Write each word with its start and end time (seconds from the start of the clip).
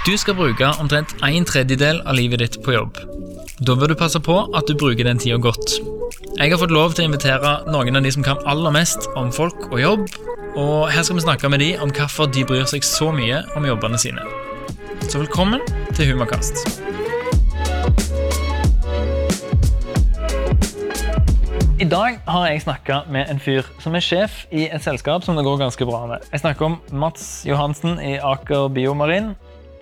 Du 0.00 0.14
skal 0.16 0.32
bruke 0.32 0.64
omtrent 0.80 1.10
en 1.20 1.44
tredjedel 1.44 1.98
av 2.08 2.14
livet 2.16 2.40
ditt 2.40 2.54
på 2.64 2.72
jobb. 2.72 2.96
Da 3.60 3.74
bør 3.76 3.90
du 3.92 3.94
passe 4.00 4.16
på 4.24 4.32
at 4.56 4.64
du 4.64 4.72
bruker 4.72 5.04
den 5.04 5.18
tida 5.20 5.36
godt. 5.36 5.74
Jeg 6.38 6.54
har 6.54 6.60
fått 6.62 6.72
lov 6.72 6.94
til 6.96 7.04
å 7.04 7.10
invitere 7.10 7.50
noen 7.68 8.00
av 8.00 8.06
de 8.06 8.12
som 8.14 8.24
kan 8.24 8.40
aller 8.48 8.72
mest 8.72 9.10
om 9.20 9.28
folk 9.28 9.66
og 9.68 9.76
jobb, 9.82 10.06
og 10.56 10.88
her 10.88 11.04
skal 11.04 11.18
vi 11.18 11.24
snakke 11.26 11.50
med 11.52 11.60
de 11.60 11.68
om 11.84 11.92
hvorfor 11.92 12.30
de 12.32 12.46
bryr 12.48 12.64
seg 12.70 12.86
så 12.88 13.10
mye 13.12 13.42
om 13.60 13.66
jobbene 13.68 14.00
sine. 14.00 14.24
Så 15.04 15.20
velkommen 15.20 15.60
til 15.92 16.14
Humorkast. 16.14 16.64
I 21.76 21.90
dag 21.92 22.16
har 22.24 22.48
jeg 22.48 22.64
snakka 22.64 23.02
med 23.12 23.28
en 23.28 23.44
fyr 23.44 23.68
som 23.84 23.92
er 24.00 24.08
sjef 24.08 24.46
i 24.48 24.64
et 24.72 24.80
selskap 24.80 25.28
som 25.28 25.36
det 25.36 25.44
går 25.44 25.60
ganske 25.60 25.92
bra 25.92 26.06
med. 26.08 26.24
Jeg 26.32 26.40
snakker 26.46 26.70
om 26.72 26.80
Mats 26.88 27.44
Johansen 27.44 28.00
i 28.00 28.16
Aker 28.16 28.72
Biomarin. 28.72 29.34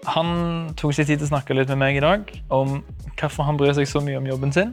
Han 0.06 0.70
tok 0.78 0.94
seg 0.94 1.08
tid 1.08 1.20
til 1.20 1.26
å 1.26 1.32
snakke 1.32 1.56
litt 1.56 1.70
med 1.72 1.80
meg 1.82 1.98
i 1.98 2.04
dag 2.04 2.30
om 2.54 2.78
hvorfor 3.18 3.48
han 3.48 3.58
bryr 3.58 3.74
seg 3.76 3.88
så 3.90 4.02
mye 4.04 4.20
om 4.20 4.28
jobben 4.28 4.54
sin, 4.54 4.72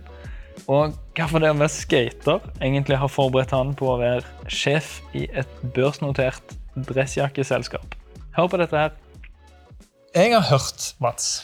og 0.72 0.94
hvorfor 1.18 1.42
det 1.42 1.52
å 1.52 1.58
være 1.58 1.74
skater 1.74 2.46
egentlig 2.62 3.00
har 3.02 3.12
forberedt 3.12 3.56
han 3.56 3.74
på 3.78 3.90
å 3.92 3.98
være 4.02 4.52
sjef 4.52 5.00
i 5.18 5.26
et 5.34 5.60
børsnotert 5.76 6.56
dressjakkeselskap. 6.76 7.98
Hør 8.36 8.50
på 8.52 8.60
dette 8.62 8.80
her. 8.80 8.96
Jeg 10.16 10.32
har 10.32 10.46
hørt, 10.48 10.94
Mats, 11.04 11.44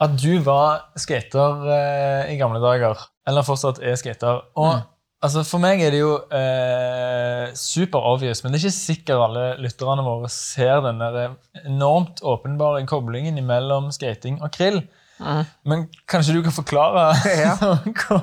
at 0.00 0.16
du 0.20 0.38
var 0.44 0.86
skater 1.00 1.66
eh, 1.72 2.32
i 2.32 2.38
gamle 2.40 2.60
dager. 2.62 3.08
Eller 3.28 3.44
fortsatt 3.44 3.80
er 3.84 3.96
skater. 4.00 4.44
Og 4.56 4.84
Altså, 5.26 5.42
For 5.42 5.62
meg 5.62 5.80
er 5.82 5.90
det 5.90 6.00
jo 6.04 6.12
eh, 6.30 7.48
super 7.58 8.04
obvious, 8.12 8.44
men 8.44 8.52
det 8.52 8.60
er 8.60 8.68
ikke 8.68 8.76
sikkert 8.76 9.24
alle 9.24 9.46
lytterne 9.64 10.04
våre 10.06 10.30
ser 10.30 10.84
den 10.84 11.02
der 11.02 11.34
enormt 11.64 12.22
åpenbare 12.22 12.84
koblingen 12.86 13.40
mellom 13.48 13.90
skating 13.94 14.38
og 14.38 14.52
krill. 14.54 14.84
Mm. 15.18 15.42
Men 15.66 15.84
kanskje 16.06 16.36
du 16.36 16.44
kan 16.44 16.54
forklare 16.54 17.08
ja. 17.46 17.56
hva, 18.04 18.20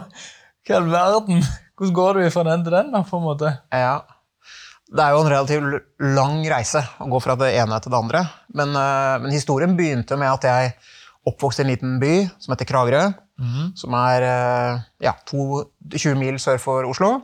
i 0.64 0.76
all 0.78 0.86
verden 0.92 1.42
Hvordan 1.74 1.96
går 1.98 2.20
du 2.20 2.28
fra 2.32 2.44
den 2.48 2.64
til 2.64 2.76
den? 2.78 2.92
da, 2.94 3.02
på 3.04 3.20
en 3.20 3.26
måte? 3.26 3.52
Ja. 3.74 3.98
Det 4.94 5.02
er 5.02 5.16
jo 5.16 5.24
en 5.24 5.32
relativt 5.34 6.04
lang 6.16 6.44
reise 6.48 6.84
å 7.02 7.10
gå 7.10 7.20
fra 7.24 7.36
det 7.40 7.50
ene 7.58 7.80
til 7.82 7.92
det 7.92 7.98
andre. 7.98 8.22
Men, 8.54 8.76
uh, 8.78 9.18
men 9.24 9.34
historien 9.34 9.74
begynte 9.76 10.20
med 10.22 10.30
at 10.30 10.46
jeg 10.46 10.76
oppvokste 11.30 11.64
i 11.64 11.66
en 11.66 11.72
liten 11.72 12.00
by 12.02 12.14
som 12.40 12.54
heter 12.54 12.68
Kragerø. 12.70 13.04
Mm. 13.42 13.74
Som 13.80 13.96
er 13.98 14.26
ja, 15.02 15.14
to, 15.30 15.64
20 15.90 16.18
mil 16.20 16.40
sør 16.42 16.60
for 16.62 16.88
Oslo. 16.90 17.16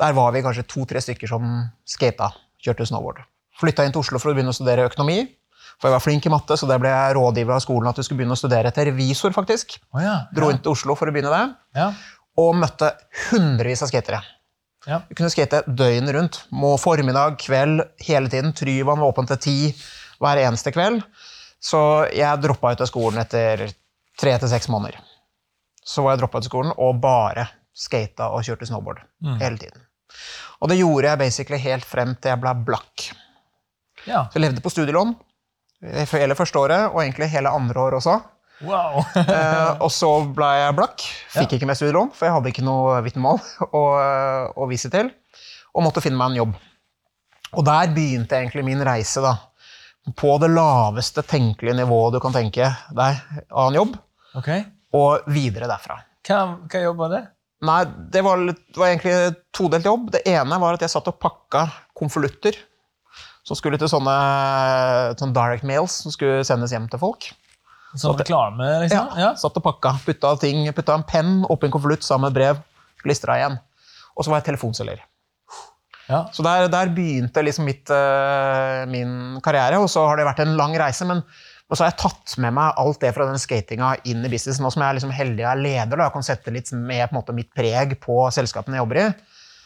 Der 0.00 0.12
var 0.16 0.32
vi 0.34 0.44
kanskje 0.44 0.66
to-tre 0.68 1.00
stykker 1.00 1.30
som 1.30 1.48
skata, 1.88 2.30
kjørte 2.62 2.86
snowboard. 2.88 3.22
Flytta 3.60 3.86
inn 3.86 3.94
til 3.94 4.02
Oslo 4.02 4.20
for 4.20 4.32
å 4.32 4.36
begynne 4.36 4.52
å 4.52 4.56
studere 4.56 4.86
økonomi. 4.90 5.22
For 5.76 5.90
jeg 5.90 5.96
var 5.96 6.04
flink 6.04 6.26
i 6.28 6.32
matte, 6.32 6.56
så 6.56 6.68
det 6.68 6.78
ble 6.80 6.92
jeg 6.92 7.16
rådgiver 7.18 7.56
av 7.56 7.64
skolen 7.64 7.90
at 7.90 7.98
du 7.98 8.04
skulle 8.04 8.22
begynne 8.22 8.36
å 8.36 8.40
studere 8.40 8.72
til 8.72 8.88
revisor. 8.90 9.32
faktisk. 9.36 9.76
Oh, 9.92 10.00
ja, 10.00 10.16
Dro 10.32 10.48
inn 10.52 10.60
til 10.64 10.72
Oslo 10.72 10.96
for 10.96 11.08
å 11.08 11.12
begynne 11.12 11.32
det. 11.32 11.42
Ja. 11.76 11.90
Og 12.40 12.56
møtte 12.56 12.94
hundrevis 13.28 13.84
av 13.84 13.92
skatere. 13.92 14.22
Ja. 14.86 15.02
Vi 15.08 15.16
kunne 15.18 15.32
skate 15.32 15.64
døgnet 15.66 16.14
rundt. 16.16 16.40
Må 16.54 16.76
formiddag, 16.80 17.36
kveld, 17.42 17.82
hele 18.06 18.32
tiden. 18.32 18.54
Tryvann 18.56 19.02
var 19.02 19.12
åpent 19.12 19.32
til 19.34 19.42
ti 19.42 19.56
hver 20.22 20.40
eneste 20.46 20.72
kveld. 20.72 21.02
Så 21.62 21.80
jeg 22.14 22.42
droppa 22.42 22.74
ut 22.74 22.82
av 22.84 22.88
skolen 22.90 23.22
etter 23.22 23.66
tre 24.20 24.38
til 24.40 24.50
seks 24.50 24.68
måneder 24.72 25.00
så 25.86 26.02
var 26.02 26.16
jeg 26.16 26.24
droppa 26.24 26.40
ut 26.40 26.46
av 26.46 26.50
skolen 26.50 26.74
og 26.82 26.98
bare 27.02 27.46
skata 27.76 28.30
og 28.34 28.42
kjørte 28.46 28.66
snowboard 28.68 29.02
mm. 29.22 29.36
hele 29.42 29.60
tiden. 29.60 29.84
Og 30.64 30.70
det 30.72 30.80
gjorde 30.80 31.12
jeg 31.12 31.20
basically 31.20 31.60
helt 31.62 31.86
frem 31.86 32.14
til 32.16 32.32
jeg 32.32 32.42
ble 32.42 32.54
blakk. 32.66 33.10
Ja. 34.06 34.26
Så 34.26 34.38
jeg 34.38 34.46
levde 34.46 34.64
på 34.64 34.72
studielån 34.72 35.14
hele 36.10 36.34
første 36.34 36.58
året, 36.58 36.86
og 36.88 37.02
egentlig 37.02 37.28
hele 37.30 37.52
andre 37.52 37.82
året 37.82 37.98
også. 38.00 38.16
Wow. 38.64 39.02
eh, 39.20 39.72
og 39.84 39.90
så 39.92 40.08
ble 40.34 40.48
jeg 40.56 40.76
blakk. 40.78 41.04
Fikk 41.34 41.52
ja. 41.52 41.58
ikke 41.58 41.68
mer 41.68 41.78
studielån, 41.78 42.14
for 42.16 42.26
jeg 42.26 42.34
hadde 42.38 42.50
ikke 42.50 42.64
noe 42.66 42.96
vitnemål 43.04 43.42
å, 43.68 43.82
å, 44.56 44.68
vise 44.70 44.90
til. 44.90 45.12
Og 45.76 45.84
måtte 45.84 46.02
finne 46.02 46.18
meg 46.18 46.32
en 46.32 46.40
jobb. 46.40 46.56
Og 47.60 47.66
der 47.68 47.92
begynte 47.94 48.40
egentlig 48.40 48.64
min 48.66 48.82
reise. 48.88 49.20
da. 49.22 49.36
På 50.14 50.36
det 50.38 50.52
laveste 50.52 51.24
tenkelige 51.26 51.74
nivået 51.74 52.14
du 52.14 52.20
kan 52.22 52.34
tenke 52.34 52.70
deg 52.94 53.42
av 53.50 53.70
en 53.70 53.78
jobb. 53.80 53.96
Okay 54.38 54.62
og 54.96 55.26
videre 55.32 55.68
derfra. 55.70 56.00
Hva, 56.26 56.42
hva 56.66 56.82
jobb 56.82 57.02
var 57.02 57.12
det? 57.14 57.22
Nei, 57.66 57.80
det 58.12 58.22
var, 58.24 58.42
det 58.44 58.78
var 58.78 58.90
egentlig 58.90 59.16
todelt 59.56 59.86
jobb. 59.88 60.10
Det 60.14 60.22
ene 60.28 60.58
var 60.60 60.76
at 60.76 60.84
jeg 60.84 60.92
satt 60.92 61.08
og 61.10 61.18
pakka 61.22 61.66
konvolutter 61.96 62.58
som 63.46 63.56
skulle 63.58 63.78
til 63.80 63.90
sånne, 63.90 64.14
sånne 65.16 65.36
direct 65.36 65.66
mails 65.66 66.00
som 66.02 66.14
skulle 66.14 66.44
sendes 66.46 66.74
hjem 66.74 66.88
til 66.92 67.00
folk. 67.00 67.30
Som 67.96 68.16
reklame, 68.18 68.66
liksom? 68.82 69.12
Ja. 69.14 69.28
ja. 69.28 69.34
Satt 69.40 69.56
og 69.56 69.64
pakka. 69.64 69.94
Putta, 70.04 70.34
ting, 70.42 70.66
putta 70.76 70.98
en 70.98 71.06
penn 71.06 71.38
oppi 71.48 71.70
en 71.70 71.76
konvolutt 71.78 72.04
sammen 72.04 72.28
med 72.28 72.36
brev. 72.36 72.60
Klistra 73.00 73.38
igjen. 73.38 73.56
Og 74.16 74.26
så 74.26 74.32
var 74.32 74.42
jeg 74.42 74.50
telefonselger. 74.50 75.00
Ja. 76.06 76.22
Så 76.32 76.44
der, 76.46 76.68
der, 76.70 76.92
begynte 76.94 77.42
liksom 77.42 77.66
mitt, 77.66 77.90
uh, 77.90 78.86
min 78.90 79.40
karriere, 79.44 79.80
og 79.82 79.90
så 79.90 80.06
har 80.06 80.20
det 80.20 80.28
vært 80.28 80.44
en 80.44 80.56
lang 80.58 80.76
reise. 80.78 81.08
men 81.08 81.24
og 81.66 81.74
så 81.74 81.82
har 81.82 81.90
jeg 81.90 81.98
tatt 81.98 82.36
med 82.42 82.54
meg 82.54 82.76
alt 82.78 83.00
det 83.02 83.10
fra 83.16 83.24
den 83.26 83.40
skatinga 83.42 83.88
inn 84.06 84.22
i 84.22 84.30
business. 84.30 84.60
Nå 84.62 84.70
som 84.70 84.84
jeg 84.84 84.92
er 84.92 84.98
liksom 85.00 85.14
heldig 85.14 85.42
og 85.42 85.48
er 85.50 85.62
leder, 85.64 85.96
da, 85.96 86.04
jeg 86.04 86.14
kan 86.14 86.26
sette 86.26 86.52
litt 86.54 86.70
med 86.70 87.14
måte, 87.14 87.34
mitt 87.34 87.50
preg 87.58 87.96
på 88.02 88.20
selskapene 88.34 88.78
jeg 88.78 88.84
jobber 88.84 89.00
i. 89.02 89.06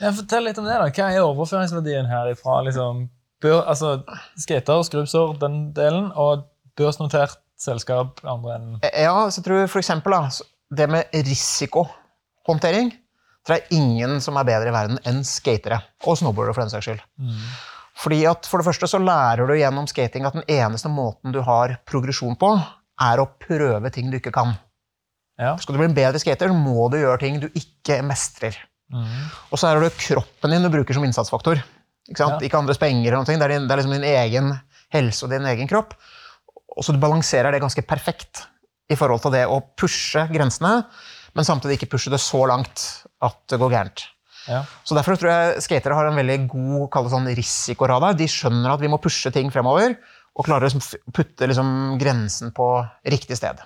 Ja, 0.00 0.12
fortell 0.16 0.46
litt 0.48 0.60
om 0.60 0.68
det. 0.68 0.78
da. 0.80 0.88
Hva 0.88 1.10
er 1.12 1.26
overføringsverdien 1.26 2.08
her 2.08 2.30
ifra 2.32 2.62
liksom, 2.64 3.04
bør, 3.44 3.60
altså, 3.68 3.98
skater, 4.40 4.80
skrubbsår, 4.88 5.36
den 5.42 5.60
delen, 5.76 6.08
og 6.16 6.46
børsnotert 6.80 7.36
selskap 7.60 8.24
andre 8.24 8.56
enden? 8.56 8.80
Ja, 8.88 9.28
så 9.28 9.42
jeg 9.42 9.50
tror 9.50 9.68
for 9.68 9.84
eksempel, 9.84 10.16
da, 10.16 10.48
det 10.80 10.88
med 10.88 11.20
risikohåndtering 11.28 12.94
tror 13.46 13.58
jeg 13.58 13.78
ingen 13.80 14.18
som 14.24 14.38
er 14.38 14.48
bedre 14.48 14.70
i 14.70 14.74
verden 14.74 15.00
enn 15.08 15.22
skatere. 15.26 15.80
Og 16.06 16.18
snowboardere, 16.20 16.54
for 16.56 16.64
den 16.64 16.72
saks 16.72 16.88
skyld. 16.88 17.04
Mm. 17.20 17.44
Fordi 18.00 18.20
at 18.30 18.48
For 18.48 18.60
det 18.60 18.68
første 18.68 18.88
så 18.88 19.00
lærer 19.02 19.48
du 19.48 19.56
gjennom 19.58 19.88
skating 19.90 20.26
at 20.28 20.36
den 20.36 20.46
eneste 20.48 20.88
måten 20.92 21.34
du 21.34 21.40
har 21.44 21.78
progresjon 21.88 22.38
på, 22.40 22.54
er 23.00 23.20
å 23.20 23.28
prøve 23.40 23.90
ting 23.92 24.10
du 24.12 24.18
ikke 24.20 24.32
kan. 24.34 24.54
Ja. 25.40 25.54
Skal 25.60 25.74
du 25.74 25.80
bli 25.80 25.88
en 25.88 25.96
bedre 25.96 26.20
skater, 26.20 26.52
må 26.52 26.88
du 26.92 26.98
gjøre 27.00 27.20
ting 27.22 27.40
du 27.40 27.48
ikke 27.56 28.00
mestrer. 28.04 28.56
Mm. 28.92 29.28
Og 29.50 29.60
så 29.60 29.70
er 29.70 29.80
det 29.80 29.94
kroppen 30.00 30.52
din 30.52 30.66
du 30.66 30.70
bruker 30.72 30.96
som 30.96 31.04
innsatsfaktor. 31.06 31.62
Ikke, 32.10 32.26
ja. 32.26 32.38
ikke 32.44 32.60
andres 32.60 32.80
penger. 32.80 33.12
eller 33.12 33.22
noe. 33.22 33.28
Det 33.28 33.46
er, 33.46 33.54
din, 33.54 33.68
det 33.68 33.74
er 33.74 33.80
liksom 33.80 33.96
din 33.96 34.08
egen 34.10 34.52
helse 34.92 35.26
og 35.26 35.32
din 35.32 35.46
egen 35.52 35.70
kropp. 35.70 35.94
Og 36.76 36.84
så 36.84 36.94
du 36.94 37.00
balanserer 37.02 37.54
det 37.54 37.62
ganske 37.62 37.84
perfekt 37.86 38.44
i 38.90 38.98
forhold 38.98 39.22
til 39.24 39.34
det 39.34 39.44
å 39.46 39.60
pushe 39.78 40.24
grensene, 40.32 40.82
men 41.34 41.46
samtidig 41.46 41.78
ikke 41.78 41.92
pushe 41.94 42.12
det 42.12 42.20
så 42.22 42.44
langt 42.50 42.86
at 43.24 43.38
det 43.50 43.60
går 43.60 43.74
gærent. 43.74 44.06
Ja. 44.48 44.62
Så 44.84 44.96
Derfor 44.96 45.18
tror 45.20 45.30
jeg 45.30 45.64
skatere 45.64 45.96
har 45.96 46.08
en 46.08 46.18
veldig 46.18 46.38
god 46.50 47.10
sånn 47.12 47.28
risikoradar. 47.36 48.16
De 48.18 48.28
skjønner 48.30 48.72
at 48.72 48.82
vi 48.82 48.90
må 48.90 49.00
pushe 49.02 49.32
ting 49.34 49.52
fremover, 49.52 49.98
og 50.36 50.46
klarer 50.46 50.70
å 50.70 51.12
putte 51.12 51.48
liksom 51.50 51.98
grensen 52.00 52.54
på 52.56 52.70
riktig 53.12 53.36
sted. 53.38 53.60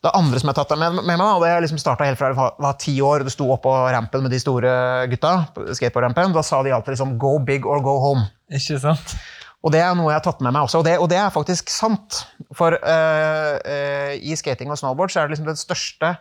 Det 0.00 0.12
andre 0.16 0.40
som 0.40 0.48
jeg 0.48 0.56
har 0.56 0.64
tatt 0.64 0.78
med, 0.80 0.96
med 0.96 1.18
meg, 1.20 1.26
og 1.28 1.42
det 1.44 1.50
har 1.52 1.60
liksom 1.60 1.80
starta 1.80 2.06
helt 2.08 2.16
fra 2.16 2.30
jeg 2.30 2.38
var 2.64 2.78
ti 2.80 2.94
år, 3.04 3.20
og 3.20 3.28
du 3.28 3.32
sto 3.34 3.50
oppå 3.52 3.74
rampen 3.92 4.24
med 4.24 4.32
de 4.32 4.38
store 4.40 4.70
gutta, 5.12 5.34
skateboardrampen, 5.76 6.32
da 6.32 6.44
sa 6.46 6.62
de 6.64 6.72
alltid 6.72 6.96
liksom 6.96 7.18
'go 7.20 7.36
big 7.44 7.68
or 7.68 7.84
go 7.84 7.98
home'. 8.00 8.24
Ikke 8.48 8.80
sant? 8.80 9.14
Og 9.60 9.74
det 9.74 9.82
er 9.84 9.92
noe 9.92 10.08
jeg 10.08 10.16
har 10.16 10.24
tatt 10.24 10.40
med 10.40 10.54
meg 10.56 10.64
også, 10.64 10.80
og 10.80 10.86
det, 10.88 10.96
og 10.98 11.10
det 11.12 11.18
er 11.20 11.28
faktisk 11.34 11.68
sant. 11.68 12.22
For 12.56 12.72
uh, 12.80 13.54
uh, 13.60 14.12
i 14.16 14.32
skating 14.40 14.72
og 14.72 14.80
snowboard 14.80 15.12
så 15.12 15.20
er 15.20 15.28
det 15.28 15.36
liksom 15.36 15.50
den 15.52 15.60
største 15.60 16.14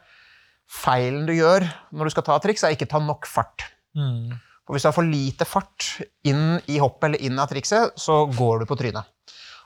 feilen 0.70 1.26
du 1.28 1.34
gjør 1.34 1.66
når 1.96 2.10
du 2.10 2.14
skal 2.14 2.26
ta 2.28 2.38
triks, 2.44 2.64
er 2.64 2.76
ikke 2.76 2.90
ta 2.90 3.02
nok 3.02 3.28
fart. 3.30 3.66
Mm. 3.98 4.38
For 4.68 4.76
Hvis 4.76 4.86
du 4.86 4.90
har 4.92 4.98
for 5.00 5.10
lite 5.10 5.48
fart 5.50 5.88
inn 6.30 6.60
i 6.70 6.78
hoppet 6.78 7.08
eller 7.10 7.24
inn 7.26 7.40
av 7.42 7.50
trikset, 7.50 7.96
så 7.98 8.22
går 8.30 8.62
du 8.62 8.70
på 8.70 8.78
trynet. 8.78 9.08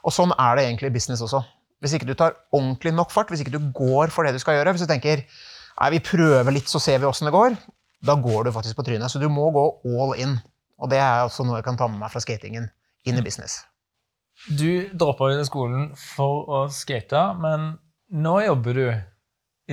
Og 0.07 0.15
Sånn 0.15 0.31
er 0.31 0.55
det 0.55 0.63
egentlig 0.67 0.91
i 0.91 0.95
business 0.95 1.23
også. 1.25 1.43
Hvis 1.83 1.97
ikke 1.97 2.07
du 2.07 2.15
tar 2.15 2.37
ordentlig 2.55 2.93
nok 2.95 3.11
fart, 3.11 3.27
hvis 3.31 3.43
ikke 3.43 3.57
du 3.57 3.71
går 3.75 4.13
for 4.15 4.23
det 4.23 4.31
du 4.35 4.39
skal 4.39 4.55
gjøre, 4.55 4.71
hvis 4.75 4.85
du 4.85 4.87
tenker 4.87 5.25
nei, 5.25 5.89
vi 5.91 5.99
prøver 6.03 6.55
litt, 6.55 6.71
så 6.71 6.79
ser 6.79 7.01
vi 7.03 7.09
åssen 7.09 7.27
det 7.27 7.35
går, 7.35 7.57
da 8.07 8.15
går 8.19 8.47
du 8.47 8.53
faktisk 8.55 8.79
på 8.79 8.87
trynet. 8.87 9.11
Så 9.11 9.19
du 9.19 9.27
må 9.31 9.49
gå 9.51 9.65
all 9.91 10.15
in. 10.23 10.37
Og 10.79 10.91
det 10.91 11.03
er 11.03 11.25
også 11.25 11.43
noe 11.43 11.59
jeg 11.59 11.67
kan 11.67 11.79
ta 11.79 11.89
med 11.91 11.99
meg 11.99 12.11
fra 12.13 12.23
skatingen 12.23 12.71
inn 13.03 13.19
i 13.19 13.23
business. 13.25 13.59
Du 14.47 14.87
droppa 14.95 15.33
jo 15.33 15.43
skolen 15.47 15.89
for 15.99 16.47
å 16.47 16.61
skate, 16.71 17.21
men 17.43 17.73
nå 18.23 18.37
jobber 18.47 18.79
du 18.79 18.85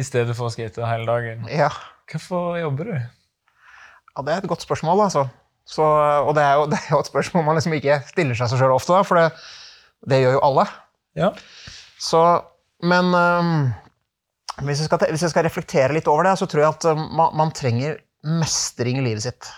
i 0.00 0.06
stedet 0.06 0.36
for 0.36 0.48
å 0.48 0.54
skate 0.54 0.86
hele 0.88 1.06
dagen. 1.08 1.46
Ja. 1.52 1.70
Hvorfor 2.10 2.56
jobber 2.58 2.90
du? 2.90 2.96
Ja, 2.96 4.24
Det 4.24 4.32
er 4.32 4.42
et 4.42 4.50
godt 4.50 4.64
spørsmål. 4.64 5.04
altså. 5.06 5.28
Så, 5.70 5.84
og 5.84 6.34
det 6.34 6.42
er, 6.42 6.58
jo, 6.58 6.66
det 6.72 6.78
er, 6.80 6.88
jo, 6.94 7.00
et 7.04 7.10
spørsmål 7.12 7.46
man 7.46 7.58
liksom 7.58 7.76
ikke 7.76 8.00
stiller 8.08 8.38
seg 8.38 8.50
så 8.50 8.58
sjøl 8.58 8.74
ofte, 8.74 8.96
da, 8.96 9.04
for 9.06 9.20
det, 9.20 9.28
det, 10.10 10.22
gjør 10.24 10.38
jo 10.38 10.44
alle. 10.48 10.66
Ja. 11.18 11.30
Så, 12.00 12.20
men 12.82 13.14
um, 13.14 13.54
hvis, 14.64 14.82
jeg 14.82 14.88
skal, 14.88 15.06
hvis, 15.12 15.24
jeg 15.26 15.34
skal, 15.34 15.46
reflektere 15.46 15.96
litt 15.96 16.10
over 16.10 16.26
det, 16.26 16.36
så 16.40 16.48
tror 16.50 16.64
jeg 16.64 16.74
at 16.74 16.88
um, 16.90 17.06
man, 17.16 17.34
man, 17.38 17.54
trenger 17.56 18.00
mestring 18.40 19.00
i 19.00 19.04
livet 19.04 19.24
sitt. 19.28 19.50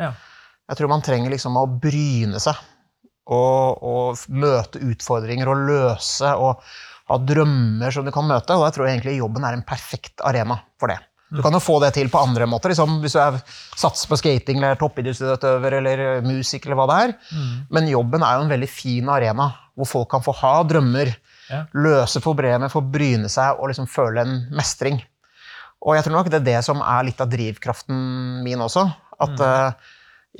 Ja. 0.00 0.12
Jeg 0.68 0.78
tror 0.78 0.92
man 0.92 1.04
trenger 1.04 1.32
liksom 1.32 1.56
å 1.56 1.66
bryne 1.80 2.40
seg 2.42 2.56
og, 3.28 3.82
og 3.84 4.20
møte 4.32 4.80
utfordringer 4.84 5.48
og 5.50 5.64
løse 5.68 6.30
og 6.40 6.62
ha 7.08 7.18
drømmer 7.24 7.94
som 7.94 8.04
du 8.06 8.12
kan 8.14 8.26
møte. 8.28 8.56
Og 8.56 8.66
jeg 8.68 8.76
tror 8.76 8.88
egentlig 8.90 9.18
jobben 9.18 9.44
er 9.48 9.56
en 9.56 9.64
perfekt 9.66 10.20
arena 10.26 10.58
for 10.80 10.92
det. 10.92 10.98
Du 11.28 11.42
kan 11.44 11.52
jo 11.52 11.60
få 11.60 11.74
det 11.82 11.90
til 11.92 12.08
på 12.08 12.20
andre 12.24 12.46
måter. 12.48 12.72
Liksom, 12.72 13.00
hvis 13.02 13.12
du 13.12 13.18
er, 13.20 13.34
satser 13.76 14.08
på 14.08 14.16
skating 14.16 14.62
eller 14.62 14.78
toppidrettsutøver 14.80 15.74
eller 15.82 16.02
musiker. 16.24 16.70
eller 16.70 16.78
hva 16.80 16.86
det 16.88 17.00
er. 17.04 17.12
Mm. 17.36 17.50
Men 17.76 17.90
jobben 17.92 18.24
er 18.24 18.38
jo 18.38 18.46
en 18.46 18.52
veldig 18.54 18.68
fin 18.72 19.10
arena 19.12 19.50
hvor 19.76 19.86
folk 19.90 20.08
kan 20.10 20.24
få 20.24 20.32
ha 20.40 20.54
drømmer, 20.66 21.12
Ja. 21.48 21.62
løse 21.72 22.20
problemer, 22.20 22.68
få 22.68 22.82
bryne 22.84 23.28
seg 23.32 23.56
og 23.60 23.70
liksom 23.70 23.86
føle 23.88 24.20
en 24.20 24.34
mestring. 24.52 24.98
Og 25.80 25.94
jeg 25.96 26.04
tror 26.04 26.16
nok 26.18 26.26
det 26.28 26.40
er 26.42 26.48
det 26.48 26.58
som 26.66 26.80
er 26.84 27.06
litt 27.06 27.20
av 27.24 27.30
drivkraften 27.32 28.42
min 28.44 28.60
også. 28.60 28.82
At 29.20 29.40
eh, 29.40 29.72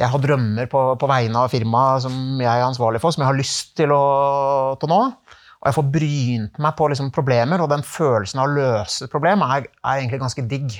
jeg 0.03 0.11
har 0.13 0.21
drømmer 0.21 0.69
på, 0.69 0.83
på 1.01 1.09
vegne 1.09 1.45
av 1.45 1.49
firmaet 1.55 2.03
som 2.05 2.13
jeg 2.43 2.51
er 2.51 2.67
ansvarlig 2.67 3.01
for, 3.01 3.15
som 3.15 3.23
jeg 3.25 3.31
har 3.31 3.39
lyst 3.39 3.73
til 3.79 3.93
å, 3.95 4.77
til 4.81 4.93
nå. 4.93 5.01
Og 5.59 5.67
jeg 5.67 5.75
får 5.75 5.87
brynt 5.95 6.59
meg 6.63 6.77
på 6.79 6.87
liksom 6.93 7.11
problemer, 7.15 7.61
og 7.65 7.71
den 7.73 7.83
følelsen 7.83 8.39
av 8.39 8.47
å 8.47 8.55
løse 8.55 9.05
et 9.09 9.11
problem 9.11 9.43
er, 9.43 9.67
er 9.83 9.99
egentlig 10.03 10.21
ganske 10.23 10.45
digg. 10.51 10.77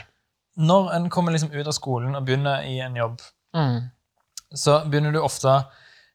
Når 0.59 0.93
en 0.97 1.09
kommer 1.11 1.35
liksom 1.35 1.51
ut 1.55 1.67
av 1.67 1.75
skolen 1.75 2.15
og 2.19 2.25
begynner 2.27 2.65
i 2.67 2.79
en 2.85 2.97
jobb, 2.99 3.21
Mm. 3.57 3.91
så 4.55 4.83
begynner 4.91 5.13
du 5.13 5.23
ofte 5.23 5.65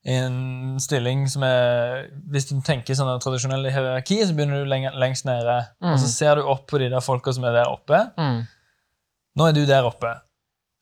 i 0.05 0.13
en 0.19 0.79
stilling 0.79 1.23
som 1.31 1.41
er 1.43 2.09
Hvis 2.29 2.45
du 2.49 2.61
tenker 2.61 2.93
sånn 2.93 3.19
tradisjonell 3.23 3.65
hierarki, 3.71 4.19
så 4.21 4.35
begynner 4.35 4.63
du 4.63 4.69
lenger, 4.69 4.91
lengst 4.99 5.25
nede. 5.25 5.55
Og 5.81 5.97
så 5.99 6.07
ser 6.11 6.35
du 6.35 6.43
opp 6.43 6.67
på 6.69 6.77
de 6.79 6.89
der 6.89 7.01
folka 7.01 7.33
som 7.33 7.43
er 7.43 7.53
der 7.53 7.71
oppe. 7.71 8.11
Mm. 8.17 8.43
Nå 9.35 9.47
er 9.47 9.53
du 9.53 9.65
der 9.65 9.83
oppe. 9.87 10.11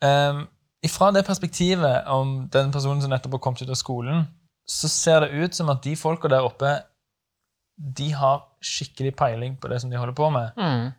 Um, 0.03 0.47
ifra 0.83 1.11
det 1.13 1.25
perspektivet 1.25 2.07
om 2.07 2.47
den 2.51 2.71
personen 2.73 3.01
som 3.01 3.09
nettopp 3.13 3.37
har 3.37 3.39
kommet 3.45 3.61
ut 3.61 3.69
av 3.69 3.75
skolen, 3.79 4.27
så 4.67 4.89
ser 4.89 5.21
det 5.21 5.31
ut 5.45 5.55
som 5.55 5.69
at 5.69 5.81
de 5.83 5.95
folka 5.95 6.27
der 6.27 6.43
oppe 6.43 6.81
de 7.97 8.11
har 8.13 8.43
skikkelig 8.61 9.15
peiling 9.17 9.55
på 9.61 9.69
det 9.71 9.79
som 9.81 9.89
de 9.89 9.97
holder 9.97 10.13
på 10.17 10.27
med. 10.33 10.51
Mm. 10.57 10.91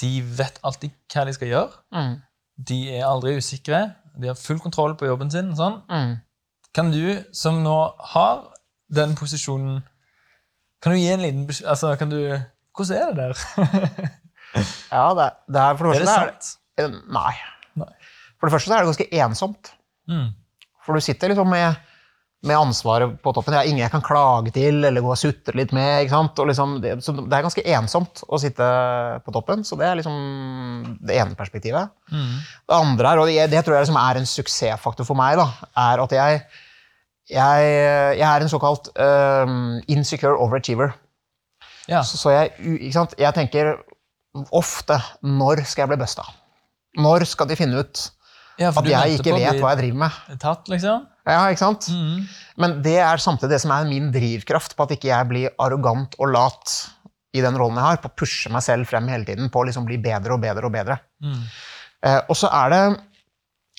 De 0.00 0.10
vet 0.40 0.58
alltid 0.66 0.90
hva 1.12 1.24
de 1.28 1.34
skal 1.36 1.48
gjøre. 1.52 1.70
Mm. 1.94 2.14
De 2.70 2.78
er 2.96 3.04
aldri 3.06 3.36
usikre. 3.38 3.82
De 4.18 4.26
har 4.30 4.34
full 4.40 4.58
kontroll 4.60 4.96
på 4.98 5.06
jobben 5.06 5.30
sin. 5.30 5.52
Sånn. 5.56 5.78
Mm. 5.92 6.16
Kan 6.74 6.90
du, 6.94 7.04
som 7.36 7.60
nå 7.64 7.76
har 8.14 8.42
den 8.90 9.14
posisjonen 9.18 9.80
Kan 10.82 10.92
du 10.94 10.98
gi 10.98 11.08
en 11.12 11.20
liten 11.22 11.42
altså, 11.68 11.92
kan 11.98 12.08
du, 12.10 12.16
Hvordan 12.78 12.96
er 12.96 13.10
det 13.10 13.16
der? 13.18 14.14
Ja, 14.90 15.02
det, 15.14 15.24
er- 15.26 15.36
det 15.52 15.60
er 15.62 15.76
for 15.78 15.86
det 15.86 15.96
er 15.96 16.00
det 16.00 16.06
første 16.08 16.14
er- 16.14 16.30
sant? 16.30 16.48
Eh, 16.78 16.94
Nei. 17.14 17.32
Nei. 17.78 17.90
For 18.40 18.48
det 18.48 18.54
første 18.54 18.70
så 18.70 18.74
er 18.74 18.80
det 18.82 18.88
ganske 18.90 19.08
ensomt. 19.22 19.72
Mm. 20.10 20.30
For 20.86 20.96
du 20.96 21.00
sitter 21.04 21.28
liksom 21.34 21.50
med, 21.52 21.76
med 22.46 22.56
ansvaret 22.56 23.18
på 23.20 23.32
toppen. 23.36 23.52
Jeg 23.52 23.60
har 23.60 23.68
ingen 23.68 23.82
jeg 23.82 23.92
kan 23.92 24.04
klage 24.04 24.52
til 24.54 24.80
eller 24.88 25.04
gå 25.04 25.10
og 25.12 25.18
sutre 25.20 25.58
litt 25.58 25.74
med. 25.76 26.04
ikke 26.04 26.14
sant? 26.14 26.38
Og 26.40 26.48
liksom, 26.48 26.78
det, 26.80 26.94
det 27.04 27.36
er 27.36 27.44
ganske 27.44 27.64
ensomt 27.76 28.22
å 28.24 28.40
sitte 28.40 28.68
på 29.26 29.34
toppen. 29.34 29.64
Så 29.66 29.76
det 29.76 29.88
er 29.90 29.98
liksom 30.00 30.96
det 31.04 31.18
ene 31.20 31.36
perspektivet. 31.36 31.92
Mm. 32.08 32.38
Det 32.40 32.78
andre 32.78 33.12
er, 33.12 33.20
og 33.20 33.28
det, 33.28 33.44
det 33.52 33.60
tror 33.66 33.76
jeg 33.76 33.84
liksom 33.84 34.00
er 34.00 34.20
en 34.20 34.30
suksessfaktor 34.30 35.08
for 35.08 35.20
meg, 35.20 35.36
da, 35.40 35.68
er 35.84 36.04
at 36.06 36.16
jeg, 36.16 36.40
jeg, 37.34 37.70
jeg 38.16 38.26
er 38.30 38.46
en 38.46 38.52
såkalt 38.52 38.88
um, 38.96 39.76
insecure 39.92 40.38
overachiever. 40.40 40.96
Ja. 41.90 42.00
Så, 42.06 42.16
så 42.22 42.32
jeg, 42.32 42.54
jeg 43.20 43.34
tenker 43.36 43.74
ofte 44.54 44.96
når 45.26 45.66
skal 45.66 45.84
jeg 45.84 45.92
bli 45.92 46.00
busta? 46.00 46.24
Når 47.00 47.28
skal 47.28 47.50
de 47.50 47.58
finne 47.58 47.84
ut 47.84 48.06
ja, 48.60 48.70
at 48.76 48.86
jeg 48.86 49.18
ikke 49.18 49.34
vet 49.34 49.58
hva 49.62 49.72
jeg 49.72 49.80
driver 49.80 50.00
med? 50.04 50.38
Tatt, 50.42 50.70
liksom? 50.70 51.04
Ja, 51.28 51.42
ikke 51.48 51.62
sant? 51.62 51.88
Mm. 51.92 52.24
Men 52.60 52.78
det 52.84 52.96
er 53.00 53.22
samtidig 53.22 53.54
det 53.54 53.60
som 53.62 53.72
er 53.74 53.88
min 53.88 54.10
drivkraft 54.12 54.76
på 54.76 54.86
at 54.86 54.94
ikke 54.96 55.10
jeg 55.10 55.28
blir 55.30 55.54
arrogant 55.62 56.16
og 56.20 56.32
lat 56.34 56.74
i 57.36 57.42
den 57.44 57.56
rollen 57.58 57.78
jeg 57.78 57.86
har, 57.86 58.00
på 58.02 58.10
å 58.10 58.16
pushe 58.22 58.50
meg 58.52 58.64
selv 58.66 58.88
frem 58.90 59.06
hele 59.10 59.26
tiden, 59.28 59.50
på 59.52 59.62
å 59.62 59.68
liksom 59.68 59.86
bli 59.86 60.00
bedre 60.02 60.34
og 60.34 60.42
bedre 60.42 60.66
og 60.66 60.74
bedre. 60.74 60.98
Mm. 61.22 61.42
Eh, 62.06 62.20
og 62.26 62.36
så 62.38 62.50
er 62.60 62.72
det, 62.74 62.80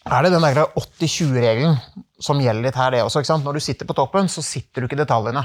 er 0.08 0.26
det 0.26 0.34
den 0.34 0.46
80-20-regelen 0.48 1.80
som 2.22 2.42
gjelder 2.42 2.70
litt 2.70 2.80
her, 2.80 2.94
det 2.96 3.02
også. 3.04 3.22
ikke 3.22 3.34
sant? 3.34 3.48
Når 3.48 3.60
du 3.60 3.66
sitter 3.66 3.90
på 3.90 3.98
toppen, 3.98 4.32
så 4.32 4.44
sitter 4.46 4.82
du 4.82 4.88
ikke 4.88 5.00
i 5.00 5.04
detaljene. 5.04 5.44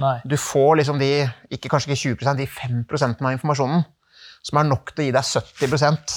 Nei. 0.00 0.14
Du 0.24 0.38
får 0.40 0.78
liksom 0.80 1.00
de, 1.02 1.10
ikke, 1.52 1.68
kanskje 1.68 1.92
ikke 1.92 2.16
20% 2.24 2.40
de 2.40 2.48
5% 2.48 3.26
av 3.26 3.34
informasjonen, 3.36 3.84
som 4.42 4.58
er 4.58 4.70
nok 4.70 4.94
til 4.94 5.04
å 5.04 5.08
gi 5.10 5.14
deg 5.14 5.28
70% 5.28 6.16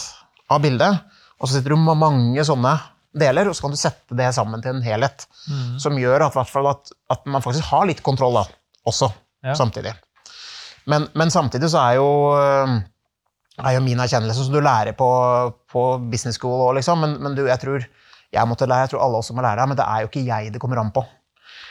av 0.56 0.64
bildet. 0.64 1.15
Og 1.40 1.48
så 1.50 1.58
sitter 1.58 1.74
du 1.76 1.80
med 1.82 2.00
mange 2.00 2.44
sånne 2.48 2.74
deler, 3.16 3.48
og 3.50 3.56
så 3.56 3.66
kan 3.66 3.74
du 3.76 3.80
sette 3.80 4.16
det 4.18 4.30
sammen 4.36 4.64
til 4.64 4.76
en 4.76 4.84
helhet. 4.86 5.26
Mm. 5.50 5.78
Som 5.84 6.00
gjør 6.00 6.26
at, 6.28 6.36
at, 6.40 6.92
at 7.16 7.26
man 7.32 7.44
faktisk 7.44 7.68
har 7.72 7.86
litt 7.90 8.04
kontroll 8.04 8.38
da, 8.42 8.46
også, 8.88 9.12
Ja. 9.46 9.54
samtidig. 9.56 9.94
Men, 10.90 11.08
men 11.18 11.32
samtidig 11.34 11.70
så 11.74 11.82
er 11.82 11.96
jo, 11.98 12.08
øh, 12.38 12.76
er 13.66 13.76
jo 13.78 13.84
min 13.86 14.00
erkjennelse 14.04 14.46
som 14.46 14.54
du 14.54 14.60
lærer 14.62 14.94
på, 14.98 15.08
på 15.72 15.84
business 16.12 16.38
school 16.40 16.60
også, 16.68 16.76
liksom. 16.80 17.02
Men, 17.02 17.16
men 17.24 17.36
du, 17.38 17.46
jeg 17.50 17.60
tror 17.62 17.86
jeg 18.36 18.50
måtte 18.50 18.68
lære, 18.68 18.86
jeg 18.88 18.94
tror 18.96 19.06
alle 19.06 19.20
også 19.22 19.36
må 19.38 19.42
lære, 19.46 19.68
men 19.70 19.78
det 19.80 19.86
er 19.86 20.02
jo 20.04 20.10
ikke 20.12 20.26
jeg 20.28 20.54
det 20.54 20.62
kommer 20.62 20.81
an 20.81 20.92
på. 20.96 21.06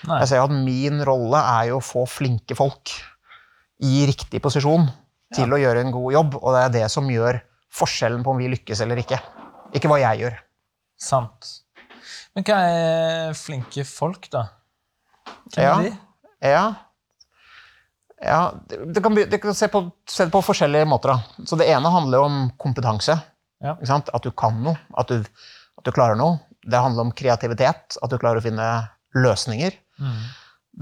Nei. 0.08 0.18
Jeg 0.22 0.28
ser 0.30 0.40
jo 0.42 0.46
at 0.48 0.54
min 0.66 1.02
rolle 1.06 1.40
er 1.40 1.70
jo 1.70 1.78
å 1.80 1.84
få 1.84 2.04
flinke 2.08 2.56
folk 2.56 2.92
i 3.84 4.04
riktig 4.08 4.40
posisjon 4.44 4.86
til 5.34 5.50
å 5.52 5.58
gjøre 5.60 5.82
en 5.82 5.92
god 5.94 6.12
jobb, 6.14 6.36
og 6.40 6.54
det 6.54 6.60
er 6.64 6.74
det 6.78 6.90
som 6.92 7.08
gjør 7.10 7.40
forskjellen 7.74 8.22
på 8.24 8.32
om 8.34 8.38
vi 8.38 8.48
lykkes 8.52 8.80
eller 8.84 9.00
ikke. 9.02 9.18
Ikke 9.74 9.90
hva 9.90 9.98
jeg 10.02 10.22
gjør. 10.24 10.38
Sant. 11.00 11.50
Men 12.34 12.46
hva 12.46 12.58
er 12.70 13.36
flinke 13.38 13.84
folk, 13.88 14.28
da? 14.32 14.46
Hvem 15.54 15.62
Ja. 15.64 15.74
er 15.78 15.82
de? 15.88 15.92
Ja. 16.44 16.64
ja 18.22 18.40
det, 18.68 19.02
kan, 19.02 19.14
det 19.14 19.40
kan 19.42 19.54
se, 19.56 19.68
på, 19.72 19.84
se 20.10 20.26
på 20.32 20.42
forskjellige 20.44 20.86
måter. 20.88 21.14
Da. 21.14 21.44
Så 21.48 21.58
det 21.60 21.68
ene 21.72 21.90
handler 21.92 22.26
om 22.26 22.38
kompetanse. 22.60 23.16
Ja. 23.64 23.76
At 23.80 24.22
du 24.26 24.30
kan 24.36 24.58
noe, 24.62 24.76
at 24.98 25.08
du, 25.08 25.22
at 25.78 25.84
du 25.86 25.92
klarer 25.94 26.18
noe. 26.20 26.38
Det 26.64 26.80
handler 26.80 27.06
om 27.08 27.12
kreativitet, 27.16 27.96
at 28.00 28.10
du 28.12 28.16
klarer 28.20 28.40
å 28.40 28.44
finne 28.44 28.66
løsninger. 29.16 29.74
Mm. 30.00 30.20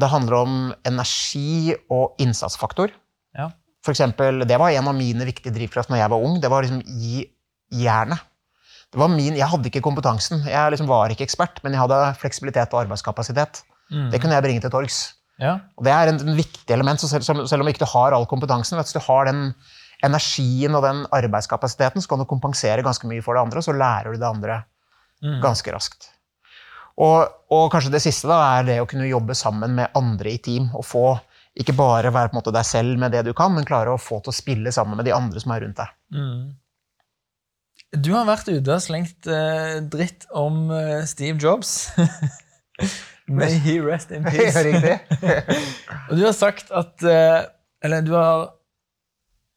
Det 0.02 0.08
handler 0.08 0.36
om 0.38 0.52
energi 0.88 1.74
og 1.92 2.16
innsatsfaktor. 2.22 2.92
Ja. 3.36 3.50
For 3.84 3.92
eksempel, 3.94 4.44
det 4.46 4.58
var 4.62 4.70
en 4.70 4.88
av 4.88 4.94
mine 4.96 5.26
viktige 5.26 5.52
drivkraft 5.54 5.90
når 5.90 6.00
jeg 6.04 6.12
var 6.12 6.22
ung. 6.26 6.36
Det 6.42 6.50
var 6.50 6.62
liksom 6.64 6.82
gi 7.02 7.24
jernet. 7.82 8.22
Det 8.92 9.00
var 9.00 9.08
min, 9.08 9.36
jeg 9.38 9.48
hadde 9.48 9.70
ikke 9.70 9.80
kompetansen. 9.84 10.42
Jeg 10.44 10.72
liksom 10.74 10.88
var 10.90 11.08
ikke 11.14 11.24
ekspert, 11.24 11.62
men 11.64 11.72
jeg 11.72 11.80
hadde 11.80 12.00
fleksibilitet 12.20 12.74
og 12.76 12.82
arbeidskapasitet. 12.84 13.62
Mm. 13.90 14.10
Det 14.12 14.20
kunne 14.20 14.36
jeg 14.36 14.44
bringe 14.44 14.60
til 14.64 14.72
torgs. 14.74 14.98
Ja. 15.40 15.54
Og 15.80 15.84
det 15.87 15.92
er 15.96 16.11
en, 16.12 16.20
en 16.28 16.37
viktig 16.37 16.75
element, 16.76 17.00
så 17.00 17.08
selv, 17.08 17.25
selv- 17.49 17.64
om 17.64 17.68
ikke 17.72 17.82
du 17.87 17.88
har 17.88 18.12
all 18.12 18.26
kompetansen, 18.28 18.76
hvis 18.78 18.92
du 18.92 19.00
har 19.00 19.30
den 19.30 19.54
energien 20.04 20.75
og 20.76 20.82
den 20.84 21.04
arbeidskapasiteten, 21.14 22.02
så 22.04 22.08
kan 22.12 22.20
du 22.20 22.26
kompensere 22.28 22.82
ganske 22.84 23.08
mye 23.08 23.22
for 23.25 23.34
det 23.38 23.42
andre, 23.46 23.62
og 23.62 23.66
så 23.66 23.72
lærer 23.76 24.12
du 24.12 24.18
det 24.20 24.28
andre 24.28 24.62
Mm. 25.22 25.37
ganske 25.40 25.70
raskt. 25.70 26.08
Og, 26.99 27.28
og 27.54 27.68
kanskje 27.70 27.92
det 27.94 28.00
siste 28.02 28.26
da, 28.26 28.40
er 28.58 28.64
det 28.66 28.75
å 28.82 28.87
kunne 28.90 29.06
jobbe 29.06 29.37
sammen 29.38 29.76
med 29.78 29.92
andre 29.94 30.32
i 30.34 30.38
team, 30.42 30.64
og 30.75 30.82
få 30.84 31.04
ikke 31.62 31.76
bare 31.78 32.11
være 32.12 32.32
på 32.32 32.34
en 32.34 32.40
måte 32.40 32.52
deg 32.56 32.66
selv 32.66 32.99
med 32.99 33.12
det 33.14 33.20
du 33.28 33.30
kan, 33.32 33.52
men 33.54 33.64
klare 33.68 33.94
å 33.94 34.00
få 34.02 34.18
til 34.25 34.32
å 34.32 34.34
spille 34.34 34.72
sammen 34.75 34.99
med 34.99 35.06
de 35.06 35.12
andre 35.14 35.38
som 35.40 35.52
er 35.54 35.62
rundt 35.62 35.78
deg. 35.78 35.92
Mm. 36.11 36.40
Du 37.92 38.14
har 38.16 38.25
vært 38.25 38.49
ute 38.49 38.72
og 38.72 38.80
slengt 38.80 39.26
uh, 39.28 39.82
dritt 39.92 40.25
om 40.32 40.70
uh, 40.72 41.02
Steve 41.04 41.37
Jobs. 41.37 41.90
May 43.28 43.58
he 43.61 43.76
rest 43.84 44.11
in 44.11 44.25
peace. 44.32 44.56
Og 46.08 46.16
du 46.16 46.25
har 46.25 46.32
sagt 46.32 46.72
at 46.72 47.04
uh, 47.04 47.44
Eller 47.84 48.00
du 48.00 48.14
har 48.16 48.49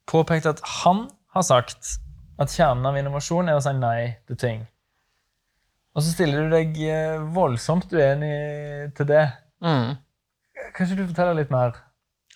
påpekt 0.06 0.46
at 0.46 0.60
han 0.84 1.06
har 1.34 1.46
sagt 1.48 1.96
at 2.38 2.52
kjernen 2.52 2.84
av 2.86 2.98
innovasjon 3.00 3.48
er 3.48 3.56
å 3.56 3.64
si 3.64 3.72
nei 3.74 4.12
til 4.28 4.38
ting. 4.38 4.66
Og 5.96 6.04
så 6.04 6.12
stiller 6.12 6.44
du 6.44 6.52
deg 6.52 6.76
voldsomt 7.32 7.88
uenig 7.96 8.92
til 8.98 9.08
det. 9.08 9.24
Mm. 9.64 9.96
Kanskje 10.76 10.98
du 10.98 11.06
forteller 11.06 11.38
litt 11.40 11.52
mer 11.54 11.78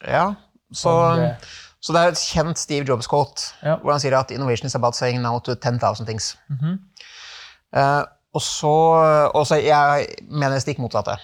Ja, 0.00 0.30
så, 0.73 0.95
om 1.12 1.21
det? 1.21 1.35
Så 1.81 1.95
det 1.97 2.01
er 2.01 2.13
et 2.13 2.21
kjent 2.21 2.61
Steve 2.61 2.85
Jobs-quote, 2.89 3.55
Ja. 3.65 3.79
hvor 3.81 3.95
han 3.95 4.01
sier 4.03 4.19
at 4.19 4.31
innovation 4.31 4.67
is 4.67 4.77
about 4.77 4.97
saying 4.97 5.23
no 5.23 5.39
to 5.41 5.55
10,000 5.55 6.07
things. 6.07 6.37
Mm 6.49 6.59
-hmm. 6.61 6.79
uh, 7.81 8.05
og 8.35 8.43
så, 8.43 8.75
og 9.35 9.47
så 9.47 9.55
Jeg 9.55 10.07
mener 10.31 10.59
stikk 10.59 10.79
motsatte. 10.79 11.17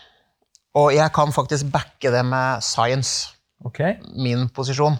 Og 0.74 0.94
jeg 0.94 1.12
kan 1.12 1.32
faktisk 1.32 1.64
backe 1.72 2.10
det 2.10 2.24
med 2.24 2.60
science, 2.62 3.32
Okay. 3.66 3.94
min 4.16 4.48
posisjon. 4.48 4.98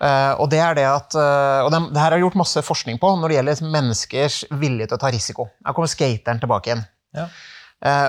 Uh, 0.00 0.40
og 0.40 0.50
det 0.50 0.58
er 0.58 0.74
det 0.74 0.82
at 0.82 1.14
uh, 1.14 1.64
Og 1.64 1.70
det, 1.70 1.94
det 1.94 2.00
her 2.00 2.12
er 2.12 2.18
gjort 2.18 2.34
masse 2.34 2.62
forskning 2.62 3.00
på 3.00 3.16
når 3.16 3.28
det 3.28 3.36
gjelder 3.36 3.70
menneskers 3.70 4.44
vilje 4.50 4.86
til 4.86 4.94
å 4.94 4.98
ta 4.98 5.06
risiko. 5.06 5.48
Her 5.66 5.72
kommer 5.72 5.86
skateren 5.86 6.40
tilbake 6.40 6.70
igjen. 6.70 6.84
Ja. 7.14 7.26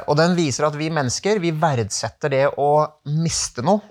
Og 0.07 0.17
den 0.17 0.35
viser 0.35 0.65
at 0.65 0.77
vi 0.77 0.89
mennesker 0.89 1.39
vi 1.39 1.51
verdsetter 1.51 2.29
det 2.29 2.47
å 2.57 2.87
miste 3.05 3.61
noe 3.61 3.81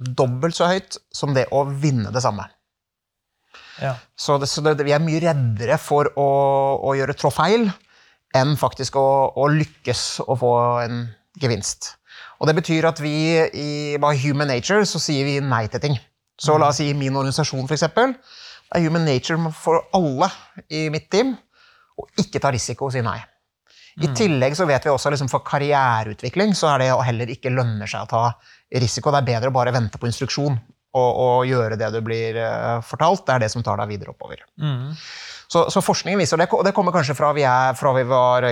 dobbelt 0.00 0.56
så 0.56 0.70
høyt 0.70 0.98
som 1.12 1.34
det 1.36 1.46
å 1.52 1.64
vinne 1.68 2.12
det 2.14 2.22
samme. 2.24 2.46
Ja. 3.80 3.94
Så, 4.16 4.36
det, 4.40 4.48
så 4.50 4.62
det, 4.64 4.80
vi 4.84 4.94
er 4.96 5.02
mye 5.02 5.20
reddere 5.22 5.78
for 5.80 6.10
å, 6.18 6.28
å 6.84 6.96
gjøre 6.96 7.16
trå 7.16 7.30
feil 7.32 7.70
enn 8.36 8.54
faktisk 8.60 8.98
å, 9.00 9.08
å 9.36 9.48
lykkes 9.52 10.04
og 10.26 10.36
få 10.42 10.52
en 10.84 11.02
gevinst. 11.40 11.94
Og 12.40 12.48
det 12.48 12.56
betyr 12.58 12.88
at 12.88 13.00
vi 13.02 13.14
i 13.40 13.70
bare 14.00 14.18
human 14.20 14.50
nature 14.50 14.84
så 14.88 15.00
sier 15.02 15.26
vi 15.28 15.40
nei 15.44 15.66
til 15.72 15.82
ting. 15.82 15.98
Så 16.40 16.56
la 16.56 16.70
oss 16.72 16.80
si 16.80 16.88
i 16.88 16.96
min 16.96 17.16
organisasjon, 17.16 17.66
eksempel, 17.68 18.14
det 18.70 18.78
er 18.78 18.86
human 18.86 19.04
nature 19.04 19.52
for 19.56 19.82
alle 19.96 20.30
i 20.72 20.86
mitt 20.92 21.10
team 21.12 21.34
å 22.00 22.06
ikke 22.20 22.40
ta 22.40 22.52
risiko 22.54 22.88
og 22.88 22.94
si 22.94 23.02
nei. 23.04 23.18
I 24.00 24.08
tillegg 24.16 24.54
så 24.56 24.64
vet 24.68 24.86
vi 24.86 24.92
også 24.92 25.10
liksom 25.12 25.28
for 25.28 25.44
karriereutvikling 25.44 26.54
så 26.56 26.70
er 26.72 26.84
det 26.84 26.92
å 26.94 27.02
heller 27.04 27.28
ikke 27.32 27.52
lønner 27.52 27.90
seg 27.90 28.06
å 28.06 28.08
ta 28.08 28.22
risiko. 28.78 29.10
Det 29.10 29.22
er 29.22 29.30
bedre 29.32 29.50
å 29.50 29.56
bare 29.56 29.74
vente 29.74 29.98
på 29.98 30.08
instruksjon 30.10 30.54
og, 30.90 31.10
og 31.10 31.48
gjøre 31.48 31.78
det 31.78 31.90
du 31.94 32.00
blir 32.04 32.38
eh, 32.38 32.78
fortalt. 32.86 33.24
Det 33.26 33.34
er 33.34 33.44
det 33.44 33.50
som 33.52 33.64
tar 33.66 33.80
deg 33.82 33.90
videre 33.92 34.14
oppover. 34.14 34.42
Mm. 34.62 34.94
Så, 35.50 35.64
så 35.74 35.82
forskningen 35.82 36.20
viser, 36.20 36.38
det, 36.38 36.46
og 36.54 36.62
det 36.66 36.72
kommer 36.76 36.94
kanskje 36.94 37.16
fra 37.18 37.32
vi, 37.34 37.42
er, 37.46 37.74
fra 37.78 37.90
vi 37.96 38.04
var 38.06 38.46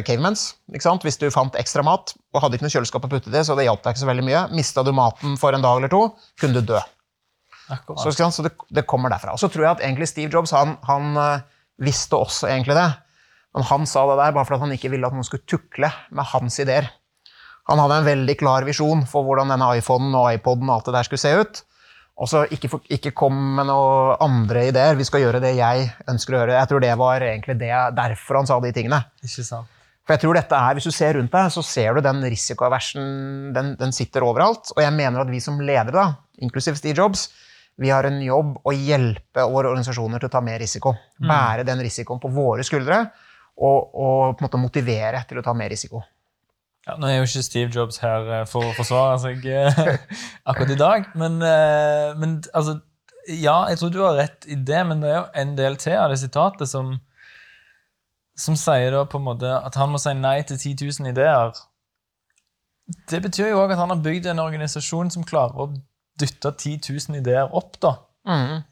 sant? 0.82 1.04
Hvis 1.06 1.20
du 1.20 1.28
fant 1.30 1.54
ekstra 1.58 1.84
mat 1.87 2.16
og 2.34 2.42
hadde 2.42 2.58
ikke 2.58 2.66
noe 2.66 2.75
kjøleskap 2.75 3.06
å 3.06 3.10
putte 3.12 3.30
det, 3.30 3.44
så 3.46 3.54
det 3.58 3.68
hjalp 3.68 3.84
deg 3.84 3.94
ikke 3.94 4.02
så 4.02 4.10
veldig 4.10 4.26
mye. 4.26 4.44
Mista 4.58 4.82
du 4.82 4.90
maten 4.96 5.38
for 5.38 5.54
en 5.54 5.62
dag 5.62 5.78
eller 5.78 5.92
to, 5.92 6.08
kunne 6.40 6.58
du 6.58 6.72
dø. 6.75 6.80
Så, 7.68 8.10
så 8.16 8.42
det, 8.42 8.54
det 8.75 8.87
kommer 8.88 9.12
derfra. 9.12 9.37
Og 9.37 9.42
så 9.42 9.50
tror 9.52 9.66
jeg 9.66 9.76
at 9.76 9.84
egentlig 9.84 10.08
Steve 10.10 10.32
Jobs 10.32 10.54
han, 10.56 10.75
han 10.88 11.14
eh, 11.22 11.46
visste 11.84 12.18
også 12.18 12.50
egentlig 12.50 12.78
det. 12.78 12.88
Men 13.56 13.66
han 13.70 13.87
sa 13.88 14.04
det 14.10 14.18
der 14.20 14.34
bare 14.34 14.48
fordi 14.48 14.62
han 14.64 14.75
ikke 14.75 14.90
ville 14.92 15.08
at 15.08 15.14
noen 15.14 15.26
skulle 15.26 15.46
tukle 15.48 15.90
med 16.10 16.30
hans 16.32 16.58
ideer. 16.62 16.90
Han 17.68 17.80
hadde 17.82 18.00
en 18.00 18.08
veldig 18.08 18.37
klar 18.40 18.64
visjon 18.64 19.04
for 19.08 19.26
hvordan 19.26 19.52
denne 19.52 19.72
iPhonen 19.78 20.14
og 20.16 20.30
iPoden 20.38 20.68
og 20.70 20.78
alt 20.78 20.88
det 20.88 20.94
der 20.96 21.08
skulle 21.08 21.22
se 21.22 21.34
ut. 21.37 21.64
Og 22.18 22.26
så 22.26 22.42
ikke, 22.50 22.80
ikke 22.96 23.14
kom 23.14 23.37
med 23.58 23.68
noen 23.68 24.16
andre 24.25 24.64
ideer. 24.72 24.96
Vi 24.98 25.06
skal 25.06 25.22
gjøre 25.22 25.42
det 25.44 25.52
jeg 25.54 25.90
ønsker 26.10 26.34
å 26.34 26.40
gjøre. 26.40 26.56
Jeg 26.56 26.70
tror 26.70 26.82
det 26.82 26.94
var 26.98 27.25
egentlig 27.26 27.58
det, 27.60 27.75
derfor 27.94 28.40
han 28.40 28.48
sa 28.48 28.56
de 28.64 28.72
tingene. 28.75 29.04
Ikke 29.22 29.44
sant. 29.46 29.75
For 30.08 30.16
jeg 30.16 30.25
tror 30.25 30.38
dette 30.38 30.56
er, 30.56 30.75
Hvis 30.75 30.88
du 30.88 30.94
ser 30.96 31.18
rundt 31.18 31.34
deg, 31.34 31.50
så 31.52 31.62
ser 31.62 31.94
du 31.94 32.00
den 32.00 32.22
risikoaversen 32.25 33.52
den, 33.52 33.75
den 33.76 33.92
sitter 33.92 34.25
overalt. 34.25 34.72
Og 34.75 34.80
jeg 34.82 34.94
mener 34.96 35.20
at 35.20 35.30
vi 35.30 35.40
som 35.44 35.60
ledere, 35.60 35.92
da, 35.92 36.06
inklusiv 36.40 36.80
Steve 36.80 36.96
Jobs, 36.96 37.28
vi 37.78 37.92
har 37.92 38.08
en 38.08 38.16
jobb 38.25 38.56
å 38.66 38.72
hjelpe 38.75 39.44
våre 39.52 39.68
organisasjoner 39.68 40.18
til 40.18 40.30
å 40.30 40.32
ta 40.32 40.40
mer 40.42 40.58
risiko. 40.58 40.96
Bære 41.28 41.68
den 41.68 41.84
risikoen 41.84 42.18
på 42.25 42.32
våre 42.34 42.64
skuldre 42.66 43.04
og, 43.60 43.92
og 43.94 44.32
på 44.32 44.42
en 44.42 44.48
måte 44.48 44.62
motivere 44.64 45.20
til 45.28 45.38
å 45.38 45.44
ta 45.44 45.54
mer 45.54 45.70
risiko. 45.70 46.02
Ja, 46.88 46.95
nå 46.97 47.09
er 47.09 47.18
jo 47.18 47.26
ikke 47.26 47.45
Steve 47.45 47.73
Jobs 47.75 47.99
her 48.00 48.28
eh, 48.33 48.45
for 48.49 48.64
å 48.64 48.76
forsvare 48.76 49.18
seg 49.21 49.45
eh, 49.45 49.80
akkurat 50.49 50.71
i 50.73 50.78
dag, 50.80 51.11
men, 51.21 51.37
eh, 51.45 52.14
men 52.16 52.38
altså 52.57 52.78
Ja, 53.28 53.66
jeg 53.68 53.76
tror 53.76 53.90
du 53.92 53.99
har 54.00 54.16
rett 54.16 54.47
i 54.49 54.57
det, 54.57 54.78
men 54.88 55.02
det 55.02 55.11
er 55.11 55.18
jo 55.18 55.26
en 55.42 55.50
del 55.59 55.76
til 55.76 55.99
av 56.00 56.09
det 56.09 56.16
sitatet 56.23 56.71
som, 56.71 56.95
som 58.40 58.57
sier 58.57 58.95
da 58.97 59.02
på 59.04 59.21
en 59.21 59.26
måte 59.26 59.50
at 59.52 59.76
han 59.76 59.92
må 59.92 60.00
si 60.00 60.14
nei 60.16 60.38
til 60.49 60.57
10 60.57 60.88
000 61.02 61.11
ideer. 61.12 61.52
Det 63.12 63.21
betyr 63.21 63.50
jo 63.50 63.61
òg 63.61 63.75
at 63.75 63.83
han 63.83 63.92
har 63.92 64.00
bygd 64.00 64.30
en 64.33 64.40
organisasjon 64.40 65.12
som 65.12 65.28
klarer 65.28 65.61
å 65.61 65.68
dytte 66.18 66.54
10 66.57 66.88
000 66.88 67.21
ideer 67.21 67.52
opp 67.52 67.76
da, 67.85 67.99
mm. 68.25 68.62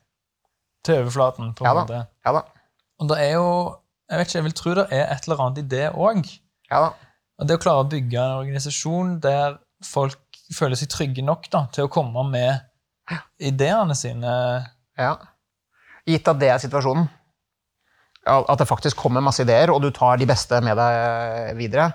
til 0.88 1.02
overflaten. 1.02 1.52
på 1.52 1.66
en 1.66 1.68
Ja 1.68 1.74
da. 1.76 1.84
måte. 1.84 2.00
Ja 2.24 2.38
da. 2.38 2.46
Og 2.96 3.12
det 3.12 3.20
er 3.20 3.34
jo 3.36 3.48
Jeg 4.08 4.18
vet 4.18 4.28
ikke, 4.28 4.38
jeg 4.38 4.44
vil 4.46 4.52
tro 4.54 4.72
det 4.78 4.86
er 4.94 5.08
et 5.10 5.24
eller 5.26 5.40
annet 5.42 5.58
i 5.60 5.68
det 5.68 5.86
òg. 5.92 6.28
Ja 6.70 6.86
da. 6.86 7.05
Og 7.36 7.48
det 7.48 7.58
å 7.58 7.60
klare 7.62 7.84
å 7.84 7.88
bygge 7.90 8.16
en 8.20 8.38
organisasjon 8.40 9.16
der 9.24 9.58
folk 9.84 10.20
føler 10.56 10.78
seg 10.78 10.88
trygge 10.92 11.24
nok 11.26 11.48
da, 11.52 11.66
til 11.74 11.86
å 11.86 11.92
komme 11.92 12.22
med 12.30 13.16
ideene 13.42 13.96
sine 13.98 14.32
Ja. 14.96 15.16
Gitt 16.06 16.28
at 16.30 16.38
det 16.38 16.48
er 16.52 16.60
situasjonen, 16.62 17.08
at 18.26 18.58
det 18.58 18.66
faktisk 18.68 18.98
kommer 18.98 19.22
masse 19.22 19.42
ideer, 19.42 19.70
og 19.74 19.82
du 19.82 19.90
tar 19.94 20.18
de 20.18 20.26
beste 20.26 20.60
med 20.62 20.78
deg 20.78 21.56
videre 21.58 21.92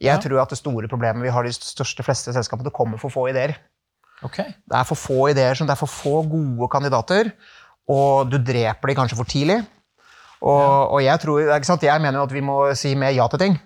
Jeg 0.00 0.14
Ja. 0.14 0.18
tror 0.22 0.40
at 0.42 0.50
det 0.50 0.58
store 0.58 0.88
problemet 0.88 1.22
vi 1.22 1.28
har 1.34 1.42
i 1.44 1.50
de 1.50 1.52
største 1.54 2.04
fleste 2.06 2.32
selskapene, 2.32 2.64
det 2.64 2.72
kommer 2.72 2.98
for 2.98 3.10
få 3.10 3.28
ideer. 3.30 3.56
Okay. 4.22 4.54
Det 4.66 4.76
er 4.78 4.84
for 4.84 4.94
få 4.94 5.28
ideer, 5.30 5.54
som 5.54 5.66
det 5.66 5.72
er 5.74 5.80
for 5.82 5.90
få 5.90 6.22
gode 6.22 6.68
kandidater, 6.70 7.32
og 7.88 8.30
du 8.30 8.38
dreper 8.38 8.88
de 8.88 8.94
kanskje 8.94 9.16
for 9.18 9.24
tidlig. 9.24 9.66
Og, 10.40 10.92
og 10.94 11.02
jeg, 11.02 11.18
tror, 11.18 11.40
jeg 11.82 12.00
mener 12.00 12.18
jo 12.20 12.22
at 12.22 12.32
vi 12.32 12.40
må 12.40 12.74
si 12.78 12.94
mer 12.94 13.10
ja 13.10 13.26
til 13.26 13.38
ting. 13.38 13.58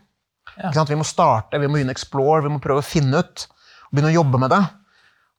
Ja. 0.59 0.85
Vi 0.89 0.99
må 0.99 1.07
starte, 1.07 1.59
vi 1.59 1.69
må 1.69 1.79
begynne 1.79 1.95
å 1.95 1.97
explore, 1.97 2.43
vi 2.45 2.53
må 2.53 2.61
prøve 2.63 2.83
å 2.83 2.87
finne 2.87 3.23
ut. 3.23 3.47
Begynne 3.93 4.13
å 4.13 4.19
jobbe 4.21 4.41
med 4.43 4.53
det. 4.53 4.63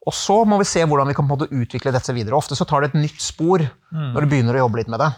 Og 0.04 0.16
så 0.16 0.42
må 0.48 0.58
vi 0.60 0.68
se 0.68 0.84
hvordan 0.84 1.08
vi 1.10 1.16
kan 1.16 1.28
på 1.28 1.36
en 1.36 1.40
måte 1.40 1.54
utvikle 1.56 1.94
dette 1.96 2.16
videre. 2.16 2.36
Ofte 2.36 2.58
så 2.60 2.68
tar 2.68 2.84
det 2.84 2.92
et 2.92 3.04
nytt 3.06 3.22
spor 3.24 3.64
når 3.94 4.26
du 4.26 4.32
begynner 4.32 4.58
å 4.58 4.66
jobbe 4.66 4.82
litt 4.82 4.92
med 4.92 5.00
det. 5.00 5.12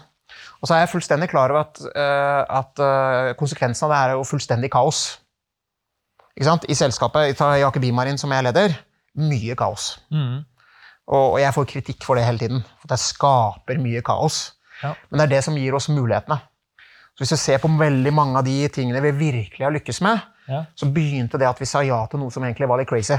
Og 0.60 0.68
så 0.68 0.76
er 0.76 0.84
jeg 0.84 0.92
fullstendig 0.94 1.28
klar 1.30 1.52
over 1.52 1.66
at, 1.66 1.80
eh, 1.90 2.42
at 2.60 2.82
eh, 2.82 3.32
konsekvensen 3.38 3.86
av 3.86 3.92
det 3.92 4.00
her 4.00 4.12
er 4.12 4.18
jo 4.18 4.26
fullstendig 4.28 4.70
kaos. 4.72 5.00
Ikke 6.36 6.48
sant? 6.48 6.66
I 6.68 6.76
selskapet, 6.76 7.32
i 7.32 7.60
Jakob 7.62 7.82
Bimarin 7.82 8.20
som 8.20 8.32
jeg 8.32 8.44
leder, 8.46 8.76
mye 9.20 9.56
kaos. 9.58 9.96
Mm. 10.12 10.44
Og, 11.06 11.24
og 11.36 11.38
jeg 11.40 11.54
får 11.56 11.68
kritikk 11.70 12.06
for 12.06 12.18
det 12.18 12.26
hele 12.26 12.40
tiden. 12.40 12.64
For 12.82 12.92
det 12.92 13.00
skaper 13.02 13.80
mye 13.82 14.02
kaos. 14.06 14.40
Ja. 14.82 14.92
Men 15.08 15.20
det 15.20 15.26
er 15.26 15.34
det 15.36 15.44
som 15.46 15.56
gir 15.58 15.76
oss 15.76 15.88
mulighetene. 15.92 16.40
Så 17.16 17.24
hvis 17.24 17.32
du 17.32 17.36
ser 17.40 17.58
på 17.62 17.70
veldig 17.80 18.12
mange 18.12 18.36
av 18.38 18.44
de 18.44 18.56
tingene 18.68 19.00
vi 19.00 19.10
virkelig 19.16 19.64
har 19.64 19.72
lykkes 19.72 20.00
med, 20.04 20.20
Ja. 20.48 20.64
så 20.78 20.86
begynte 20.92 21.38
det 21.40 21.48
at 21.48 21.58
vi 21.58 21.66
sa 21.66 21.80
ja 21.82 22.02
til 22.06 22.20
noe 22.20 22.30
som 22.30 22.44
egentlig 22.44 22.68
var 22.68 22.78
litt 22.78 22.88
crazy 22.88 23.16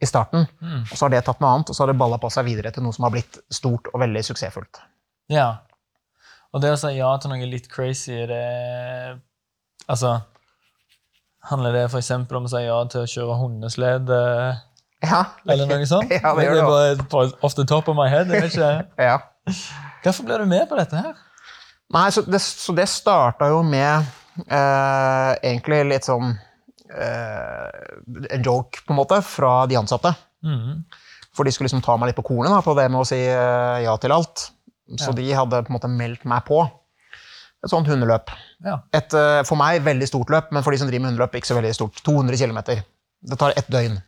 i 0.00 0.06
starten. 0.06 0.44
Mm. 0.62 0.82
Og 0.84 0.92
så 0.94 1.04
har 1.06 1.10
det 1.10 1.24
tatt 1.26 1.40
noe 1.40 1.50
annet, 1.56 1.70
og 1.70 1.74
så 1.74 1.82
har 1.82 1.90
det 1.92 1.98
balla 1.98 2.18
på 2.22 2.28
seg 2.30 2.44
videre 2.46 2.70
til 2.70 2.84
noe 2.84 2.92
som 2.94 3.02
har 3.08 3.10
blitt 3.16 3.38
stort 3.50 3.88
og 3.92 4.00
veldig 4.00 4.22
suksessfullt. 4.24 4.82
ja. 5.28 5.56
Og 6.54 6.62
det 6.62 6.70
å 6.72 6.76
si 6.80 6.94
ja 6.96 7.10
til 7.20 7.28
noe 7.28 7.44
litt 7.46 7.66
crazy, 7.68 8.14
det 8.26 9.18
Altså 9.88 10.20
Handler 11.50 11.72
det 11.72 11.82
f.eks. 11.90 12.10
om 12.10 12.46
å 12.46 12.48
si 12.48 12.62
ja 12.64 12.78
til 12.88 13.02
å 13.04 13.08
kjøre 13.12 13.36
hundeslede, 13.42 14.20
Ja, 15.04 15.20
eller 15.46 15.66
noe 15.70 15.86
sånt? 15.86 16.10
Ja, 16.16 16.32
det 16.34 16.46
gjør 16.46 16.56
er 16.56 16.94
det 16.96 17.08
bare 17.12 17.30
off 17.42 17.54
the 17.54 17.64
top 17.68 17.88
of 17.88 17.96
my 17.96 18.08
head. 18.08 18.32
Jeg 18.32 18.42
vet 18.42 18.56
ikke. 18.56 18.86
ja. 19.10 19.18
Hvorfor 20.02 20.24
ble 20.26 20.38
du 20.42 20.46
med 20.50 20.64
på 20.68 20.76
dette 20.80 20.96
her? 20.96 21.14
Nei, 21.94 22.06
så 22.12 22.22
det, 22.26 22.40
så 22.44 22.74
det 22.76 22.84
starta 22.92 23.48
jo 23.48 23.62
med 23.64 24.04
eh, 24.44 25.30
egentlig 25.40 25.78
litt 25.88 26.04
sånn 26.08 26.34
eh, 26.92 28.34
En 28.34 28.44
joke, 28.44 28.82
på 28.84 28.92
en 28.92 28.98
måte, 29.00 29.20
fra 29.24 29.62
de 29.70 29.78
ansatte. 29.80 30.12
Mm. 30.44 30.82
For 31.36 31.46
de 31.46 31.52
skulle 31.54 31.68
liksom 31.70 31.84
ta 31.84 31.96
meg 32.00 32.10
litt 32.10 32.18
på 32.18 32.26
kornet 32.28 32.52
da, 32.52 32.60
på 32.64 32.74
det 32.76 32.88
med 32.92 33.00
å 33.02 33.08
si 33.08 33.20
eh, 33.24 33.78
ja 33.86 33.94
til 34.02 34.14
alt. 34.14 34.50
Så 34.98 35.10
Ja. 35.12 35.16
de 35.18 35.26
hadde 35.36 35.62
på 35.66 35.72
en 35.72 35.76
måte 35.78 35.90
meldt 35.92 36.24
meg 36.28 36.44
på 36.48 36.62
et 36.64 37.72
sånt 37.72 37.88
hundeløp. 37.90 38.30
Ja. 38.64 38.78
Et 38.94 39.14
eh, 39.18 39.42
for 39.48 39.58
meg 39.60 39.82
veldig 39.84 40.06
stort 40.08 40.30
løp, 40.32 40.52
men 40.54 40.62
for 40.64 40.72
de 40.72 40.78
som 40.80 40.88
driver 40.88 41.04
med 41.06 41.12
hundeløp, 41.12 41.34
ikke 41.40 41.50
så 41.50 41.56
veldig 41.58 41.74
stort. 41.76 42.00
200 42.06 42.38
km. 42.38 42.60
Det 43.28 43.38
tar 43.40 43.56
ett 43.58 43.68
døgn. 43.72 43.98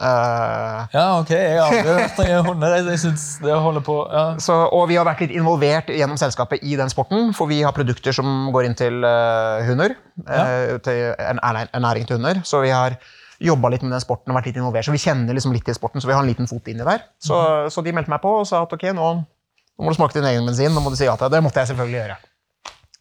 Eh, 0.00 0.96
Ja, 0.96 1.04
ok. 1.20 1.30
Jeg 1.34 1.60
har 1.60 1.68
aldri 1.68 1.94
vært 1.98 2.20
noen 2.22 2.46
hunder. 2.48 2.76
Jeg 2.88 3.00
synes 3.02 3.24
det 3.44 3.52
å 3.52 3.60
holde 3.64 3.82
på 3.84 3.96
ja. 4.08 4.24
så, 4.40 4.56
og 4.72 4.88
vi 4.90 4.96
har 4.96 5.06
vært 5.08 5.24
litt 5.26 5.34
involvert 5.36 5.92
gjennom 5.92 6.18
selskapet 6.20 6.64
i 6.64 6.76
den 6.80 6.92
sporten, 6.92 7.34
for 7.36 7.50
vi 7.50 7.60
har 7.66 7.76
produkter 7.76 8.16
som 8.16 8.48
går 8.54 8.68
inn 8.70 8.76
til 8.78 9.04
uh, 9.04 9.60
hunder. 9.68 9.96
eh, 10.26 10.76
til 10.84 11.10
en, 11.18 11.42
en 11.42 11.84
næring 11.84 12.08
til 12.08 12.18
hunder. 12.18 12.40
Så 12.48 12.62
vi 12.64 12.72
har 12.72 12.96
jobba 13.40 13.70
litt 13.72 13.84
med 13.84 13.94
den 13.94 14.02
sporten 14.04 14.32
og 14.32 14.40
vært 14.40 14.50
litt 14.50 14.60
involvert. 14.60 14.88
Så 14.88 14.94
vi 14.94 15.02
kjenner 15.02 15.36
liksom 15.36 15.52
litt 15.56 15.64
til 15.68 15.76
sporten, 15.76 16.00
så 16.00 16.08
vi 16.08 16.16
har 16.16 16.24
en 16.24 16.28
liten 16.28 16.48
fot 16.48 16.66
inni 16.68 16.84
der. 16.86 17.04
Så, 17.20 17.36
så 17.72 17.84
de 17.84 17.94
meldte 17.96 18.12
meg 18.12 18.24
på 18.24 18.40
og 18.40 18.48
sa 18.48 18.64
at 18.64 18.72
ok, 18.76 18.90
nå, 18.96 19.12
nå 19.20 19.84
må 19.86 19.92
du 19.92 20.00
smake 20.00 20.16
din 20.16 20.28
egen 20.32 20.48
bensin. 20.48 20.72
Nå 20.76 20.84
må 20.84 20.92
du 20.92 20.98
si 21.00 21.08
ja 21.08 21.16
til 21.16 21.28
det. 21.28 21.38
Det 21.38 21.44
måtte 21.44 21.62
jeg 21.62 21.72
selvfølgelig 21.72 22.00
gjøre. 22.02 22.18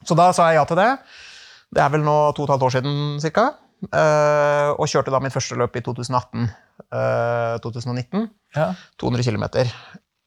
Så 0.08 0.16
da 0.16 0.30
sa 0.36 0.52
jeg 0.52 0.60
ja 0.62 0.68
til 0.68 0.80
det. 0.80 0.90
Det 1.76 1.84
er 1.84 1.92
vel 1.94 2.04
nå 2.08 2.16
to 2.36 2.44
og 2.44 2.48
et 2.48 2.56
halvt 2.56 2.66
år 2.66 2.76
siden 2.80 2.96
eh, 3.92 4.70
og 4.74 4.88
kjørte 4.90 5.14
da 5.14 5.20
mitt 5.22 5.36
første 5.36 5.58
løp 5.60 5.76
i 5.76 5.84
2018. 5.86 6.48
eh, 6.94 7.56
2019. 7.64 8.30
ja. 8.56 8.74
200 9.02 9.24
km. 9.24 9.46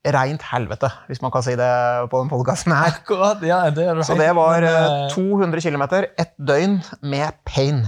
Reint 0.02 0.42
helvete, 0.42 0.88
hvis 1.06 1.20
man 1.22 1.30
kan 1.30 1.44
si 1.46 1.52
det 1.54 1.70
på 2.10 2.22
den 2.24 2.30
podkasten 2.32 2.72
her. 2.74 2.96
Akkurat. 2.96 3.42
Ja, 3.46 3.60
det 3.70 3.84
er 3.86 4.00
Så 4.02 4.16
det 4.18 4.32
var 4.34 4.60
men, 4.60 4.66
eh, 4.66 5.06
eh, 5.06 5.10
200 5.14 5.60
km, 5.62 5.84
ett 6.18 6.34
døgn 6.38 6.80
med 7.02 7.38
pain. 7.46 7.84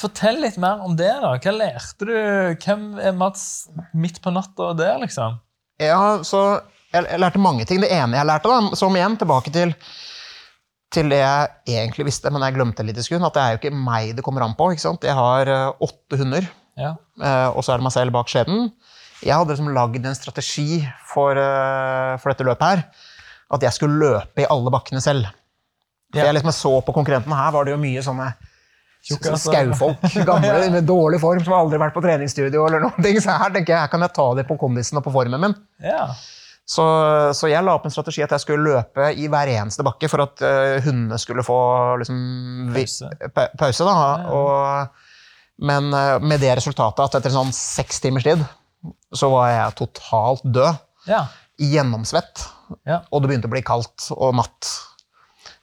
Fortell 0.00 0.40
litt 0.40 0.56
mer 0.60 0.80
om 0.84 0.96
det. 0.96 1.12
da. 1.20 1.34
Hva 1.36 1.52
lærte 1.52 2.08
du? 2.08 2.14
Hvem 2.64 2.98
er 3.00 3.12
Mats 3.16 3.68
midt 3.92 4.20
på 4.24 4.32
natta 4.32 4.72
der, 4.76 4.98
liksom? 5.04 5.38
Ja, 5.80 6.22
så 6.24 6.62
jeg, 6.94 7.06
jeg 7.10 7.20
lærte 7.20 7.40
mange 7.42 7.64
ting. 7.68 7.80
Det 7.82 7.92
ene 7.92 8.18
jeg 8.18 8.28
lærte, 8.28 8.50
da, 8.50 8.76
som 8.78 8.96
igjen 8.96 9.16
tilbake 9.20 9.52
til, 9.54 9.72
til 10.94 11.08
det 11.12 11.20
jeg 11.22 11.78
egentlig 11.78 12.08
visste, 12.10 12.30
men 12.32 12.44
jeg 12.46 12.56
glemte 12.56 12.84
litt 12.86 12.98
i 13.00 13.04
sekund, 13.04 13.26
at 13.26 13.36
det 13.36 13.44
er 13.44 13.54
jo 13.54 13.60
ikke 13.62 13.76
meg 13.84 14.12
det 14.16 14.24
kommer 14.26 14.46
an 14.46 14.56
på. 14.58 14.70
ikke 14.72 14.84
sant? 14.84 15.04
Jeg 15.06 15.16
har 15.18 15.50
eh, 15.50 15.72
åtte 15.88 16.20
hunder, 16.20 16.46
Ja. 16.80 16.94
eh, 17.22 17.48
og 17.54 17.62
så 17.64 17.74
er 17.74 17.80
det 17.80 17.86
meg 17.86 17.94
selv 17.94 18.14
bak 18.16 18.30
skjeden. 18.32 18.70
Jeg 19.24 19.34
hadde 19.36 19.54
liksom 19.54 19.70
lagd 19.72 20.04
en 20.04 20.16
strategi 20.18 20.82
for, 21.08 21.38
eh, 21.38 22.14
for 22.20 22.32
dette 22.32 22.46
løpet 22.46 22.66
her. 22.68 22.82
At 23.54 23.62
jeg 23.62 23.76
skulle 23.76 24.00
løpe 24.00 24.42
i 24.44 24.48
alle 24.50 24.72
bakkene 24.74 25.00
selv. 25.04 25.30
For 26.14 26.22
jeg 26.22 26.36
liksom 26.36 26.52
så 26.54 26.74
på 26.86 26.94
konkurrentene 26.94 27.36
her, 27.38 27.52
var 27.54 27.66
det 27.66 27.74
jo 27.74 27.80
mye 27.82 28.02
sånne 28.04 28.28
skaufolk, 29.04 30.04
gamle 30.28 30.70
med 30.72 30.86
dårlig 30.88 31.20
form, 31.20 31.42
som 31.44 31.56
aldri 31.56 31.76
har 31.76 31.86
vært 31.88 31.96
på 31.96 32.04
treningsstudio. 32.04 32.66
eller 32.66 32.84
noen 32.86 33.02
ting. 33.04 33.18
Så 33.20 33.34
her 33.34 33.52
tenker 33.54 33.74
jeg, 33.74 33.82
her 33.82 33.92
kan 33.92 34.04
jeg 34.06 34.14
ta 34.16 34.28
det 34.38 34.46
på 34.48 34.56
kondisen 34.60 35.00
og 35.00 35.04
på 35.06 35.12
formen 35.14 35.40
min. 35.48 35.58
ja. 35.84 36.08
Så, 36.64 36.80
så 37.36 37.48
jeg 37.50 37.60
la 37.60 37.74
opp 37.76 37.84
en 37.84 37.92
strategi 37.92 38.22
at 38.24 38.30
jeg 38.32 38.40
skulle 38.40 38.64
løpe 38.64 39.10
i 39.20 39.26
hver 39.28 39.50
eneste 39.52 39.84
bakke 39.84 40.08
for 40.08 40.22
at 40.24 40.40
uh, 40.40 40.78
hundene 40.80 41.18
skulle 41.20 41.44
få 41.44 41.56
liksom, 42.00 42.22
Pause. 42.72 43.10
pause. 43.60 43.84
Da. 43.84 43.92
Ja. 43.92 44.30
Og, 44.32 45.03
men 45.62 45.92
eh, 45.94 46.18
med 46.20 46.42
det 46.42 46.56
resultatet 46.58 47.04
at 47.04 47.18
etter 47.20 47.34
sånn 47.34 47.52
seks 47.54 48.02
timers 48.02 48.26
tid 48.26 48.42
så 49.14 49.30
var 49.32 49.50
jeg 49.52 49.76
totalt 49.78 50.44
død. 50.44 50.80
Ja. 51.08 51.26
Gjennomsvett. 51.60 52.42
Ja. 52.88 53.02
Og 53.10 53.22
det 53.22 53.30
begynte 53.30 53.48
å 53.48 53.54
bli 53.54 53.62
kaldt 53.64 54.08
og 54.16 54.34
natt. 54.36 54.70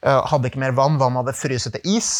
Eh, 0.02 0.22
hadde 0.32 0.50
ikke 0.50 0.62
mer 0.62 0.74
vann. 0.74 0.98
Vann 0.98 1.18
hadde 1.20 1.36
fryset 1.36 1.76
til 1.76 1.98
is. 1.98 2.12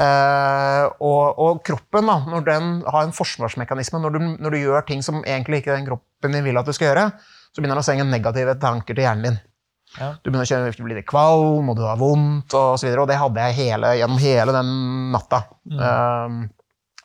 Eh, 0.00 0.84
og, 1.04 1.40
og 1.40 1.60
kroppen, 1.66 2.08
da, 2.08 2.18
når 2.28 2.46
den 2.46 2.70
har 2.86 3.04
en 3.04 3.14
forsvarsmekanisme, 3.16 4.00
når 4.04 4.14
du, 4.14 4.22
når 4.38 4.54
du 4.54 4.60
gjør 4.60 4.86
ting 4.88 5.04
som 5.04 5.20
egentlig 5.24 5.62
ikke 5.62 5.74
den 5.74 5.88
kroppen 5.88 6.34
din 6.34 6.46
vil 6.46 6.60
at 6.60 6.68
du 6.68 6.74
skal 6.76 6.90
gjøre, 6.90 7.06
så 7.48 7.60
begynner 7.60 7.78
den 7.78 7.84
å 7.84 7.88
sende 7.88 8.08
negative 8.08 8.56
tanker 8.62 8.96
til 8.96 9.06
hjernen 9.06 9.28
din. 9.28 9.40
Ja. 9.96 10.12
Du 10.20 10.28
begynner 10.28 10.44
å 10.44 10.50
kjenne, 10.50 10.72
du 10.76 10.84
blir 10.84 11.04
kvalm, 11.08 11.70
og 11.72 11.78
du 11.78 11.86
har 11.88 11.98
vondt, 12.00 12.52
og 12.54 12.76
så 12.78 12.86
videre. 12.86 13.04
Og 13.04 13.10
det 13.10 13.18
hadde 13.20 13.48
jeg 13.48 13.58
hele, 13.62 13.94
gjennom 14.00 14.20
hele 14.22 14.54
den 14.54 14.72
natta. 15.14 15.42
Eh, 15.72 16.38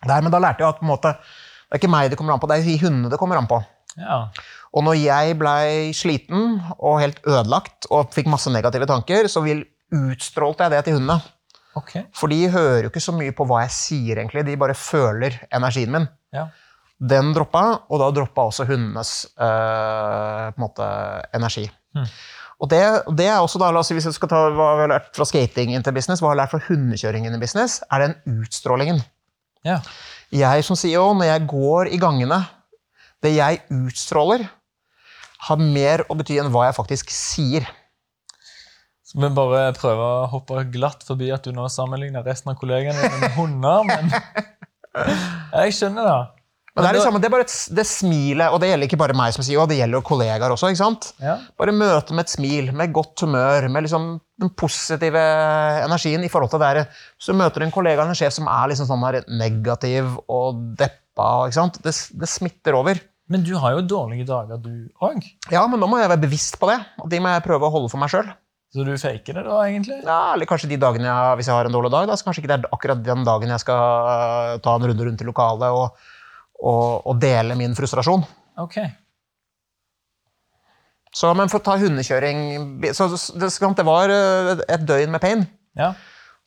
der, 0.09 0.25
men 0.25 0.33
da 0.33 0.41
lærte 0.43 0.63
jeg 0.63 0.75
at 0.75 0.83
måte, 0.85 1.13
det 1.13 1.77
er 1.77 1.81
ikke 1.81 1.91
meg 1.93 2.11
det 2.11 2.19
kommer 2.19 2.35
an 2.35 2.41
på, 2.41 2.49
det 2.51 2.59
er 2.59 2.67
de 2.67 2.79
hundene 2.81 3.11
det 3.13 3.21
kommer 3.21 3.39
an 3.39 3.49
på. 3.49 3.61
ja. 4.01 4.25
Og 4.73 4.81
når 4.81 4.95
jeg 4.97 5.35
blei 5.37 5.93
sliten 5.93 6.55
og 6.79 6.97
helt 6.97 7.19
ødelagt 7.29 7.85
og 7.93 8.09
fikk 8.15 8.25
masse 8.33 8.49
negative 8.49 8.87
tanker, 8.89 9.27
så 9.29 9.43
vil, 9.45 9.61
utstrålte 9.93 10.65
jeg 10.65 10.73
det 10.73 10.83
til 10.87 10.97
hundene. 10.97 11.19
Okay. 11.77 12.05
For 12.13 12.29
de 12.29 12.47
hører 12.53 12.85
jo 12.85 12.91
ikke 12.91 13.01
så 13.01 13.15
mye 13.15 13.33
på 13.37 13.45
hva 13.49 13.63
jeg 13.63 13.73
sier, 13.73 14.19
egentlig. 14.21 14.45
De 14.45 14.59
bare 14.61 14.77
føler 14.77 15.39
energien 15.53 15.93
min. 15.93 16.07
Ja. 16.33 16.47
Den 17.03 17.33
droppa, 17.35 17.63
og 17.89 18.01
da 18.01 18.11
droppa 18.15 18.47
også 18.49 18.67
hundenes 18.69 19.13
øh, 19.41 20.51
måte, 20.61 20.87
energi. 21.35 21.65
Mm. 21.97 22.07
Og 22.63 22.69
det, 22.71 22.81
det 23.17 23.25
er 23.27 23.41
også 23.41 23.59
da, 23.59 23.71
la 23.73 23.81
oss 23.81 23.89
si 23.91 23.95
Hvis 23.97 24.07
jeg 24.07 24.15
skal 24.15 24.29
ta 24.31 24.37
hva 24.53 24.69
vi 24.77 24.85
har 24.85 24.91
lært 24.93 25.09
fra 25.17 25.25
skating 25.27 25.73
inn 25.73 25.83
til 25.85 25.95
business, 25.95 26.21
hva 26.23 26.31
vi 26.31 26.37
har 26.37 26.43
lært 26.43 26.53
fra 26.53 26.61
hundekjøring 26.69 27.27
inn 27.27 27.35
i 27.35 27.41
business, 27.41 27.81
er 27.91 28.07
den 28.07 28.39
utstrålingen. 28.39 29.01
Ja. 29.67 29.79
Jeg 30.33 30.65
som 30.65 30.77
CEO, 30.79 31.11
når 31.17 31.29
jeg 31.29 31.47
går 31.51 31.93
i 31.93 31.99
gangene, 32.01 32.39
det 33.23 33.35
jeg 33.35 33.61
utstråler, 33.71 34.45
har 35.43 35.59
mer 35.59 36.05
å 36.07 36.15
bety 36.17 36.39
enn 36.39 36.51
hva 36.53 36.67
jeg 36.69 36.77
faktisk 36.77 37.11
sier. 37.13 37.67
Så 39.03 39.19
vi 39.19 39.29
bare 39.35 39.73
prøver 39.77 40.03
å 40.03 40.29
hoppe 40.31 40.63
glatt 40.73 41.03
forbi 41.05 41.29
at 41.35 41.45
du 41.45 41.51
nå 41.55 41.67
sammenligner 41.69 42.25
resten 42.25 42.53
av 42.53 42.57
kollegene 42.59 43.11
med 43.19 43.35
hunder, 43.37 43.83
men 43.87 44.09
Jeg 45.53 45.73
skjønner 45.77 46.05
det. 46.07 46.42
Men 46.73 46.85
det 46.87 46.89
er 46.89 46.97
det 46.97 47.03
samme, 47.05 47.19
det 47.21 47.27
er 47.27 47.33
bare 47.35 47.45
et, 47.45 47.55
det 47.77 47.83
smilet, 47.85 48.49
og 48.49 48.57
det 48.61 48.71
gjelder 48.71 48.89
ikke 48.89 48.97
bare 48.97 49.15
meg 49.17 49.33
som 49.35 49.45
CEO, 49.45 49.67
det 49.69 49.77
gjelder 49.77 49.99
jo 49.99 50.05
kollegaer 50.07 50.55
også. 50.55 50.71
ikke 50.73 50.81
sant? 50.81 51.11
Ja. 51.21 51.35
Bare 51.61 51.75
møte 51.75 52.15
med 52.17 52.25
et 52.25 52.33
smil, 52.33 52.71
med 52.73 52.95
godt 52.95 53.21
humør, 53.21 53.67
med 53.69 53.85
liksom 53.85 54.07
den 54.41 54.49
positive 54.57 55.21
energien 55.85 56.25
i 56.25 56.31
forhold 56.33 56.49
til 56.49 56.63
det 56.63 56.71
der. 56.79 56.99
Så 57.21 57.35
møter 57.37 57.61
du 57.61 57.67
en 57.67 57.75
kollega 57.75 58.01
eller 58.01 58.15
en 58.15 58.17
sjef 58.17 58.33
som 58.33 58.49
er 58.49 58.71
liksom 58.73 58.89
sånn 58.89 59.05
der 59.05 59.21
negativ 59.29 60.15
og 60.25 60.63
deppa. 60.79 61.29
ikke 61.45 61.59
sant? 61.59 61.77
Det, 61.85 61.93
det 61.93 62.31
smitter 62.31 62.79
over. 62.79 63.01
Men 63.29 63.45
du 63.45 63.53
har 63.61 63.77
jo 63.77 63.85
dårlige 63.93 64.25
dager, 64.27 64.57
du 64.57 64.89
òg. 65.05 65.21
Ja, 65.53 65.67
men 65.69 65.79
nå 65.79 65.87
må 65.87 66.01
jeg 66.01 66.09
være 66.09 66.25
bevisst 66.25 66.57
på 66.59 66.71
det. 66.73 66.79
Og 67.05 67.05
de 67.13 67.21
må 67.21 67.31
jeg 67.35 67.45
prøve 67.45 67.69
å 67.69 67.75
holde 67.77 67.93
for 67.93 68.01
meg 68.01 68.11
sjøl. 68.11 68.33
Så 68.73 68.81
du 68.81 68.95
faker 68.97 69.37
det, 69.37 69.43
da, 69.45 69.59
egentlig? 69.69 69.99
Ja, 70.01 70.33
eller 70.33 70.49
kanskje 70.49 70.71
de 70.71 70.79
dagene 70.81 71.05
jeg, 71.05 71.37
hvis 71.37 71.49
jeg 71.51 71.53
har 71.53 71.69
en 71.69 71.75
dårlig 71.75 71.91
dag, 71.93 72.07
da, 72.09 72.17
så 72.17 72.25
kanskje 72.25 72.41
ikke 72.41 72.49
det 72.49 72.55
er 72.57 72.73
akkurat 72.73 73.03
den 73.05 73.21
dagen 73.27 73.53
jeg 73.53 73.61
skal 73.61 74.09
øh, 74.09 74.53
ta 74.65 74.73
en 74.73 74.87
runde 74.89 75.05
rundt 75.05 75.21
i 75.21 75.27
lokalet 75.27 75.77
og, 75.77 76.07
og, 76.63 77.03
og 77.09 77.19
dele 77.21 77.57
min 77.59 77.75
frustrasjon. 77.77 78.23
Ok. 78.63 78.79
Så, 81.13 81.29
men 81.37 81.51
for 81.51 81.61
å 81.61 81.65
ta 81.65 81.75
hundekjøring 81.77 82.39
så, 82.97 83.11
det, 83.37 83.51
det 83.51 83.85
var 83.85 84.09
øh, 84.09 84.63
et 84.65 84.85
døgn 84.87 85.13
med 85.13 85.21
pain. 85.21 85.43
Ja. 85.77 85.91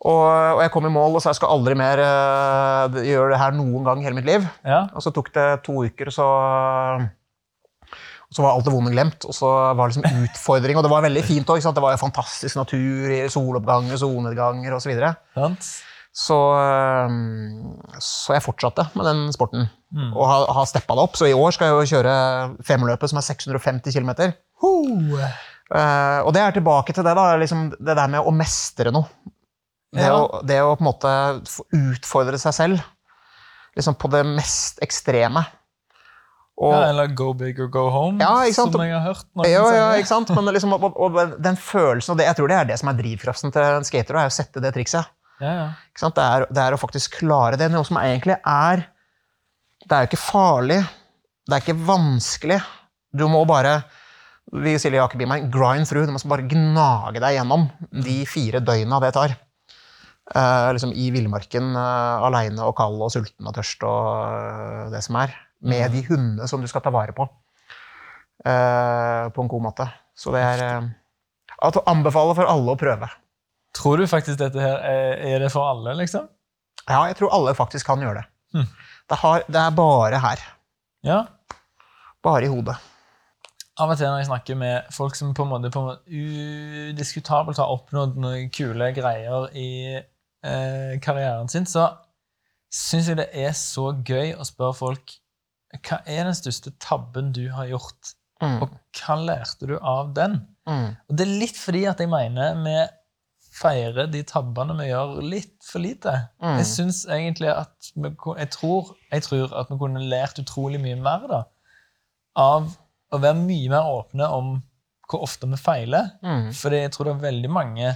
Og, 0.06 0.24
og 0.26 0.60
jeg 0.60 0.72
kom 0.74 0.88
i 0.88 0.92
mål 0.92 1.16
og 1.16 1.22
sa 1.22 1.32
jeg 1.32 1.38
skal 1.38 1.54
aldri 1.54 1.76
mer 1.78 2.02
uh, 2.02 2.98
gjøre 3.00 3.30
det 3.32 3.38
her 3.40 3.54
noen 3.56 3.86
gang 3.86 4.02
i 4.02 4.04
hele 4.04 4.18
mitt 4.18 4.28
liv. 4.28 4.44
ja. 4.66 4.84
Og 4.92 5.04
så 5.04 5.12
tok 5.14 5.30
det 5.34 5.46
to 5.64 5.78
uker, 5.86 6.10
så, 6.12 6.26
så 8.28 8.44
var 8.44 8.52
alt 8.52 8.66
det 8.66 8.74
vonde 8.74 8.92
glemt. 8.92 9.24
Og 9.24 9.36
så 9.36 9.48
var 9.48 9.86
det 9.88 9.96
liksom 9.96 10.26
utfordring, 10.26 10.76
og 10.76 10.84
det 10.84 10.92
var 10.92 11.06
veldig 11.06 11.24
fint 11.26 11.54
òg. 11.54 11.62
Det 11.64 11.84
var 11.86 11.96
jo 11.96 12.02
fantastisk 12.02 12.58
natur, 12.60 13.06
i 13.08 13.22
soloppganger, 13.32 13.96
solnedganger 14.02 14.76
osv. 14.76 14.98
Så, 16.16 16.36
så 18.00 18.32
jeg 18.32 18.44
fortsatte 18.46 18.86
med 18.96 19.04
den 19.04 19.18
sporten. 19.36 19.66
Mm. 19.92 20.14
Og 20.14 20.24
har, 20.30 20.46
har 20.56 20.68
steppa 20.68 20.96
det 20.96 21.04
opp. 21.04 21.18
Så 21.20 21.28
i 21.28 21.34
år 21.36 21.52
skal 21.52 21.68
jeg 21.68 21.76
jo 21.76 21.90
kjøre 21.96 22.14
femløpet, 22.64 23.12
som 23.12 23.20
er 23.20 23.26
650 23.26 23.98
km. 23.98 24.14
og 26.24 26.32
det 26.32 26.40
er 26.40 26.56
tilbake 26.56 26.94
til 26.96 27.04
det, 27.04 27.12
da, 27.18 27.26
liksom 27.36 27.68
det 27.76 27.98
der 27.98 28.12
med 28.16 28.24
å 28.24 28.32
mestre 28.32 28.94
noe. 28.94 29.10
Det, 29.92 30.06
Ja. 30.08 30.16
å, 30.16 30.40
det 30.44 30.56
å 30.64 30.74
på 30.76 30.82
en 30.84 30.88
måte 30.88 31.12
utfordre 31.76 32.40
seg 32.40 32.54
selv 32.56 32.80
liksom 33.76 33.96
på 34.00 34.10
det 34.12 34.24
mest 34.28 34.80
ekstreme. 34.84 35.44
Og, 36.56 36.72
Ja, 36.72 36.88
eller 36.88 37.12
go 37.12 37.34
big 37.36 37.58
or 37.60 37.68
go 37.68 37.90
home, 37.92 38.16
Ja, 38.20 38.48
som 38.56 38.72
jeg 38.80 38.94
har 38.94 39.04
hørt 39.04 39.26
noen 39.36 39.50
ja, 39.50 39.64
ja, 39.76 39.88
ikke 40.00 40.08
sant? 40.08 40.30
Men 40.32 40.48
liksom, 40.56 40.72
og, 40.72 40.96
og 40.96 41.36
den 41.44 41.58
følelsen, 41.60 42.14
og 42.14 42.18
det, 42.18 42.30
jeg 42.30 42.38
tror 42.38 42.48
det 42.48 42.56
er 42.56 42.70
det 42.70 42.78
som 42.80 42.88
er 42.88 42.96
drivkraften 42.96 43.52
til 43.52 43.66
en 43.76 43.84
skater, 43.84 44.16
er 44.16 44.30
å 44.30 44.32
sette 44.32 44.62
det 44.64 44.72
trikset. 44.72 45.04
Det, 45.40 46.22
er, 46.22 46.46
det 46.48 46.62
er 46.62 46.74
å 46.74 46.80
faktisk 46.80 47.20
klare 47.20 47.58
det. 47.60 47.68
Noe 47.72 47.84
som 47.86 47.98
egentlig 48.00 48.38
er 48.40 48.86
Det 49.84 49.92
er 49.92 50.04
jo 50.04 50.10
ikke 50.10 50.22
farlig. 50.22 50.80
Det 51.46 51.54
er 51.54 51.62
ikke 51.62 51.86
vanskelig. 51.86 52.60
Du 53.16 53.26
må 53.30 53.44
bare 53.48 53.80
vi 54.54 54.76
Silje 54.78 55.02
Aker 55.02 55.26
meg, 55.26 55.48
grind 55.50 55.88
through. 55.88 56.06
Du 56.06 56.14
må 56.14 56.20
bare 56.30 56.46
gnage 56.46 57.22
deg 57.22 57.36
gjennom 57.38 57.66
de 57.90 58.20
fire 58.30 58.62
døgna 58.62 59.00
det 59.02 59.12
tar. 59.16 59.34
Uh, 60.26 60.72
liksom 60.74 60.90
I 60.90 61.10
villmarken, 61.14 61.70
uh, 61.78 62.26
aleine 62.26 62.62
og 62.66 62.74
kald 62.78 62.98
og 63.02 63.12
sulten 63.14 63.46
og 63.46 63.54
tørst 63.54 63.84
og 63.86 64.06
eh, 64.26 64.86
det 64.94 65.02
som 65.06 65.18
er. 65.22 65.34
Med 65.66 65.94
de 65.94 66.02
hundene 66.06 66.46
som 66.50 66.62
du 66.62 66.68
skal 66.70 66.82
ta 66.84 66.92
vare 66.94 67.14
på. 67.16 67.26
Uh, 68.46 69.26
på 69.34 69.42
en 69.42 69.50
god 69.50 69.66
måte. 69.70 69.86
Så 70.14 70.34
det 70.34 70.42
er 70.44 70.64
uh, 70.82 70.90
At 71.66 71.78
anbefale 71.88 72.34
for 72.36 72.50
alle 72.50 72.74
å 72.74 72.78
prøve. 72.78 73.08
Tror 73.76 74.00
du 74.00 74.06
faktisk 74.08 74.38
dette 74.40 74.60
her 74.62 74.80
er, 74.88 75.14
er 75.34 75.42
det 75.44 75.52
for 75.52 75.68
alle, 75.68 75.92
liksom? 75.98 76.26
Ja, 76.88 77.02
jeg 77.10 77.16
tror 77.18 77.32
alle 77.34 77.54
faktisk 77.58 77.86
kan 77.90 78.00
gjøre 78.02 78.22
det. 78.22 78.26
Hm. 78.56 78.68
Det, 79.10 79.16
har, 79.22 79.42
det 79.50 79.60
er 79.62 79.74
bare 79.76 80.20
her. 80.22 80.42
Ja. 81.04 81.18
Bare 82.24 82.46
i 82.46 82.50
hodet. 82.50 82.76
Av 83.76 83.90
og 83.92 83.98
til 84.00 84.08
når 84.08 84.22
jeg 84.22 84.28
snakker 84.30 84.56
med 84.56 84.86
folk 84.96 85.18
som 85.18 85.34
på 85.36 85.44
en 85.44 85.50
måte, 85.50 85.68
på 85.74 85.82
en 85.82 85.88
måte 85.90 86.22
udiskutabelt 86.90 87.58
har 87.60 87.72
oppnådd 87.74 88.16
noen 88.22 88.48
kule 88.54 88.88
greier 88.96 89.50
i 89.52 89.68
eh, 89.98 90.94
karrieren 91.04 91.50
sin, 91.52 91.66
så 91.68 91.90
syns 92.72 93.10
jeg 93.12 93.18
det 93.20 93.28
er 93.36 93.52
så 93.56 93.90
gøy 94.06 94.32
å 94.40 94.46
spørre 94.48 94.76
folk 94.78 95.18
hva 95.76 95.98
er 96.08 96.24
den 96.24 96.36
største 96.38 96.72
tabben 96.80 97.32
du 97.36 97.48
har 97.52 97.68
gjort, 97.74 98.14
Mm. 98.36 98.58
og 98.60 98.72
hva 99.00 99.14
lærte 99.16 99.64
du 99.64 99.78
av 99.80 100.10
den? 100.12 100.34
Mm. 100.68 100.90
Og 101.08 101.12
det 101.16 101.24
er 101.24 101.38
litt 101.40 101.56
fordi 101.56 101.86
at 101.88 102.02
jeg 102.02 102.10
mener 102.12 102.58
vi 102.60 102.74
feirer 103.56 104.10
de 104.12 104.22
tabbene 104.28 104.76
vi 104.78 104.90
gjør, 104.90 105.18
litt 105.24 105.56
for 105.64 105.82
lite. 105.84 106.12
Mm. 106.42 106.56
Jeg 106.60 106.68
syns 106.70 107.02
egentlig 107.08 107.50
at 107.54 107.90
vi, 107.94 108.10
jeg, 108.12 108.50
tror, 108.54 108.94
jeg 109.12 109.26
tror 109.26 109.54
at 109.62 109.70
vi 109.72 109.78
kunne 109.80 110.08
lært 110.10 110.40
utrolig 110.42 110.80
mye 110.82 110.98
mer 111.00 111.28
da, 111.30 111.42
av 112.36 112.74
å 113.14 113.22
være 113.22 113.38
mye 113.40 113.70
mer 113.72 113.88
åpne 113.88 114.28
om 114.34 114.56
hvor 115.06 115.22
ofte 115.22 115.48
vi 115.48 115.58
feiler. 115.60 116.12
Mm. 116.26 116.50
Fordi 116.58 116.82
jeg 116.82 116.92
tror 116.92 117.08
det 117.08 117.16
er 117.16 117.26
veldig 117.28 117.52
mange 117.54 117.94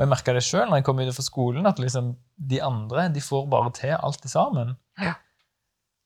og 0.00 0.06
jeg 0.06 0.10
merka 0.14 0.32
det 0.32 0.40
sjøl 0.46 0.70
når 0.70 0.78
jeg 0.80 0.84
kom 0.86 1.00
ut 1.02 1.10
fra 1.12 1.22
skolen, 1.26 1.66
at 1.68 1.80
liksom 1.82 2.14
de 2.50 2.60
andre 2.64 3.10
de 3.12 3.20
får 3.20 3.42
bare 3.52 3.72
til 3.76 3.92
alt 3.98 4.22
sammen. 4.32 4.70
Ja. 4.96 5.12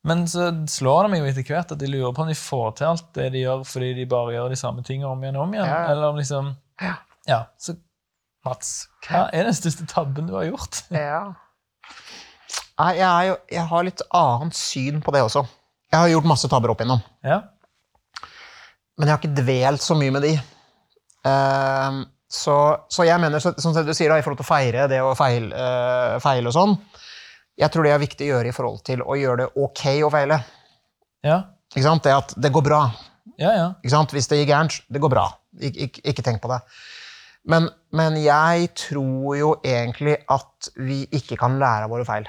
Men 0.04 0.24
så 0.28 0.48
slår 0.68 1.06
det 1.06 1.12
meg 1.12 1.22
jo 1.22 1.28
etter 1.30 1.46
hvert 1.46 1.70
at 1.72 1.80
de 1.80 1.88
lurer 1.88 2.10
på 2.12 2.24
om 2.24 2.32
de 2.32 2.34
får 2.36 2.74
til 2.80 2.88
alt 2.90 3.06
det 3.16 3.28
de 3.36 3.44
gjør 3.44 3.62
fordi 3.68 3.92
de 4.00 4.08
bare 4.10 4.34
gjør 4.34 4.50
de 4.50 4.58
samme 4.58 4.82
tingene 4.84 5.12
om 5.12 5.22
igjen 5.22 5.38
og 5.38 5.46
om 5.46 5.54
igjen. 5.54 5.70
Ja. 5.70 5.78
Eller 5.92 6.10
om 6.10 6.18
liksom 6.18 6.50
Ja. 6.82 6.96
Ja, 7.24 7.38
så 7.56 7.76
Mats, 8.44 8.70
hva 9.06 9.26
er 9.32 9.48
den 9.48 9.56
største 9.56 9.86
tabben 9.88 10.28
du 10.28 10.36
har 10.38 10.50
gjort? 10.50 10.84
Ja. 10.94 11.24
Jeg, 12.74 13.06
jo, 13.28 13.34
jeg 13.54 13.62
har 13.70 13.84
litt 13.86 14.00
annet 14.18 14.56
syn 14.58 14.96
på 15.04 15.12
det 15.14 15.20
også. 15.22 15.44
Jeg 15.92 15.94
har 15.94 16.08
gjort 16.10 16.26
masse 16.26 16.48
tabber 16.50 16.72
opp 16.72 16.80
igjennom. 16.82 17.04
Ja. 17.22 17.36
Men 18.98 19.06
jeg 19.06 19.14
har 19.14 19.20
ikke 19.20 19.42
dvelt 19.44 19.84
så 19.84 19.94
mye 19.98 20.14
med 20.16 20.26
de. 20.26 20.32
Ehm, 21.30 22.00
så, 22.26 22.56
så 22.90 23.06
jeg 23.06 23.22
mener, 23.22 23.38
så, 23.38 23.52
som 23.62 23.76
du 23.76 23.92
sier 23.94 24.10
da, 24.10 24.18
i 24.18 24.24
forhold 24.26 24.40
til 24.40 24.46
å 24.46 24.50
feire 24.50 24.88
det 24.90 24.98
å 25.06 25.14
feile, 25.18 25.54
uh, 25.54 26.16
feil 26.24 26.50
og 26.50 26.56
sånn, 26.56 26.74
jeg 27.62 27.70
tror 27.70 27.86
det 27.86 27.94
er 27.94 28.02
viktig 28.02 28.26
å 28.26 28.32
gjøre 28.32 28.50
i 28.50 28.56
forhold 28.56 28.82
til 28.86 29.04
å 29.06 29.18
gjøre 29.18 29.44
det 29.44 29.64
ok 29.68 29.84
å 30.02 30.10
feile. 30.10 30.40
Ja. 31.22 31.38
Ikke 31.70 31.86
sant? 31.86 32.02
Det 32.06 32.14
at 32.16 32.34
det 32.42 32.50
går 32.54 32.66
bra. 32.66 32.82
Ja, 33.38 33.52
ja. 33.54 33.68
Ikke 33.82 33.94
sant? 33.94 34.14
Hvis 34.14 34.26
det 34.30 34.40
gikk 34.40 34.50
gærent, 34.50 34.80
det 34.90 35.02
går 35.02 35.14
bra. 35.14 35.28
Ik 35.62 35.78
ikke, 35.86 36.02
ikke 36.10 36.26
tenk 36.26 36.42
på 36.42 36.50
det. 36.50 36.58
Men, 37.44 37.68
men 37.92 38.16
jeg 38.22 38.70
tror 38.78 39.34
jo 39.36 39.50
egentlig 39.64 40.16
at 40.32 40.70
vi 40.80 41.02
ikke 41.12 41.36
kan 41.36 41.58
lære 41.60 41.84
av 41.86 41.92
våre 41.92 42.06
feil. 42.08 42.28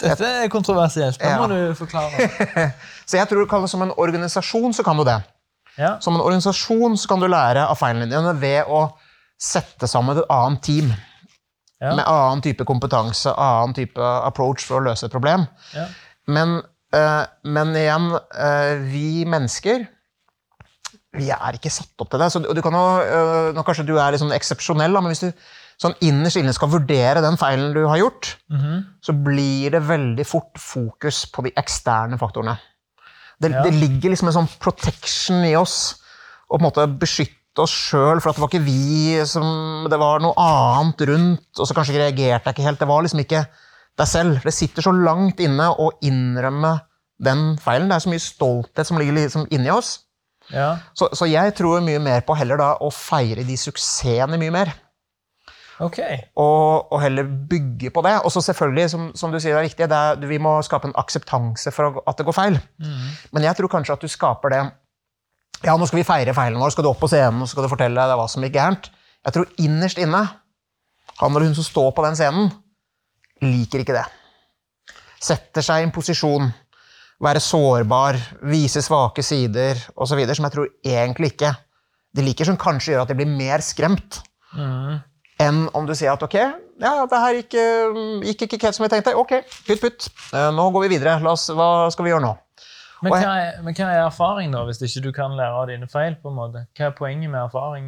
Dette 0.00 0.24
er 0.26 0.48
kontroversielt. 0.50 1.20
Det 1.20 1.34
må 1.36 1.46
Ja. 1.46 1.68
du 1.70 1.74
forklare. 1.78 2.30
Så 3.06 3.18
jeg 3.20 3.28
tror 3.28 3.66
som 3.68 3.82
en 3.84 3.92
organisasjon 3.96 4.72
så 4.74 4.82
kan 4.82 4.96
du 4.96 5.04
det. 5.04 5.18
Ja. 5.78 5.98
Som 6.00 6.14
en 6.16 6.20
organisasjon 6.24 6.96
så 6.98 7.08
kan 7.08 7.20
du 7.20 7.28
lære 7.28 7.66
av 7.68 7.76
feilene 7.78 8.08
dine 8.10 8.32
ved 8.40 8.64
å 8.66 8.88
sette 9.40 9.86
sammen 9.88 10.16
et 10.18 10.24
annet 10.30 10.62
team. 10.62 10.90
Ja. 11.80 11.94
Med 11.96 12.04
annen 12.04 12.42
type 12.44 12.64
kompetanse, 12.64 13.32
annen 13.36 13.74
type 13.74 14.00
approach 14.00 14.64
for 14.66 14.80
å 14.80 14.84
løse 14.88 15.06
et 15.06 15.12
problem. 15.12 15.46
Ja. 15.76 15.86
Men 16.26 16.62
Eh, 16.90 17.24
men 17.46 17.68
igjen, 17.78 18.08
eh, 18.34 18.72
vi 18.90 19.22
mennesker 19.24 19.84
vi 21.16 21.30
er 21.34 21.56
ikke 21.58 21.72
satt 21.74 21.98
opp 22.04 22.10
til 22.12 22.20
det. 22.22 22.28
Så 22.32 22.38
du, 22.42 22.48
du 22.54 22.60
kan 22.62 22.72
jo, 22.76 22.84
øh, 23.02 23.48
nå 23.56 23.64
Kanskje 23.66 23.86
du 23.88 23.96
er 23.98 24.12
litt 24.14 24.22
sånn 24.22 24.34
eksepsjonell, 24.36 24.92
men 24.94 25.10
hvis 25.10 25.24
du 25.24 25.32
sånn 25.80 25.94
innerst 26.04 26.36
inne 26.36 26.52
skal 26.52 26.68
vurdere 26.70 27.22
den 27.24 27.38
feilen 27.40 27.72
du 27.74 27.86
har 27.88 27.96
gjort, 28.02 28.34
så 29.02 29.14
blir 29.16 29.70
det 29.72 29.80
veldig 29.88 30.26
fort 30.28 30.58
fokus 30.60 31.22
på 31.32 31.42
de 31.46 31.52
eksterne 31.56 32.18
faktorene. 32.20 32.58
Det, 33.40 33.50
Ja. 33.50 33.62
det 33.64 33.72
ligger 33.72 34.10
liksom 34.12 34.28
en 34.28 34.36
sånn 34.36 34.50
protection 34.60 35.42
i 35.48 35.54
oss 35.56 35.96
å 36.50 36.58
på 36.58 36.60
en 36.60 36.66
måte 36.68 36.84
beskytte 37.00 37.64
oss 37.64 37.72
sjøl, 37.72 38.20
for 38.20 38.30
at 38.30 38.36
det 38.36 38.42
var 38.44 38.50
ikke 38.52 38.64
vi 38.66 39.24
som 39.26 39.88
Det 39.88 39.98
var 39.98 40.20
noe 40.20 40.34
annet 40.36 41.00
rundt, 41.08 41.48
og 41.58 41.66
så 41.66 41.74
kanskje 41.74 41.96
reagerte 41.96 42.44
jeg 42.44 42.54
ikke 42.54 42.66
helt. 42.68 42.78
Det 42.78 42.88
var 42.88 43.02
liksom 43.02 43.24
ikke 43.24 43.46
deg 43.98 44.06
selv. 44.06 44.42
Det 44.44 44.52
sitter 44.54 44.82
så 44.82 44.92
langt 44.92 45.40
inne 45.40 45.70
å 45.72 45.90
innrømme 46.04 46.76
den 47.18 47.56
feilen. 47.58 47.88
Det 47.88 47.96
er 47.96 48.04
så 48.04 48.12
mye 48.12 48.22
stolthet 48.22 48.86
som 48.86 48.98
ligger 49.00 49.16
liksom 49.16 49.48
inni 49.50 49.70
oss. 49.72 50.04
Ja. 50.52 50.70
Så, 50.96 51.10
så 51.16 51.28
jeg 51.30 51.54
tror 51.58 51.82
mye 51.84 52.00
mer 52.02 52.22
på 52.26 52.36
heller 52.38 52.60
da 52.60 52.70
å 52.82 52.90
feire 52.94 53.44
de 53.46 53.56
suksessene 53.58 54.38
mye 54.40 54.54
mer. 54.54 54.72
Okay. 55.80 56.18
Og, 56.36 56.92
og 56.92 57.00
heller 57.00 57.24
bygge 57.24 57.88
på 57.94 58.02
det. 58.04 58.18
Og 58.26 58.32
så 58.34 58.42
selvfølgelig, 58.44 58.90
som, 58.92 59.06
som 59.16 59.32
du 59.32 59.38
sier, 59.40 59.54
det 59.56 59.62
er 59.62 59.68
viktig, 59.70 59.88
det 59.88 60.00
er, 60.10 60.26
vi 60.28 60.38
må 60.42 60.58
skape 60.66 60.90
en 60.90 60.96
akseptanse 61.00 61.72
for 61.72 62.02
at 62.04 62.20
det 62.20 62.26
går 62.28 62.36
feil. 62.36 62.58
Men 63.32 63.46
jeg 63.48 63.56
tror 63.56 63.72
kanskje 63.72 63.96
at 63.96 64.04
du 64.04 64.10
skaper 64.10 64.54
det 64.54 64.62
Ja, 65.64 65.76
nå 65.76 65.84
skal 65.88 66.00
vi 66.00 66.08
feire 66.08 66.32
feilen 66.36 66.60
vår, 66.60 66.72
skal 66.72 66.84
du 66.84 66.90
opp 66.92 67.00
på 67.02 67.08
scenen 67.12 67.44
og 67.44 67.48
skal 67.50 67.66
du 67.66 67.72
fortelle 67.72 68.08
deg 68.08 68.16
hva 68.16 68.28
som 68.32 68.44
gikk 68.44 68.54
gærent. 68.56 68.90
Jeg 69.26 69.36
tror 69.36 69.50
innerst 69.60 69.98
inne, 70.00 70.22
han 71.20 71.34
eller 71.34 71.50
hun 71.50 71.56
som 71.58 71.66
står 71.66 71.90
på 71.96 72.04
den 72.06 72.16
scenen, 72.16 72.48
liker 73.44 73.82
ikke 73.82 73.96
det. 73.96 74.06
Setter 75.20 75.64
seg 75.64 75.82
i 75.82 75.88
en 75.88 75.92
posisjon, 75.92 76.48
være 77.20 77.42
sårbar, 77.44 78.18
vise 78.48 78.82
svake 78.84 79.24
sider 79.24 79.78
osv., 79.96 80.22
som 80.34 80.46
jeg 80.48 80.54
tror 80.54 80.70
egentlig 80.86 81.34
ikke 81.34 81.52
de 82.16 82.24
liker, 82.26 82.48
som 82.48 82.58
kanskje 82.58 82.94
gjør 82.94 83.04
at 83.04 83.12
de 83.12 83.18
blir 83.20 83.28
mer 83.30 83.62
skremt 83.64 84.22
enn 85.40 85.62
om 85.76 85.86
du 85.86 85.94
sier 85.96 86.12
at 86.12 86.22
ok, 86.26 86.36
ja, 86.80 86.92
det 87.08 87.20
her 87.22 87.36
gikk, 87.38 87.56
eh, 87.60 87.98
gikk 88.30 88.46
ikke 88.46 88.60
helt 88.66 88.76
som 88.76 88.86
jeg 88.86 88.92
tenkte. 88.94 89.12
Ok, 89.20 89.34
putt, 89.68 89.80
pytt. 89.82 90.06
Eh, 90.32 90.48
Nå 90.56 90.66
går 90.72 90.86
vi 90.86 90.94
videre. 90.96 91.18
Oss, 91.28 91.46
hva 91.52 91.88
skal 91.92 92.06
vi 92.06 92.12
gjøre 92.12 92.24
nå? 92.24 92.34
Men 93.04 93.14
hva, 93.14 93.20
er, 93.40 93.60
men 93.64 93.76
hva 93.76 93.88
er 93.88 94.02
erfaring, 94.04 94.52
da, 94.52 94.66
hvis 94.68 94.82
ikke 94.84 95.02
du 95.06 95.10
kan 95.16 95.36
lære 95.36 95.56
av 95.62 95.68
dine 95.70 95.88
feil? 95.88 96.18
på 96.20 96.32
en 96.32 96.36
måte? 96.36 96.64
Hva 96.76 96.90
er 96.90 96.96
poenget 96.96 97.32
med 97.32 97.40
erfaring 97.42 97.86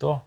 da? 0.00 0.18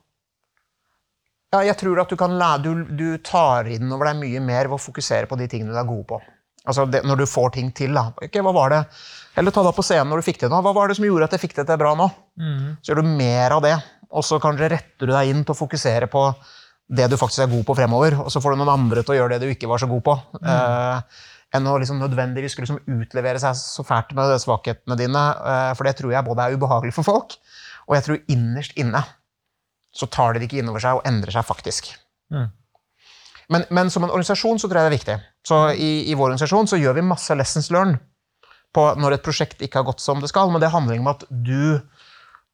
Ja, 1.54 1.62
jeg 1.70 1.78
tror 1.80 2.02
at 2.02 2.10
du, 2.12 2.18
kan 2.20 2.34
lære, 2.38 2.64
du, 2.66 2.96
du 2.98 3.22
tar 3.24 3.70
inn 3.72 3.92
over 3.94 4.10
deg 4.10 4.18
mye 4.22 4.42
mer 4.44 4.70
ved 4.70 4.78
å 4.80 4.82
fokusere 4.82 5.30
på 5.30 5.38
de 5.40 5.48
tingene 5.52 5.74
du 5.74 5.80
er 5.80 5.90
god 5.90 6.04
på. 6.10 6.22
Altså 6.68 6.86
det, 6.92 7.04
Når 7.08 7.24
du 7.24 7.26
får 7.30 7.56
ting 7.56 7.72
til. 7.76 7.94
da. 7.96 8.10
Okay, 8.20 8.44
hva 8.44 8.54
var 8.56 8.74
det? 8.74 8.82
Eller 9.38 9.54
ta 9.54 9.64
deg 9.64 9.76
på 9.78 9.86
scenen 9.86 10.10
når 10.12 10.22
du 10.22 10.28
fikk 10.28 10.42
det 10.42 10.50
nå. 10.52 10.62
Hva 10.66 10.74
var 10.76 10.90
det 10.90 10.98
som 10.98 11.06
gjorde 11.08 11.30
at 11.30 11.36
jeg 11.38 11.46
fikk 11.46 11.56
det 11.60 11.68
til 11.70 11.80
bra 11.80 11.94
nå? 11.98 12.08
Så 12.82 12.92
gjør 12.92 13.04
du 13.04 13.12
mer 13.20 13.56
av 13.58 13.64
det, 13.66 13.76
og 14.10 14.26
så 14.26 14.40
kanskje 14.42 14.72
retter 14.74 15.10
du 15.10 15.14
deg 15.14 15.32
inn 15.32 15.44
til 15.46 15.54
å 15.54 15.60
fokusere 15.60 16.10
på 16.12 16.24
det 16.88 17.10
du 17.12 17.18
faktisk 17.20 17.44
er 17.44 17.52
god 17.52 17.66
på 17.68 17.76
fremover, 17.76 18.16
og 18.24 18.32
så 18.32 18.40
får 18.44 18.56
du 18.56 18.62
noen 18.62 18.72
andre 18.72 19.04
til 19.04 19.14
å 19.14 19.18
gjøre 19.20 19.36
det 19.36 19.48
du 19.48 19.52
ikke 19.52 19.68
var 19.68 19.82
så 19.84 19.90
god 19.92 20.04
på. 20.06 20.16
Eh, 20.40 21.24
enn 21.58 21.68
å 21.68 21.76
liksom 21.80 22.00
nødvendigvis 22.00 22.56
skulle 22.56 22.68
liksom 22.68 23.02
utlevere 23.02 23.42
seg 23.44 23.56
så 23.60 23.84
fælt 23.88 24.14
med 24.16 24.32
de 24.32 24.40
svakhetene 24.42 24.98
dine. 25.00 25.24
Eh, 25.52 25.72
for 25.78 25.88
det 25.88 25.98
tror 26.00 26.16
jeg 26.16 26.28
både 26.28 26.46
er 26.46 26.56
ubehagelig 26.56 26.96
for 26.96 27.08
folk, 27.08 27.38
og 27.88 27.98
jeg 27.98 28.08
tror 28.08 28.24
innerst 28.34 28.80
inne 28.80 29.04
så 29.98 30.08
tar 30.12 30.34
de 30.34 30.42
det 30.42 30.50
ikke 30.50 30.62
innover 30.62 30.84
seg 30.84 31.00
og 31.00 31.08
endrer 31.10 31.34
seg 31.36 31.46
faktisk. 31.48 31.92
Mm. 32.34 32.48
Men, 33.54 33.64
men 33.72 33.92
som 33.92 34.04
en 34.04 34.12
organisasjon 34.12 34.60
så 34.60 34.68
tror 34.68 34.82
jeg 34.82 34.88
det 34.88 34.92
er 34.92 34.98
viktig. 34.98 35.18
Så 35.48 35.62
i, 35.72 36.12
i 36.12 36.16
vår 36.18 36.34
organisasjon 36.34 36.68
så 36.68 36.80
gjør 36.80 36.98
vi 36.98 37.08
masse 37.08 37.36
lessons 37.38 37.70
learned 37.72 38.02
på 38.76 38.84
når 39.00 39.16
et 39.16 39.24
prosjekt 39.24 39.62
ikke 39.64 39.80
har 39.80 39.88
gått 39.88 40.04
som 40.04 40.20
det 40.22 40.30
skal, 40.32 40.52
men 40.52 40.62
det 40.62 40.74
handler 40.74 41.00
om 41.00 41.08
at 41.14 41.24
du 41.30 41.80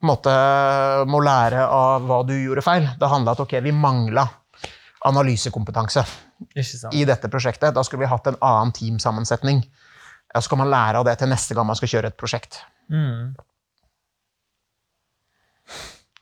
måte 0.04 0.34
må 1.10 1.22
lære 1.24 1.64
av 1.66 2.06
hva 2.08 2.20
du 2.28 2.36
gjorde 2.36 2.64
feil. 2.66 2.86
Det 3.00 3.10
handla 3.10 3.34
om 3.34 3.38
at 3.38 3.44
okay, 3.46 3.64
vi 3.66 3.74
mangla 3.76 4.28
analysekompetanse 5.08 6.04
i 6.94 7.04
dette 7.08 7.32
prosjektet. 7.32 7.74
Da 7.76 7.84
skulle 7.84 8.04
vi 8.04 8.12
hatt 8.12 8.28
en 8.30 8.40
annen 8.40 8.76
teamsammensetning. 8.76 9.64
Ja, 10.34 10.42
Så 10.42 10.48
skal 10.48 10.62
man 10.64 10.72
lære 10.72 11.02
av 11.02 11.08
det 11.08 11.18
til 11.20 11.32
neste 11.32 11.56
gang 11.56 11.68
man 11.68 11.80
skal 11.80 11.92
kjøre 11.96 12.12
et 12.12 12.20
prosjekt. 12.20 12.62
Mm. 12.92 13.34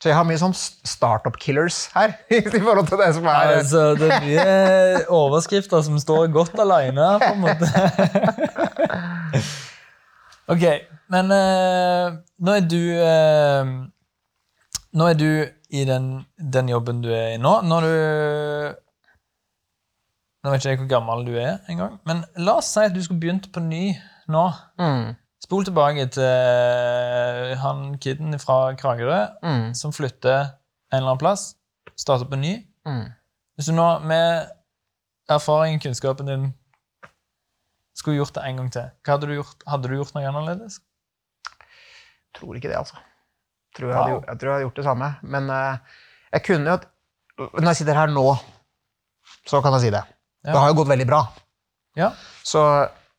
Så 0.01 0.09
jeg 0.09 0.17
har 0.17 0.25
mye 0.25 0.39
sånn 0.41 0.55
startup 0.57 1.35
killers 1.37 1.83
her. 1.93 2.15
i 2.33 2.41
forhold 2.41 2.87
til 2.89 2.97
det 3.03 3.11
som 3.13 3.27
er... 3.29 3.51
Altså, 3.59 3.83
det 3.99 4.07
er 4.09 4.23
mye 4.25 5.03
overskrifter 5.13 5.83
som 5.85 5.99
står 6.01 6.31
godt 6.33 6.57
alene, 6.63 7.05
på 7.21 7.29
en 7.35 7.43
måte. 7.43 7.69
ok, 10.55 10.65
men 11.13 11.29
uh, 11.29 12.17
nå 12.41 12.57
er 12.57 12.65
du 12.65 12.79
uh, 12.97 13.73
Nå 14.91 15.07
er 15.07 15.15
du 15.15 15.29
i 15.71 15.85
den, 15.87 16.07
den 16.35 16.71
jobben 16.71 16.99
du 17.05 17.11
er 17.13 17.35
i 17.35 17.39
nå. 17.39 17.53
Når 17.63 17.85
du 17.85 17.93
Nå 20.41 20.51
vet 20.51 20.63
ikke 20.63 20.71
jeg 20.73 20.79
hvor 20.81 20.89
gammel 20.89 21.27
du 21.27 21.35
er 21.37 21.59
engang, 21.69 21.99
men 22.09 22.23
la 22.41 22.57
oss 22.57 22.71
si 22.73 22.81
at 22.81 22.95
du 22.95 23.03
skulle 23.05 23.21
begynt 23.21 23.51
på 23.53 23.61
ny 23.61 23.91
nå. 24.33 24.47
Mm, 24.81 25.11
Spol 25.51 25.65
tilbake 25.67 26.05
til 26.15 26.23
eh, 26.23 27.57
han 27.59 27.97
kiden 27.99 28.37
fra 28.39 28.69
Kragerø 28.79 29.17
mm, 29.43 29.73
som 29.75 29.91
flytter 29.91 30.37
en 30.47 30.95
eller 30.95 31.09
annen 31.09 31.19
plass, 31.19 31.57
starter 31.99 32.29
på 32.31 32.39
ny. 32.39 32.53
mm. 32.87 33.09
Hvis 33.59 33.67
du 33.67 33.73
nå 33.75 33.87
med 34.07 34.47
erfaringen 35.29 35.75
og 35.81 35.83
kunnskapen 35.83 36.29
din 36.31 36.45
skulle 37.99 38.15
gjort 38.21 38.31
det 38.37 38.45
en 38.47 38.61
gang 38.61 38.69
til, 38.71 38.87
hadde 39.05 39.27
du 39.27 39.33
gjort? 39.35 39.65
Hadde 39.67 39.91
du 39.91 39.97
gjort 39.97 40.15
noe 40.15 40.29
annerledes? 40.31 40.79
Tror 42.39 42.55
ikke 42.55 42.71
det, 42.71 42.79
altså. 42.79 42.95
Tror 43.75 43.91
jeg, 43.91 43.97
Wow. 43.97 44.07
hadde, 44.07 44.23
jeg 44.31 44.39
tror 44.39 44.47
jeg 44.49 44.55
hadde 44.55 44.65
gjort 44.69 44.79
det 44.79 44.87
samme. 44.87 45.11
Men 45.35 45.51
uh, 45.51 45.99
jeg 46.31 46.43
kunne 46.47 46.71
jo 46.71 46.79
Når 47.59 47.67
jeg 47.73 47.81
sitter 47.83 47.99
her 47.99 48.07
nå, 48.15 48.25
så 49.51 49.59
kan 49.61 49.75
jeg 49.75 49.81
si 49.89 49.91
det. 49.99 50.05
Ja. 50.47 50.53
Det 50.55 50.59
har 50.63 50.71
jo 50.71 50.79
gått 50.79 50.89
veldig 50.95 51.07
bra. 51.11 51.21
Ja. 51.99 52.13
Så 52.43 52.63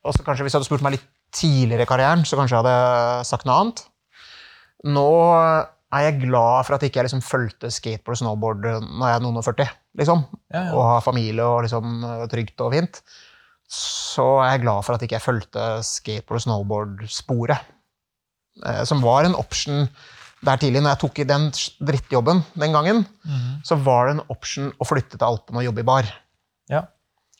også 0.02 0.24
kanskje 0.24 0.48
Hvis 0.48 0.56
du 0.56 0.62
hadde 0.62 0.70
spurt 0.72 0.82
meg 0.88 0.96
litt 0.96 1.06
tidligere 1.32 1.86
i 1.86 1.88
karrieren, 1.90 2.24
så 2.28 2.36
kanskje 2.38 2.58
jeg 2.58 2.64
hadde 2.64 3.24
sagt 3.28 3.46
noe 3.48 3.58
annet. 3.62 3.82
Nå 4.92 5.06
er 5.92 6.06
jeg 6.06 6.22
glad 6.24 6.64
for 6.66 6.76
at 6.76 6.84
ikke 6.86 7.00
jeg 7.02 7.08
liksom 7.08 7.22
fulgte 7.24 7.70
skateboard 7.72 8.16
og 8.16 8.20
snowboard 8.22 8.64
når 8.64 9.04
jeg 9.10 9.18
er 9.18 9.24
noen 9.24 9.36
og 9.40 9.44
40, 9.46 9.68
liksom. 10.00 10.24
Ja, 10.52 10.62
ja. 10.68 10.72
Og 10.76 10.82
har 10.88 11.04
familie 11.04 11.44
og 11.44 11.62
liksom 11.66 12.00
trygt 12.32 12.64
og 12.64 12.72
fint. 12.76 13.02
Så 13.72 14.24
er 14.42 14.54
jeg 14.56 14.64
glad 14.64 14.84
for 14.84 14.96
at 14.96 15.04
ikke 15.06 15.16
jeg 15.18 15.24
fulgte 15.24 15.66
skateboard 15.86 16.40
og 16.40 16.44
snowboard-sporet. 16.46 17.62
Eh, 18.66 18.82
Som 18.88 19.00
var 19.04 19.24
en 19.24 19.34
option 19.38 19.86
der 20.44 20.58
tidlig. 20.60 20.82
Når 20.82 20.90
jeg 20.96 21.00
tok 21.04 21.18
i 21.22 21.28
den 21.28 21.46
drittjobben 21.80 22.42
den 22.58 22.72
gangen, 22.74 23.06
Mhm. 23.24 23.62
så 23.64 23.76
var 23.78 24.06
det 24.08 24.16
en 24.18 24.26
option 24.28 24.72
å 24.80 24.84
flytte 24.88 25.16
til 25.16 25.26
Alpene 25.28 25.58
og 25.62 25.64
jobbe 25.64 25.80
i 25.80 25.88
bar. 25.92 26.04
ja. 26.68 26.82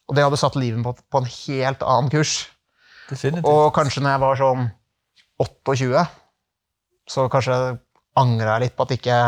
Og 0.08 0.16
det 0.16 0.24
hadde 0.24 0.36
satt 0.36 0.56
livet 0.56 0.82
på, 0.84 0.92
på 1.10 1.18
en 1.18 1.24
helt 1.24 1.80
annen 1.82 2.10
kurs. 2.10 2.48
Definitivt. 3.10 3.48
Og 3.48 3.70
kanskje 3.76 4.02
når 4.04 4.14
jeg 4.14 4.22
var 4.22 4.40
sånn 4.40 4.68
28, 5.42 6.04
så 7.12 7.26
kanskje 7.32 7.56
angra 8.18 8.56
jeg 8.56 8.66
litt 8.66 8.76
på 8.76 8.86
at 8.86 8.94
jeg 8.94 9.02
ikke 9.02 9.22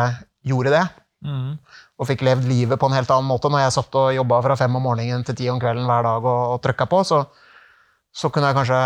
gjorde 0.51 0.75
det. 0.75 0.85
Mm. 1.25 1.55
Og 1.97 2.07
fikk 2.09 2.23
levd 2.27 2.45
livet 2.49 2.79
på 2.79 2.89
en 2.89 2.95
helt 2.95 3.11
annen 3.13 3.27
måte. 3.29 3.49
Når 3.51 3.65
jeg 3.65 3.75
satt 3.77 3.97
og 3.99 4.13
jobba 4.13 4.41
fra 4.45 4.57
fem 4.59 4.77
om 4.77 4.85
morgenen 4.85 5.25
til 5.25 5.37
ti 5.37 5.49
om 5.51 5.59
kvelden 5.61 5.87
hver 5.89 6.05
dag 6.05 6.27
og, 6.27 6.41
og 6.55 6.61
trykka 6.63 6.87
på, 6.91 7.01
så, 7.07 7.23
så 8.13 8.31
kunne 8.33 8.51
jeg 8.51 8.59
kanskje 8.59 8.81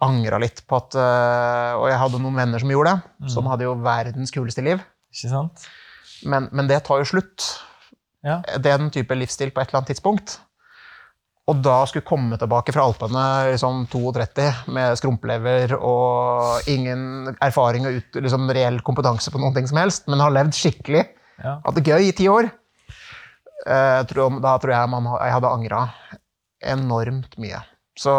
angra 0.00 0.38
litt 0.40 0.62
på 0.64 0.78
at 0.78 0.96
øh, 0.96 1.72
Og 1.82 1.90
jeg 1.90 1.98
hadde 2.00 2.20
noen 2.22 2.38
venner 2.38 2.62
som 2.62 2.70
gjorde 2.72 2.94
det, 2.94 3.32
som 3.34 3.48
hadde 3.50 3.66
jo 3.66 3.74
verdens 3.84 4.32
kuleste 4.32 4.64
liv. 4.64 4.80
Ikke 5.12 5.32
sant? 5.32 5.66
Men, 6.28 6.48
men 6.52 6.68
det 6.70 6.82
tar 6.86 7.02
jo 7.02 7.08
slutt. 7.08 7.48
Ja. 8.24 8.40
Den 8.60 8.90
type 8.92 9.16
livsstil 9.16 9.52
på 9.52 9.62
et 9.62 9.70
eller 9.70 9.80
annet 9.80 9.92
tidspunkt. 9.94 10.38
Og 11.50 11.58
da 11.64 11.80
skulle 11.90 12.06
komme 12.06 12.36
tilbake 12.38 12.70
fra 12.74 12.84
Alpene 12.86 13.22
liksom 13.50 13.82
32 13.90 14.44
med 14.70 14.98
skrumplever 15.00 15.72
og 15.78 16.68
ingen 16.70 17.32
erfaring 17.42 17.88
og 17.88 17.96
ut, 17.98 18.18
liksom 18.22 18.46
reell 18.54 18.78
kompetanse 18.86 19.32
på 19.34 19.40
noen 19.42 19.56
ting 19.56 19.66
som 19.66 19.80
helst, 19.82 20.06
men 20.06 20.22
har 20.22 20.30
levd 20.36 20.54
skikkelig, 20.54 21.06
Ja. 21.42 21.56
hatt 21.64 21.74
det 21.78 21.86
gøy 21.88 22.06
i 22.10 22.12
ti 22.12 22.28
år, 22.28 22.50
eh, 23.66 24.02
tror, 24.10 24.36
da 24.44 24.58
tror 24.60 24.74
jeg 24.76 24.90
man, 24.92 25.08
jeg 25.16 25.32
hadde 25.32 25.50
angra 25.56 25.80
enormt 26.60 27.34
mye. 27.40 27.62
Så, 27.98 28.12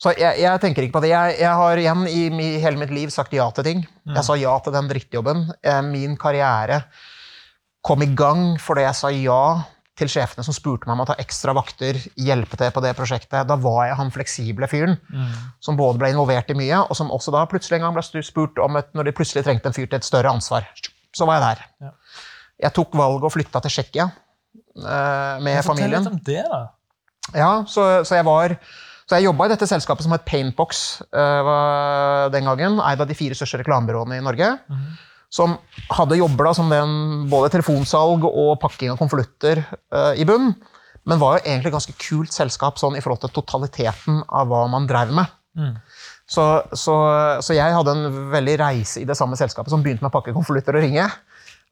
så 0.00 0.12
jeg, 0.16 0.38
jeg 0.40 0.60
tenker 0.62 0.84
ikke 0.86 0.98
på 0.98 1.02
det. 1.04 1.10
Jeg, 1.12 1.38
jeg 1.42 1.54
har 1.60 1.80
igjen 1.80 2.06
i 2.08 2.22
mi, 2.32 2.50
hele 2.62 2.80
mitt 2.80 2.92
liv 2.94 3.10
sagt 3.12 3.32
ja 3.36 3.48
til 3.56 3.66
ting. 3.66 3.82
Jeg 4.08 4.24
sa 4.26 4.36
ja 4.40 4.54
til 4.64 4.76
den 4.76 4.88
drittjobben. 4.92 5.46
Eh, 5.64 5.80
Min 5.88 6.16
karriere 6.20 6.82
kom 7.84 8.02
i 8.04 8.10
gang 8.14 8.58
fordi 8.60 8.84
jeg 8.86 8.96
sa 9.00 9.10
ja 9.16 9.42
til 10.00 10.10
sjefene 10.10 10.44
som 10.46 10.56
spurte 10.56 10.88
meg 10.88 10.96
om 10.96 11.04
å 11.04 11.08
ta 11.10 11.16
ekstra 11.20 11.54
vakter, 11.56 11.98
hjelpe 12.18 12.58
til 12.60 12.72
på 12.74 12.82
det 12.84 12.94
prosjektet. 12.98 13.46
Da 13.48 13.56
var 13.60 13.84
jeg 13.88 13.98
han 14.00 14.12
fleksible 14.14 14.68
fyren 14.70 14.96
mm. 15.10 15.36
som 15.62 15.78
både 15.78 16.00
ble 16.00 16.12
involvert 16.14 16.50
i 16.52 16.58
mye, 16.58 16.82
og 16.86 16.98
som 16.98 17.12
også 17.14 17.34
da 17.34 17.44
plutselig 17.50 17.78
en 17.78 17.88
gang 17.88 17.96
ble 17.96 18.24
spurt 18.26 18.60
om 18.62 18.80
et, 18.80 18.90
når 18.96 19.10
de 19.10 19.16
plutselig 19.16 19.44
trengte 19.46 19.70
en 19.70 19.76
fyr 19.76 19.88
til 19.88 20.00
et 20.00 20.08
større 20.08 20.32
ansvar. 20.32 20.68
Så 21.16 21.28
var 21.28 21.38
jeg 21.38 21.46
der. 21.46 21.64
Ja. 21.86 21.94
Jeg 22.66 22.76
tok 22.76 22.96
valget 22.98 23.26
og 23.28 23.34
flytta 23.34 23.62
til 23.64 23.72
Tsjekkia 23.72 24.06
eh, 24.10 25.36
med 25.40 25.60
Fortell 25.64 25.86
familien. 25.86 26.04
litt 26.04 26.12
om 26.12 26.22
det, 26.26 26.44
da. 26.44 26.62
Ja, 27.36 27.50
så, 27.68 27.84
så 28.06 28.16
jeg 28.16 28.26
var 28.26 28.56
Så 29.06 29.18
jeg 29.18 29.28
jobba 29.28 29.46
i 29.46 29.50
dette 29.52 29.66
selskapet 29.68 30.06
som 30.06 30.14
het 30.14 30.24
Paintbox 30.26 30.80
uh, 31.10 32.26
den 32.30 32.46
gangen. 32.46 32.78
Eid 32.78 33.00
av 33.02 33.08
de 33.10 33.16
fire 33.18 33.34
største 33.34 33.58
reklamebyråene 33.58 34.20
i 34.20 34.22
Norge. 34.22 34.52
Mm. 34.70 34.84
Som 35.30 35.54
hadde 35.94 36.18
jobber 36.18 36.50
som 36.58 36.70
den, 36.72 36.94
både 37.30 37.52
telefonsalg 37.54 38.26
og 38.26 38.56
pakking 38.62 38.92
av 38.92 38.98
konvolutter 38.98 39.62
uh, 39.94 40.12
i 40.18 40.26
bunn. 40.26 40.52
Men 41.08 41.20
var 41.20 41.38
jo 41.38 41.44
egentlig 41.46 41.70
et 41.70 41.76
ganske 41.76 41.98
kult 42.02 42.34
selskap 42.34 42.80
sånn, 42.80 42.96
i 42.98 43.02
forhold 43.04 43.22
til 43.22 43.32
totaliteten 43.38 44.24
av 44.26 44.50
hva 44.50 44.64
man 44.70 44.88
drev 44.90 45.14
med. 45.16 45.30
Mm. 45.58 45.76
Så, 46.30 46.44
så, 46.78 46.94
så, 47.42 47.54
jeg 47.56 47.74
hadde 47.74 47.94
en 47.96 48.18
veldig 48.30 48.56
reise 48.60 49.00
i 49.02 49.06
det 49.08 49.16
samme 49.18 49.38
selskapet 49.38 49.72
som 49.72 49.82
begynte 49.82 50.04
med 50.04 50.12
å 50.12 50.16
pakke 50.18 50.34
konvolutter 50.36 50.78
og 50.78 50.84
ringe. 50.84 51.06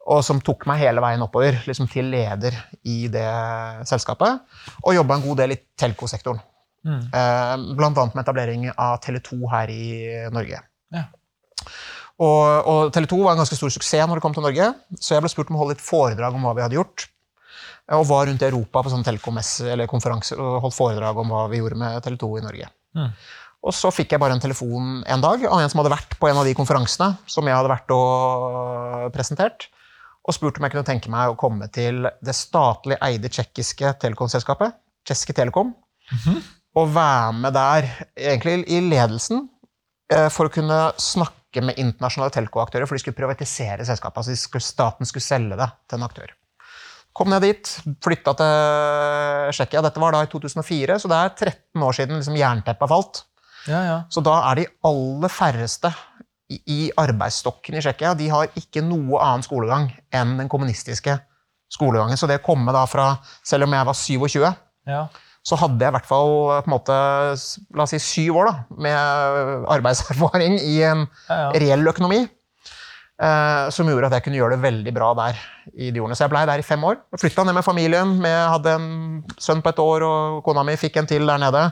Og 0.09 0.23
som 0.25 0.41
tok 0.41 0.65
meg 0.71 0.81
hele 0.81 1.03
veien 1.05 1.23
oppover 1.23 1.59
liksom 1.69 1.91
til 1.93 2.09
leder 2.11 2.55
i 2.89 3.11
det 3.13 3.29
selskapet. 3.91 4.41
Og 4.81 4.97
jobba 4.97 5.19
en 5.19 5.27
god 5.27 5.43
del 5.43 5.55
i 5.55 5.61
telco-sektoren. 5.79 6.41
Mm. 6.89 7.05
Uh, 7.13 7.55
blant 7.77 7.99
annet 8.01 8.17
med 8.17 8.25
etablering 8.25 8.67
av 8.73 8.97
Tele2 9.05 9.39
her 9.53 9.73
i 9.75 9.85
Norge. 10.33 10.63
Ja. 10.95 11.05
Og, 12.19 12.67
og 12.67 12.91
Tele2 12.95 13.21
var 13.23 13.37
en 13.37 13.43
ganske 13.45 13.57
stor 13.59 13.71
suksess 13.71 14.09
når 14.09 14.19
det 14.19 14.25
kom 14.25 14.35
til 14.35 14.43
Norge, 14.43 14.73
så 14.99 15.15
jeg 15.15 15.25
ble 15.25 15.31
spurt 15.31 15.53
om 15.53 15.59
å 15.59 15.63
holde 15.63 15.77
et 15.77 15.85
foredrag 15.85 16.35
om 16.35 16.47
hva 16.47 16.57
vi 16.57 16.65
hadde 16.65 16.79
gjort. 16.79 17.07
Og 17.95 18.05
var 18.09 18.27
rundt 18.29 18.43
i 18.43 18.49
Europa 18.49 18.83
på 18.85 18.91
eller 18.93 19.89
konferanser 19.89 20.41
og 20.43 20.59
holdt 20.67 20.77
foredrag 20.77 21.21
om 21.23 21.31
hva 21.33 21.47
vi 21.49 21.63
gjorde 21.63 21.79
med 21.81 22.03
Tele2 22.05 22.33
i 22.41 22.45
Norge. 22.45 22.69
Mm. 22.99 23.15
Og 23.69 23.75
så 23.75 23.91
fikk 23.95 24.13
jeg 24.13 24.23
bare 24.23 24.37
en 24.37 24.43
telefon 24.43 25.01
en 25.07 25.23
dag 25.25 25.47
av 25.49 25.63
en 25.63 25.71
som 25.71 25.81
hadde 25.81 25.95
vært 25.95 26.19
på 26.21 26.29
en 26.29 26.43
av 26.43 26.47
de 26.47 26.55
konferansene 26.59 27.17
som 27.27 27.49
jeg 27.49 27.57
hadde 27.57 27.73
vært 27.73 27.95
og 27.95 29.09
presentert, 29.15 29.71
og 30.29 30.37
spurte 30.37 30.61
om 30.61 30.67
jeg 30.67 30.75
kunne 30.75 30.87
tenke 30.87 31.11
meg 31.11 31.33
å 31.33 31.39
komme 31.39 31.71
til 31.73 32.05
det 32.05 32.37
statlig 32.37 32.99
eide 33.03 33.31
tsjekkiske 33.33 33.95
telekomselskapet, 34.03 34.77
Tsjeske 35.09 35.33
Telekom, 35.33 35.73
mm 36.11 36.19
-hmm 36.25 36.47
og 36.79 36.95
være 36.95 37.33
med 37.33 37.55
der, 37.57 37.89
egentlig 38.17 38.65
i 38.71 38.81
ledelsen, 38.85 39.49
eh, 40.13 40.29
for 40.33 40.49
å 40.49 40.53
kunne 40.53 40.79
snakke 41.01 41.38
med 41.65 41.79
internasjonale 41.81 42.35
telco-aktører, 42.35 42.89
for 42.89 42.97
de 42.97 43.03
skulle 43.03 43.19
privatisere 43.19 43.87
selskapet. 43.87 44.29
altså 44.29 44.61
Staten 44.63 45.09
skulle 45.09 45.25
selge 45.25 45.59
det 45.59 45.69
til 45.89 45.99
en 45.99 46.07
aktør. 46.07 46.35
Kom 47.17 47.31
ned 47.33 47.43
dit, 47.43 47.71
flytta 48.05 48.35
til 48.39 49.55
Tsjekkia. 49.57 49.83
Dette 49.83 50.03
var 50.03 50.15
da 50.15 50.23
i 50.23 50.31
2004, 50.31 50.99
så 51.03 51.11
det 51.11 51.19
er 51.19 51.33
13 51.35 51.87
år 51.89 51.97
siden 51.97 52.21
liksom 52.21 52.37
jernteppet 52.39 52.93
falt. 52.93 53.23
Ja, 53.67 53.81
ja. 53.85 53.97
Så 54.13 54.23
da 54.25 54.37
er 54.51 54.61
de 54.61 54.69
aller 54.87 55.33
færreste 55.33 55.91
i 56.49 56.89
arbeidsstokken 56.97 57.77
i 57.77 57.83
Tsjekkia 57.85 58.15
de 58.17 58.29
har 58.33 58.53
ikke 58.57 58.81
noe 58.87 59.19
annen 59.21 59.45
skolegang 59.45 59.91
enn 60.15 60.39
den 60.39 60.49
kommunistiske 60.49 61.19
skolegangen. 61.75 62.17
Så 62.17 62.31
det 62.31 62.39
å 62.41 62.47
komme 62.47 62.73
da 62.73 62.87
fra 62.89 63.11
Selv 63.45 63.67
om 63.67 63.75
jeg 63.77 63.89
var 63.91 63.99
27, 63.99 64.47
ja 64.89 65.03
så 65.49 65.57
hadde 65.57 65.81
jeg 65.81 65.93
i 65.93 65.97
hvert 65.97 66.09
fall 66.09 66.33
på 66.59 66.69
en 66.69 66.75
måte, 66.75 66.97
la 67.77 67.85
oss 67.87 67.95
si 67.95 68.01
syv 68.05 68.43
år 68.43 68.51
da, 68.51 68.57
med 68.85 69.69
arbeidserfaring 69.73 70.59
i 70.61 70.83
en 70.85 71.07
ja, 71.07 71.39
ja. 71.47 71.47
reell 71.57 71.89
økonomi. 71.89 72.27
Eh, 73.19 73.69
som 73.75 73.89
gjorde 73.91 74.07
at 74.07 74.15
jeg 74.15 74.29
kunne 74.29 74.39
gjøre 74.39 74.55
det 74.55 74.63
veldig 74.63 74.93
bra 74.95 75.09
der. 75.19 75.39
i 75.75 75.91
de 75.91 76.01
årene. 76.01 76.15
Så 76.15 76.25
jeg 76.25 76.31
blei 76.31 76.45
der 76.47 76.61
i 76.63 76.67
fem 76.67 76.85
år. 76.87 77.01
Flytta 77.19 77.45
ned 77.45 77.57
med 77.57 77.67
familien. 77.67 78.13
Med, 78.23 78.37
hadde 78.53 78.75
en 78.79 78.91
sønn 79.43 79.63
på 79.63 79.73
et 79.73 79.81
år, 79.83 80.05
og 80.07 80.45
kona 80.47 80.63
mi 80.67 80.77
fikk 80.79 81.01
en 81.01 81.09
til 81.11 81.27
der 81.27 81.41
nede. 81.43 81.65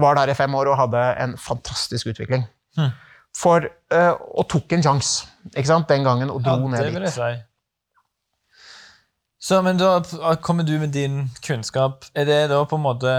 Var 0.00 0.18
der 0.18 0.32
i 0.32 0.34
fem 0.38 0.54
år 0.54 0.72
og 0.72 0.80
hadde 0.80 1.04
en 1.22 1.36
fantastisk 1.38 2.10
utvikling. 2.10 2.42
Hmm. 2.78 2.90
For, 3.38 3.62
eh, 3.94 4.10
og 4.10 4.48
tok 4.50 4.72
en 4.74 4.82
sjanse 4.82 5.28
den 5.54 6.04
gangen 6.04 6.30
og 6.30 6.42
dro 6.42 6.58
ja, 6.58 6.74
ned 6.74 6.98
dit. 7.06 7.46
Så, 9.40 9.62
men 9.64 9.78
da 9.80 10.02
kommer 10.44 10.66
du 10.68 10.74
med 10.78 10.92
din 10.92 11.22
kunnskap. 11.46 12.04
Er 12.14 12.28
det 12.28 12.40
da 12.52 12.60
på 12.68 12.76
en 12.76 12.84
måte 12.84 13.14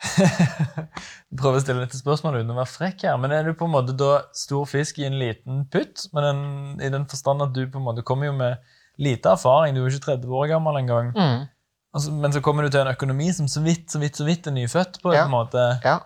Prøver 1.40 1.58
å 1.58 1.60
stille 1.60 1.82
dette 1.84 1.98
spørsmålet 2.00 2.42
uten 2.42 2.54
å 2.54 2.58
være 2.58 2.72
frekk 2.72 3.04
her. 3.04 3.18
Men 3.20 3.34
er 3.36 3.44
du 3.44 3.52
på 3.56 3.68
en 3.68 3.74
måte 3.74 3.94
da 4.00 4.22
stor 4.36 4.64
fisk 4.68 4.98
i 5.02 5.06
en 5.06 5.18
liten 5.20 5.66
putt? 5.70 6.06
Den, 6.16 6.40
I 6.80 6.88
den 6.92 7.04
forstand 7.10 7.44
at 7.44 7.52
du 7.52 7.66
på 7.68 7.82
en 7.82 7.86
måte 7.86 8.04
kommer 8.06 8.30
jo 8.30 8.36
med 8.38 8.58
lite 9.00 9.34
erfaring. 9.36 9.76
Du 9.76 9.82
er 9.82 9.90
jo 9.90 9.92
ikke 9.92 10.06
30 10.16 10.38
år 10.40 10.48
gammel 10.54 10.80
engang. 10.80 11.12
Mm. 11.12 11.44
Altså, 11.92 12.14
men 12.16 12.32
så 12.32 12.42
kommer 12.44 12.64
du 12.64 12.72
til 12.72 12.80
en 12.84 12.94
økonomi 12.94 13.28
som 13.36 13.48
så 13.50 13.62
vidt 13.64 13.92
så 13.92 14.00
vidt, 14.00 14.16
så 14.16 14.24
vidt 14.26 14.48
er 14.48 14.56
nyfødt. 14.56 15.02
på 15.02 15.12
en 15.12 15.30
måte. 15.32 15.66
Ja. 15.84 15.98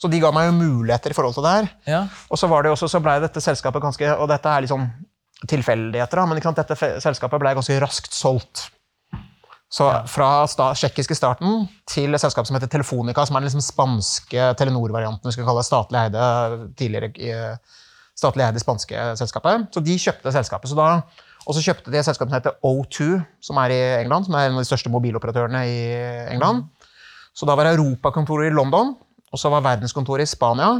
Så 0.00 0.08
de 0.08 0.20
ga 0.22 0.30
meg 0.32 0.48
jo 0.48 0.56
muligheter 0.56 1.12
i 1.12 1.16
forhold 1.16 1.36
til 1.36 1.44
det 1.44 1.54
her. 1.58 1.70
Ja. 1.86 2.02
Og 2.32 2.40
så 2.40 2.48
var 2.48 2.64
det 2.64 2.72
også, 2.72 2.88
så 2.88 3.02
ble 3.04 3.18
dette 3.20 3.42
selskapet 3.44 3.82
ganske 3.84 4.14
Og 4.16 4.30
dette 4.30 4.48
er 4.48 4.64
liksom 4.64 4.86
tilfeldigheter, 5.48 6.20
men 6.28 6.40
dette 6.40 6.76
selskapet 7.00 7.40
ble 7.40 7.54
ganske 7.56 7.78
raskt 7.80 8.12
solgt. 8.16 8.66
Så 9.70 9.86
fra 10.10 10.28
sta, 10.50 10.72
tsjekkiske 10.74 11.14
starten 11.14 11.68
til 11.88 12.10
et 12.16 12.20
selskap 12.20 12.48
som 12.48 12.56
heter 12.58 12.70
Telefonica, 12.72 13.22
som 13.26 13.38
er 13.38 13.44
den 13.44 13.52
liksom 13.52 13.62
spanske 13.62 14.48
Telenor-varianten 14.58 15.30
vi 15.30 15.36
skal 15.36 15.46
kalle 15.46 15.62
statlig 15.62 16.00
eide 16.00 16.24
tidligere 16.78 17.60
statlig 18.18 18.48
eide 18.48 18.62
spanske 18.62 19.04
selskapet. 19.20 19.68
Så 19.70 19.82
de 19.84 19.94
kjøpte 20.02 20.32
selskapet. 20.34 20.72
Så 20.72 20.78
da, 20.78 20.88
og 21.46 21.56
så 21.56 21.62
kjøpte 21.64 21.92
de 21.92 22.00
et 22.00 22.08
selskap 22.08 22.28
som 22.28 22.36
heter 22.36 22.58
O2, 22.66 23.08
som 23.46 23.62
er 23.62 23.76
i 23.76 23.80
England, 24.02 24.26
som 24.26 24.36
er 24.36 24.48
en 24.48 24.58
av 24.58 24.64
de 24.64 24.68
største 24.68 24.92
mobiloperatørene 24.92 25.62
i 25.70 25.78
England. 26.34 26.66
Så 27.30 27.46
da 27.48 27.54
var 27.56 27.70
Europakontoret 27.70 28.50
i 28.50 28.54
London, 28.54 28.96
og 29.30 29.38
så 29.38 29.54
var 29.54 29.64
verdenskontoret 29.64 30.26
i 30.26 30.30
Spania, 30.34 30.74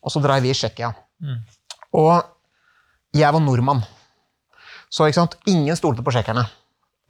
og 0.00 0.12
så 0.12 0.24
dreiv 0.24 0.48
vi 0.48 0.54
i 0.54 0.56
Tsjekkia. 0.56 0.94
Mm. 1.20 1.40
Og 2.00 2.14
jeg 3.20 3.36
var 3.36 3.44
nordmann. 3.44 3.84
Så 4.90 5.06
ingen 5.46 5.76
stolte 5.78 6.02
på 6.02 6.12
tsjekkerne. 6.14 6.44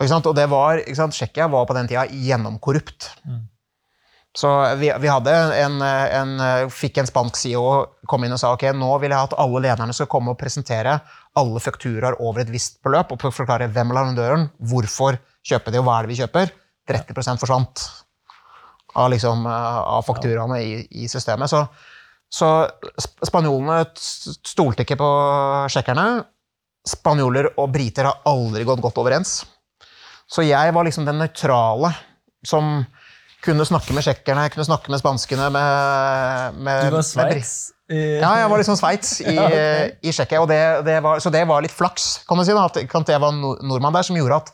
Og 0.00 0.34
det 0.36 0.46
var, 0.48 0.80
Tsjekkia 0.80 1.48
var 1.48 1.66
på 1.68 1.76
den 1.76 1.88
tida 1.88 2.06
gjennomkorrupt. 2.08 3.10
Mm. 3.24 3.48
Så 4.36 4.74
vi, 4.78 4.92
vi 5.00 5.08
hadde 5.10 5.32
en, 5.58 5.80
en, 5.82 6.70
fikk 6.70 7.00
en 7.02 7.08
spansk 7.08 7.36
CEO 7.40 7.64
komme 8.08 8.28
inn 8.28 8.36
og 8.36 8.38
sa 8.38 8.52
ok, 8.54 8.68
nå 8.78 8.90
vil 9.02 9.10
jeg 9.10 9.26
at 9.26 9.34
alle 9.42 9.62
lederne 9.64 9.96
skal 9.96 10.08
komme 10.12 10.32
og 10.32 10.38
presentere 10.38 11.00
alle 11.38 11.62
fakturaer 11.62 12.20
over 12.22 12.44
et 12.44 12.52
visst 12.52 12.78
beløp 12.84 13.10
og 13.12 13.26
forklare 13.34 13.68
hvem 13.74 13.90
er 13.90 13.98
leverandøren, 13.98 14.46
hvorfor 14.70 15.18
kjøper 15.46 15.74
de, 15.74 15.80
og 15.82 15.88
hva 15.88 15.98
er 15.98 16.06
det 16.06 16.12
vi 16.12 16.20
kjøper. 16.22 16.54
30 16.90 17.42
forsvant 17.42 17.84
av, 18.98 19.10
liksom, 19.12 19.44
av 19.46 20.06
fakturaene 20.06 20.62
i, 20.62 20.72
i, 21.02 21.10
systemet. 21.10 21.50
Så, 21.50 21.64
så 22.30 22.50
spanjolene 23.26 23.82
stolte 23.96 24.86
ikke 24.86 24.98
på 25.00 25.10
tsjekkerne 25.70 26.06
spanjoler 26.86 27.52
og 27.60 27.72
briter 27.74 28.08
har 28.08 28.22
aldri 28.28 28.64
gått 28.68 28.82
godt 28.84 29.00
overens. 29.02 29.40
Så 30.30 30.44
jeg 30.46 30.74
var 30.74 30.86
liksom 30.86 31.06
den 31.08 31.18
nøytrale 31.20 31.90
som 32.46 32.84
kunne 33.44 33.64
snakke 33.66 33.94
med 33.96 34.04
tsjekkerne, 34.04 34.48
kunne 34.52 34.68
snakke 34.68 34.92
med 34.92 35.00
spanskene 35.00 35.48
med, 35.52 36.58
med 36.60 36.88
Du 36.90 36.98
var 36.98 37.06
Sveits? 37.06 37.54
Ja, 37.90 38.30
jeg 38.38 38.50
var 38.52 38.60
liksom 38.60 38.76
Sveits 38.78 39.16
i, 39.24 39.32
ja, 39.34 39.46
okay. 39.48 39.92
i 40.04 40.12
Tsjekkia. 40.14 40.42
Det, 40.46 40.60
det 40.86 40.98
så 41.24 41.32
det 41.32 41.42
var 41.48 41.64
litt 41.64 41.74
flaks, 41.74 42.20
kan 42.28 42.38
du 42.38 42.44
si, 42.46 42.54
da, 42.54 42.68
at, 42.68 43.14
jeg 43.14 43.22
var 43.22 43.34
nordmann 43.34 43.96
der, 43.96 44.06
som 44.06 44.18
gjorde 44.18 44.42
at 44.44 44.52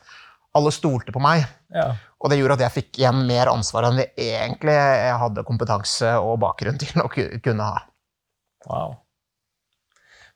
alle 0.57 0.73
stolte 0.73 1.13
på 1.13 1.21
meg. 1.23 1.45
Ja. 1.75 1.91
Og 2.23 2.33
det 2.33 2.39
gjorde 2.41 2.57
at 2.57 2.65
jeg 2.65 2.77
fikk 2.79 3.03
igjen 3.03 3.27
mer 3.29 3.51
ansvar 3.53 3.91
enn 3.91 4.01
det 4.01 4.09
egentlig 4.17 4.73
jeg 4.73 5.19
hadde 5.21 5.45
kompetanse 5.47 6.15
og 6.23 6.39
bakgrunn 6.43 6.81
til 6.81 7.03
å 7.03 7.11
kunne 7.13 7.67
ha. 7.67 7.83
Wow. 8.71 8.97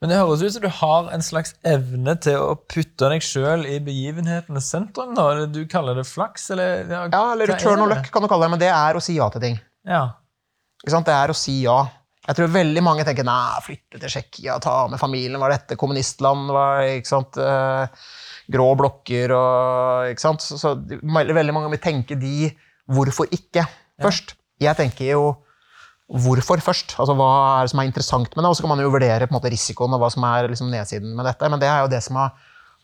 Men 0.01 0.13
det 0.13 0.17
høres 0.17 0.41
ut 0.41 0.55
som 0.55 0.63
du 0.65 0.71
har 0.73 1.09
en 1.13 1.23
slags 1.25 1.53
evne 1.69 2.15
til 2.25 2.41
å 2.41 2.55
putte 2.73 3.11
deg 3.13 3.25
sjøl 3.25 3.67
i 3.69 3.77
begivenhetenes 3.85 4.71
sentrum. 4.73 5.13
da. 5.17 5.45
Du 5.45 5.61
kaller 5.69 5.99
det 6.01 6.07
flaks? 6.09 6.47
Eller, 6.55 6.87
ja, 6.89 7.03
ja, 7.13 7.25
eller 7.35 7.53
return 7.53 7.85
og 7.85 7.91
luck, 7.93 8.09
kan 8.13 8.25
du 8.25 8.29
kalle 8.33 8.49
det. 8.49 8.55
Men 8.55 8.63
det 8.63 8.71
er 8.73 8.97
å 8.97 9.03
si 9.05 9.19
ja 9.19 9.29
til 9.35 9.45
ting. 9.45 9.59
Ja. 9.89 10.07
Det 10.81 11.13
er 11.13 11.33
å 11.33 11.37
si 11.37 11.59
ja. 11.67 11.83
Jeg 12.25 12.37
tror 12.37 12.51
veldig 12.53 12.83
mange 12.85 13.05
tenker 13.05 13.25
nei, 13.29 13.61
flytte 13.65 14.01
til 14.01 14.13
Tsjekkia, 14.13 14.59
ta 14.63 14.75
med 14.93 15.01
familien, 15.01 15.41
var 15.41 15.53
dette 15.53 15.77
kommunistland? 15.81 16.53
Var, 16.53 16.83
ikke 16.99 17.11
sant? 17.11 17.37
Eh, 17.41 18.09
grå 18.53 18.67
blokker 18.81 19.33
og 19.37 20.11
ikke 20.13 20.25
sant? 20.25 20.45
Så, 20.45 20.57
så 20.61 20.75
veldig 20.81 21.57
mange 21.57 21.73
vil 21.75 21.83
tenke 21.83 22.17
de 22.21 22.51
hvorfor 22.91 23.29
ikke 23.37 23.67
først. 24.01 24.35
Jeg 24.61 24.77
tenker 24.81 25.13
jo 25.13 25.25
hvorfor 26.11 26.63
først. 26.63 26.97
Altså, 26.99 27.15
Hva 27.15 27.33
er 27.59 27.67
det 27.67 27.73
som 27.73 27.83
er 27.83 27.89
interessant 27.89 28.33
med 28.35 28.43
det? 28.43 28.51
Og 28.51 28.57
så 28.57 28.65
kan 28.65 28.73
man 28.73 28.83
jo 28.83 28.91
vurdere 28.91 29.27
på 29.27 29.35
en 29.35 29.39
måte 29.39 29.53
risikoen 29.53 29.95
og 29.95 30.03
hva 30.03 30.11
som 30.13 30.27
er 30.27 30.49
liksom, 30.51 30.71
nedsiden 30.73 31.15
med 31.17 31.29
dette. 31.29 31.51
Men 31.51 31.63
det 31.63 31.69
er 31.71 31.85
jo 31.85 31.93
det 31.93 32.03
som 32.03 32.19
har, 32.19 32.33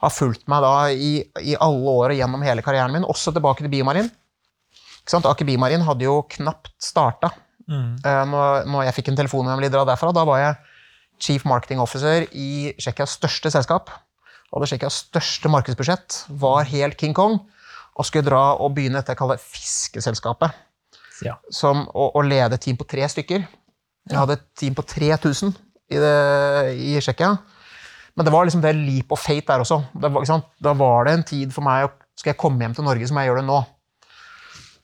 har 0.04 0.14
fulgt 0.14 0.46
meg 0.50 0.62
da 0.62 0.74
i, 0.92 1.10
i, 1.42 1.56
alle 1.58 1.96
år 1.96 2.14
og 2.14 2.20
gjennom 2.20 2.46
hele 2.46 2.62
karrieren 2.62 2.94
min, 2.94 3.08
også 3.08 3.34
tilbake 3.34 3.64
til 3.64 3.72
Biomarin. 3.72 4.10
Aker 5.06 5.46
Biomarin 5.46 5.84
hadde 5.86 6.06
jo 6.06 6.20
knapt 6.36 6.72
starta. 6.82 7.32
Mm. 7.66 7.98
Uh, 8.04 8.22
når, 8.30 8.66
når, 8.70 8.86
jeg 8.88 8.96
fikk 9.00 9.10
en 9.10 9.18
telefon 9.18 9.50
om 9.50 9.62
dra 9.62 9.84
derfra, 9.86 10.12
da 10.14 10.26
var 10.26 10.42
jeg 10.42 10.56
chief 11.22 11.46
marketing 11.48 11.80
officer 11.82 12.26
i 12.30 12.74
Tsjekkias 12.78 13.16
største 13.18 13.50
selskap. 13.50 13.90
Hadde 14.52 14.70
Tsjekkias 14.70 15.02
største 15.08 15.50
markedsbudsjett. 15.50 16.26
Var 16.42 16.70
helt 16.70 16.98
King 17.00 17.14
Kong. 17.16 17.40
Og 17.96 18.06
skulle 18.06 18.28
dra 18.28 18.58
og 18.60 18.74
begynne 18.76 19.00
dette 19.00 19.14
jeg 19.14 19.18
kaller 19.18 19.40
fiskeselskapet 19.40 20.65
ja. 21.24 21.36
som, 21.52 21.84
å, 21.88 22.10
å, 22.16 22.24
lede 22.26 22.58
et 22.58 22.64
team 22.64 22.78
på 22.78 22.86
tre 22.88 23.06
stykker. 23.08 23.44
Jeg 24.06 24.18
hadde 24.18 24.36
et 24.38 24.48
team 24.58 24.74
på 24.76 24.84
3000 24.86 25.52
i, 25.90 26.00
det, 26.02 26.16
i 26.76 26.96
Tsjekkia. 27.00 27.32
Men 28.16 28.26
det 28.26 28.32
var 28.32 28.48
liksom 28.48 28.62
det 28.64 28.72
leap 28.78 29.12
of 29.12 29.20
fate 29.20 29.46
der 29.48 29.62
også. 29.64 29.80
Var, 29.92 30.44
da 30.64 30.74
var 30.78 31.08
det 31.08 31.16
en 31.16 31.24
tid 31.28 31.54
for 31.54 31.66
meg 31.66 31.88
å 31.88 31.94
Skal 32.16 32.32
jeg 32.32 32.40
komme 32.40 32.64
hjem 32.64 32.72
til 32.72 32.86
Norge, 32.86 33.04
så 33.04 33.12
må 33.12 33.20
jeg 33.20 33.28
gjøre 33.28 33.42
det 33.42 33.50
nå. 33.50 33.58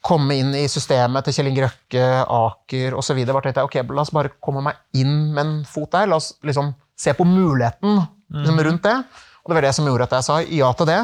komme 0.05 0.35
inn 0.37 0.51
i 0.59 0.66
systemet 0.68 1.25
til 1.25 1.33
Kjell 1.33 1.49
Inge 1.49 1.62
Røkke, 1.62 2.07
Aker 2.27 2.97
osv. 2.99 3.21
tenkte 3.23 3.53
jeg 3.55 3.68
ok, 3.68 3.77
la 3.95 4.03
oss 4.03 4.12
bare 4.12 4.35
komme 4.42 4.61
meg 4.66 4.77
inn 4.99 5.31
med 5.33 5.40
en 5.40 5.55
fot 5.64 5.88
der. 5.95 6.11
La 6.11 6.18
oss 6.21 6.35
liksom 6.45 6.75
se 6.99 7.14
på 7.16 7.25
muligheten 7.25 8.03
liksom, 8.35 8.61
rundt 8.66 8.85
det. 8.85 8.97
Og 9.42 9.51
det 9.51 9.57
var 9.57 9.66
det 9.66 9.73
som 9.79 9.88
gjorde 9.88 10.11
at 10.11 10.16
jeg 10.18 10.27
sa 10.27 10.40
ja 10.45 10.68
til 10.77 10.90
det, 10.90 11.01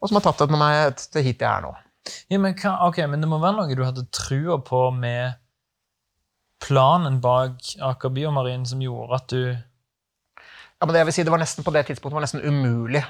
og 0.00 0.10
som 0.10 0.18
har 0.18 0.26
tatt 0.26 0.42
det 0.44 0.52
med 0.52 0.60
meg 0.60 1.00
til 1.00 1.24
hit 1.24 1.40
jeg 1.40 1.48
er 1.48 1.64
nå. 1.64 1.72
Ja, 2.28 2.38
men, 2.38 2.52
hva, 2.58 2.74
okay, 2.88 3.06
men 3.08 3.22
det 3.24 3.28
må 3.30 3.38
være 3.40 3.56
noe 3.56 3.76
du 3.76 3.84
hadde 3.84 4.04
trua 4.12 4.58
på 4.64 4.86
med 4.92 5.38
planen 6.64 7.20
bak 7.24 7.74
Aker 7.82 8.12
Biomarin 8.14 8.64
som 8.68 8.82
gjorde 8.82 9.18
at 9.18 9.28
du 9.32 9.40
Ja, 9.54 10.86
men 10.86 10.92
det 10.94 11.00
jeg 11.02 11.08
vil 11.08 11.16
si, 11.16 11.24
det 11.24 11.32
var 11.32 11.40
nesten 11.40 11.64
på 11.64 11.72
det 11.74 11.86
tidspunktet 11.88 12.18
var 12.18 12.24
nesten 12.26 12.44
umulig 12.44 13.04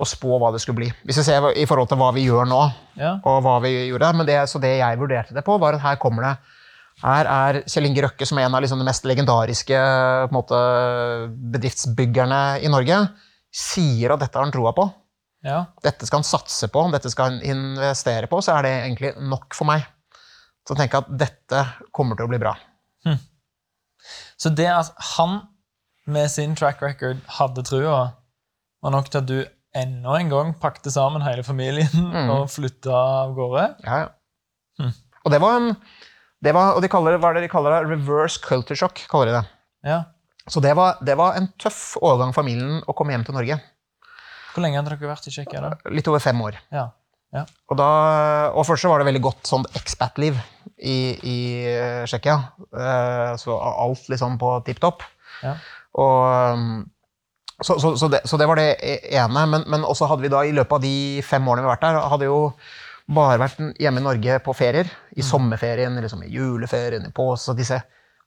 å 0.00 0.06
spå 0.08 0.38
hva 0.40 0.48
det 0.54 0.62
skulle 0.62 0.78
bli. 0.78 0.86
Hvis 1.04 1.18
vi 1.20 1.24
ser 1.26 1.44
i 1.60 1.66
forhold 1.68 1.90
til 1.90 1.98
hva 2.00 2.08
vi 2.16 2.22
gjør 2.24 2.46
nå, 2.48 2.60
Ja. 2.96 3.18
og 3.20 3.42
hva 3.44 3.58
vi 3.60 3.74
gjorde. 3.90 4.14
Men 4.16 4.28
det, 4.28 4.38
så 4.48 4.60
det 4.62 4.78
jeg 4.78 5.00
vurderte 5.00 5.36
det 5.36 5.44
på, 5.44 5.58
var 5.60 5.76
at 5.76 5.84
her 5.84 5.98
kommer 6.00 6.24
det 6.24 6.36
Her 7.02 7.28
er 7.28 7.58
Kjell 7.68 7.86
Inge 7.88 8.02
Røkke, 8.04 8.26
som 8.28 8.38
er 8.38 8.44
en 8.46 8.54
av 8.56 8.60
liksom 8.60 8.80
de 8.80 8.84
mest 8.84 9.04
legendariske 9.08 9.76
på 10.28 10.34
måte, 10.36 10.56
bedriftsbyggerne 11.52 12.60
i 12.60 12.68
Norge, 12.68 12.98
sier 13.52 14.12
at 14.12 14.20
dette 14.20 14.36
har 14.36 14.44
han 14.44 14.52
troa 14.52 14.72
på. 14.76 14.84
Ja. 15.46 15.64
Dette 15.84 16.06
skal 16.08 16.20
han 16.20 16.28
satse 16.28 16.68
på, 16.72 16.82
dette 16.92 17.10
skal 17.12 17.32
han 17.32 17.44
investere 17.46 18.28
på, 18.30 18.42
så 18.44 18.58
er 18.58 18.66
det 18.66 18.74
egentlig 18.82 19.14
nok 19.24 19.56
for 19.56 19.68
meg. 19.70 19.86
Så 20.68 20.76
tenker 20.76 21.00
jeg 21.00 21.06
at 21.06 21.20
dette 21.22 21.62
kommer 21.96 22.18
til 22.18 22.28
å 22.28 22.32
bli 22.32 22.40
bra. 22.42 22.56
Så 24.40 24.52
det 24.56 24.68
at 24.72 24.92
han 25.16 25.40
med 26.10 26.30
sin 26.32 26.54
track 26.56 26.82
record 26.82 27.20
hadde 27.38 27.64
trua, 27.68 28.12
var 28.80 28.94
nok 28.94 29.10
til 29.10 29.20
at 29.20 29.28
du 29.28 29.40
enda 29.76 30.14
en 30.16 30.30
gang 30.32 30.54
pakte 30.58 30.90
sammen 30.92 31.22
hele 31.22 31.44
familien 31.46 32.08
og 32.34 32.48
flytta 32.52 32.94
av 33.24 33.34
gårde? 33.36 33.66
Ja, 33.84 33.98
ja. 34.04 34.08
Hmm. 34.80 34.94
Og 35.26 35.34
det 35.34 35.42
var 35.42 35.58
en 35.58 35.74
det 36.40 36.54
var, 36.56 36.72
og 36.72 36.80
de 36.80 36.88
kaller 36.88 37.12
det, 37.12 37.20
hva 37.20 37.34
er 37.34 37.36
det 37.36 37.42
de 37.44 37.52
kaller 37.52 37.74
det? 37.74 37.90
Reverse 37.90 38.40
culture 38.40 38.78
shock. 38.78 39.02
kaller 39.12 39.28
de 39.28 39.34
det. 39.34 39.42
Ja. 39.84 39.98
Så 40.48 40.62
det 40.64 40.72
var, 40.78 40.96
det 41.04 41.18
var 41.20 41.36
en 41.36 41.50
tøff 41.60 41.98
overgang 42.00 42.32
for 42.32 42.40
familien 42.40 42.78
å 42.88 42.94
komme 42.96 43.12
hjem 43.12 43.26
til 43.26 43.36
Norge. 43.36 43.58
Hvor 44.54 44.64
lenge 44.64 44.80
hadde 44.80 44.94
dere 44.94 45.10
vært 45.12 45.28
i 45.28 45.34
Tsjekkia? 45.34 45.74
Litt 45.94 46.10
over 46.10 46.22
fem 46.22 46.40
år. 46.44 46.58
Ja. 46.74 46.88
Ja. 47.30 47.44
Og, 47.70 47.76
da, 47.78 47.90
og 48.58 48.64
først 48.66 48.82
så 48.82 48.90
var 48.90 49.02
det 49.02 49.06
veldig 49.06 49.22
godt 49.22 49.46
sånn 49.46 49.66
expat-liv 49.78 50.38
i, 50.82 50.96
i 51.14 51.36
eh, 51.70 52.02
Tsjekkia. 52.08 52.36
Eh, 52.74 53.34
så 53.38 53.58
alt 53.70 54.08
liksom 54.10 54.34
på 54.40 54.56
tipp 54.66 54.80
topp. 54.82 55.04
Ja. 55.44 55.54
Og, 56.00 56.56
um, 56.58 56.82
så, 57.60 57.76
så, 57.78 57.94
så, 58.00 58.08
det, 58.10 58.24
så 58.26 58.38
det 58.40 58.48
var 58.50 58.58
det 58.58 58.72
ene. 59.14 59.46
Men, 59.46 59.66
men 59.70 59.86
også 59.86 60.08
hadde 60.10 60.26
vi 60.26 60.32
da 60.32 60.42
i 60.46 60.54
løpet 60.56 60.80
av 60.80 60.82
de 60.82 60.94
fem 61.26 61.46
årene 61.46 61.62
vi 61.62 61.70
har 61.70 61.76
vært 61.76 61.86
der, 61.86 62.00
hadde 62.14 62.30
jo 62.30 62.40
bare 63.10 63.40
vært 63.42 63.62
hjemme 63.82 64.02
i 64.02 64.06
Norge 64.06 64.42
på 64.42 64.54
ferier. 64.56 64.90
I 65.14 65.26
sommerferien, 65.26 66.02
liksom 66.02 66.26
i 66.26 66.32
juleferien, 66.34 67.06
i 67.06 67.14
påske. 67.14 67.54
Disse 67.58 67.78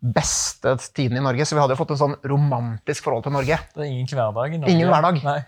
beste 0.03 0.75
tidene 0.95 1.21
i 1.21 1.27
Norge. 1.27 1.47
Så 1.47 1.55
vi 1.55 1.63
hadde 1.63 1.75
jo 1.75 1.79
fått 1.79 1.95
en 1.95 2.01
sånn 2.01 2.17
romantisk 2.27 3.05
forhold 3.05 3.27
til 3.27 3.35
Norge. 3.35 3.59
Det 3.75 3.83
er 3.83 3.91
ingen 3.91 4.09
hverdag 4.11 4.55
i 4.55 4.59
Norge? 4.59 4.75
Ingen 4.75 4.91
hverdag. 4.91 5.21
Nei. 5.27 5.39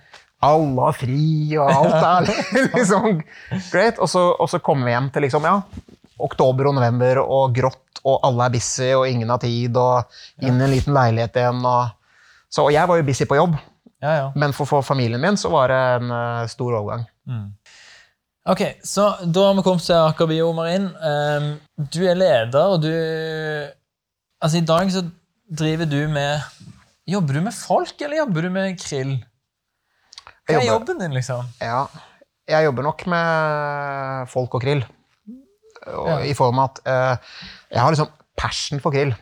Alle 0.44 0.88
har 0.88 0.96
fri, 0.98 1.56
og 1.58 1.70
alt 1.72 1.96
er 1.96 2.32
liksom 2.76 3.22
great. 3.72 4.00
Og 4.00 4.10
så, 4.12 4.26
og 4.34 4.50
så 4.52 4.60
kommer 4.64 4.90
vi 4.90 4.96
hjem 4.96 5.10
til 5.14 5.26
liksom, 5.28 5.48
ja, 5.48 5.60
oktober 6.26 6.70
og 6.70 6.76
november 6.78 7.22
og 7.24 7.56
grått, 7.56 8.02
og 8.06 8.20
alle 8.28 8.48
er 8.48 8.56
busy, 8.58 8.92
og 8.98 9.08
ingen 9.10 9.32
har 9.32 9.42
tid, 9.42 9.78
og 9.78 10.12
inn 10.44 10.60
i 10.60 10.68
en 10.68 10.74
liten 10.76 10.96
leilighet 10.96 11.40
igjen. 11.42 11.64
Og, 11.66 11.96
så, 12.50 12.68
og 12.68 12.74
jeg 12.76 12.92
var 12.92 13.00
jo 13.02 13.08
busy 13.08 13.28
på 13.30 13.40
jobb, 13.40 13.56
Ja, 14.04 14.12
ja. 14.20 14.26
men 14.36 14.54
for, 14.54 14.70
for 14.70 14.86
familien 14.86 15.22
min 15.24 15.38
så 15.40 15.50
var 15.50 15.72
det 15.72 15.82
en 15.96 16.12
uh, 16.14 16.48
stor 16.52 16.76
overgang. 16.78 17.08
Ok, 18.46 18.62
så 18.86 19.08
da 19.26 19.48
har 19.48 19.56
vi 19.58 19.64
kommet 19.66 19.88
til 19.88 19.98
Aker 19.98 20.28
Biomarin. 20.30 20.84
Um, 21.02 21.48
du 21.90 22.04
er 22.06 22.20
leder, 22.20 22.76
og 22.76 22.84
du 22.84 22.92
Altså, 24.44 24.60
i 24.60 24.68
dag 24.68 24.92
så 24.94 25.02
driver 25.50 25.88
du 25.90 26.04
med 26.12 26.44
Jobber 27.10 27.38
du 27.38 27.42
med 27.46 27.54
folk, 27.54 27.96
eller 28.02 28.20
jobber 28.20 28.46
du 28.46 28.50
med 28.54 28.78
krill? 28.82 29.16
Hva 30.46 30.60
er 30.62 30.68
jobben 30.68 31.00
din, 31.02 31.14
liksom? 31.16 31.48
Ja, 31.62 31.86
jeg 32.48 32.68
jobber 32.68 32.86
nok 32.86 33.06
med 33.10 34.30
folk 34.30 34.54
og 34.60 34.62
krill. 34.62 34.84
Og, 35.86 36.08
Ja. 36.10 36.20
I 36.26 36.34
form 36.38 36.60
av 36.60 36.72
at 36.72 36.82
eh, 36.90 37.18
jeg 37.72 37.82
har 37.82 37.92
liksom 37.94 38.10
passion 38.38 38.80
for 38.82 38.92
krill. 38.94 39.14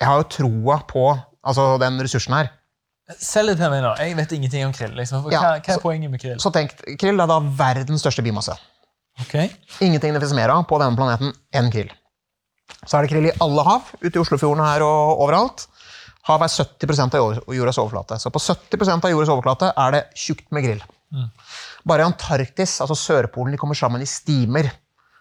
Jeg 0.00 0.06
har 0.08 0.20
jo 0.22 0.28
troa 0.28 0.80
på 0.86 1.02
altså, 1.46 1.78
den 1.82 1.98
ressursen 2.02 2.34
her. 2.36 2.50
Selg 3.22 3.52
det 3.52 3.58
til 3.60 3.70
meg 3.70 3.84
nå. 3.84 3.92
Jeg 4.02 4.16
vet 4.18 4.32
ingenting 4.34 4.64
om 4.66 4.72
krill. 4.74 4.94
liksom. 4.98 5.28
Ja, 5.30 5.40
hva, 5.40 5.52
hva 5.60 5.68
er 5.70 5.78
så- 5.78 5.82
poenget 5.82 6.10
med 6.10 6.20
krill? 6.20 6.38
Så 6.42 6.50
tenk, 6.52 6.74
krill 6.98 7.20
er 7.22 7.26
da 7.30 7.38
verdens 7.40 8.02
største 8.02 8.22
biomasse. 8.26 8.56
Okay. 9.22 9.48
Ingenting 9.80 10.12
det 10.12 10.20
finnes 10.20 10.34
mer 10.36 10.50
av 10.52 10.66
på 10.68 10.78
denne 10.82 10.96
planeten 10.98 11.32
enn 11.54 11.70
krill. 11.72 11.90
Så 12.84 12.98
er 12.98 13.02
det 13.06 13.10
krill 13.10 13.26
i 13.30 13.36
alle 13.40 13.62
hav, 13.64 13.82
ute 14.02 14.14
i 14.18 14.20
Oslofjorden 14.20 14.62
her 14.64 14.82
og 14.82 15.22
overalt. 15.22 15.66
Hav 16.26 16.42
er 16.42 16.50
70% 16.50 17.14
av 17.14 17.20
jord- 17.22 17.54
jordas 17.54 17.78
overflate. 17.78 18.18
Så 18.18 18.32
på 18.34 18.40
70% 18.42 19.04
av 19.06 19.12
jordas 19.12 19.30
overflate 19.30 19.72
er 19.78 19.94
det 19.94 20.04
tjukt 20.18 20.48
med 20.52 20.64
krill. 20.66 20.82
Bare 21.86 22.02
i 22.02 22.06
Antarktis, 22.08 22.80
altså 22.82 22.96
Sørpolen, 22.98 23.52
de 23.54 23.60
kommer 23.60 23.78
sammen 23.78 24.02
i 24.02 24.08
stimer, 24.10 24.70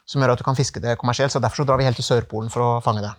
som 0.06 0.22
gjør 0.22 0.34
at 0.34 0.42
du 0.42 0.44
kan 0.48 0.58
fiske 0.58 0.82
det 0.82 0.98
kommersielt. 0.98 1.32
så 1.32 1.40
Derfor 1.42 1.62
så 1.62 1.68
drar 1.70 1.78
vi 1.78 1.86
helt 1.86 1.96
til 2.02 2.06
Sørpolen 2.08 2.50
for 2.54 2.62
å 2.66 2.82
fange 2.84 3.02
det. 3.06 3.12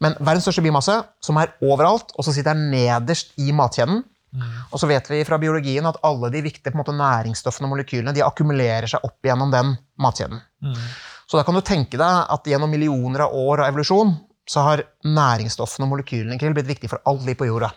Men 0.00 0.14
verdens 0.20 0.46
største 0.46 0.62
biomasse, 0.62 0.94
som 1.20 1.36
er 1.42 1.50
overalt, 1.60 2.12
og 2.14 2.24
så 2.24 2.32
sitter 2.32 2.54
nederst 2.54 3.32
i 3.42 3.50
matkjeden. 3.52 4.04
Og 4.70 4.78
så 4.78 4.86
vet 4.86 5.08
vi 5.10 5.24
fra 5.24 5.38
biologien 5.40 5.86
at 5.88 5.96
alle 6.04 6.30
de 6.30 6.42
viktige 6.44 6.76
måte, 6.76 6.92
næringsstoffene 6.94 7.66
og 7.66 7.72
molekylene 7.74 8.12
de 8.14 8.22
akkumulerer 8.22 8.86
seg 8.86 9.02
opp 9.02 9.18
gjennom 9.26 9.50
den 9.50 9.72
matkjeden. 9.98 10.38
Så 11.26 11.36
da 11.38 11.42
kan 11.44 11.54
du 11.58 11.60
tenke 11.66 11.98
deg 11.98 12.26
at 12.30 12.46
gjennom 12.46 12.70
millioner 12.70 13.26
av 13.26 13.32
år 13.34 13.64
av 13.64 13.72
evolusjon 13.72 14.14
så 14.48 14.62
har 14.64 14.82
næringsstoffene 15.04 15.84
og 15.86 15.92
molekylene 15.92 16.38
krill 16.40 16.54
blitt 16.56 16.70
viktige 16.70 16.90
for 16.94 17.02
alt 17.08 17.26
liv 17.26 17.36
på 17.38 17.48
jorda. 17.48 17.70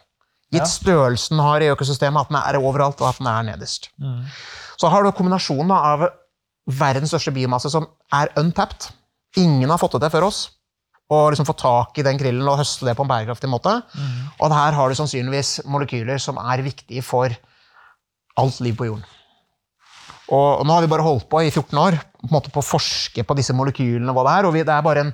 Gitt 0.52 0.64
Ja. 0.64 0.68
størrelsen 0.68 1.38
den 1.38 1.46
har 1.46 1.62
i 1.64 1.70
økosystemet, 1.72 2.22
at 2.22 2.28
den 2.32 2.40
er 2.40 2.60
overalt 2.60 3.00
og 3.02 3.08
at 3.10 3.18
den 3.20 3.28
er 3.28 3.44
nederst. 3.44 3.90
Så 4.80 4.90
har 4.90 5.04
du 5.04 5.12
kombinasjonen 5.12 5.72
av 5.72 6.10
verdens 6.68 7.10
største 7.14 7.32
biomasse 7.34 7.70
som 7.72 7.88
er 8.14 8.32
untapped. 8.38 8.90
Ingen 9.38 9.70
har 9.70 9.78
fått 9.80 9.94
det 9.96 10.02
til 10.02 10.16
før 10.20 10.28
oss. 10.28 10.50
Og 11.12 11.32
liksom 11.32 11.46
få 11.48 11.56
tak 11.60 11.98
i 12.00 12.04
den 12.08 12.18
krillen 12.20 12.48
og 12.48 12.58
høste 12.60 12.86
det 12.88 12.96
på 12.96 13.04
en 13.04 13.10
bærekraftig 13.12 13.50
måte. 13.52 13.82
Og 14.40 14.52
her 14.52 14.72
har 14.72 14.90
du 14.90 14.96
sannsynligvis 14.96 15.62
molekyler 15.68 16.20
som 16.20 16.38
er 16.38 16.64
viktige 16.64 17.04
for 17.04 17.30
alt 18.38 18.60
liv 18.64 18.76
på 18.76 18.86
jorden. 18.88 19.04
Og 20.32 20.64
nå 20.66 20.72
har 20.74 20.82
vi 20.86 20.88
bare 20.92 21.04
holdt 21.04 21.28
på 21.30 21.42
i 21.44 21.50
14 21.52 21.76
år 21.80 21.98
på, 22.00 22.28
en 22.30 22.32
måte 22.32 22.52
på 22.54 22.62
å 22.62 22.64
forske 22.66 23.24
på 23.28 23.36
disse 23.36 23.52
molekylene. 23.54 24.14
hva 24.16 24.24
Det 24.24 24.36
er, 24.40 24.48
og 24.48 24.54
vi, 24.56 24.64
det 24.64 24.72
er 24.72 24.82
bare 24.86 25.00
en 25.08 25.14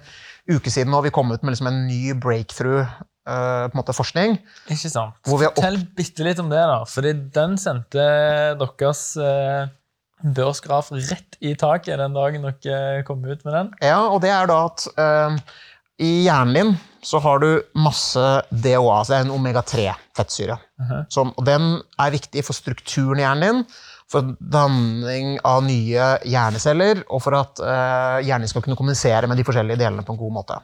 uke 0.52 0.72
siden 0.74 0.92
nå 0.94 1.02
vi 1.06 1.12
kommet 1.14 1.40
ut 1.40 1.46
med 1.46 1.56
liksom 1.56 1.70
en 1.72 1.82
ny 1.88 2.14
breakthrough 2.18 2.86
eh, 2.86 3.66
på 3.68 3.74
en 3.74 3.80
måte 3.80 3.96
forskning. 3.96 4.38
Ikke 4.74 4.92
sant. 4.92 5.18
Fortell 5.28 5.80
bitte 5.98 6.26
litt 6.28 6.40
om 6.44 6.52
det, 6.52 6.62
da. 6.62 6.82
Fordi 6.90 7.14
den 7.36 7.58
sendte 7.62 8.06
deres 8.60 9.02
uh, 9.20 9.68
børsgraf 10.24 10.92
rett 10.96 11.38
i 11.46 11.54
taket 11.60 12.00
den 12.02 12.16
dagen 12.18 12.48
dere 12.48 13.04
kom 13.08 13.26
ut 13.28 13.44
med 13.46 13.54
den. 13.54 13.74
Ja, 13.86 14.00
og 14.08 14.22
det 14.24 14.32
er 14.34 14.48
da 14.50 14.62
at 14.70 14.88
uh, 14.98 15.36
i 16.02 16.24
hjernen 16.28 16.56
din 16.58 16.72
så 17.08 17.20
har 17.24 17.40
du 17.42 17.50
masse 17.78 18.24
DHA, 18.52 18.82
altså 19.00 19.16
en 19.20 19.32
omega-3-fettsyre. 19.34 20.58
som- 21.10 21.34
og 21.38 21.46
den 21.46 21.82
er 22.00 22.12
viktig 22.12 22.44
for 22.46 22.54
strukturen 22.54 23.20
i 23.20 23.24
hjernen 23.24 23.46
din, 23.48 23.64
for 24.08 24.36
danning 24.40 25.34
av 25.44 25.66
nye 25.66 26.06
hjerneceller, 26.24 27.02
og 27.12 27.20
for 27.26 27.36
at 27.36 27.60
uh, 27.60 28.18
hjernen 28.24 28.48
skal 28.48 28.64
kunne 28.64 28.78
kommunisere 28.80 29.28
med 29.28 29.40
de 29.40 29.44
forskjellige 29.48 29.82
delene 29.82 30.06
på 30.08 30.16
en 30.16 30.20
god 30.22 30.36
måte. 30.38 30.60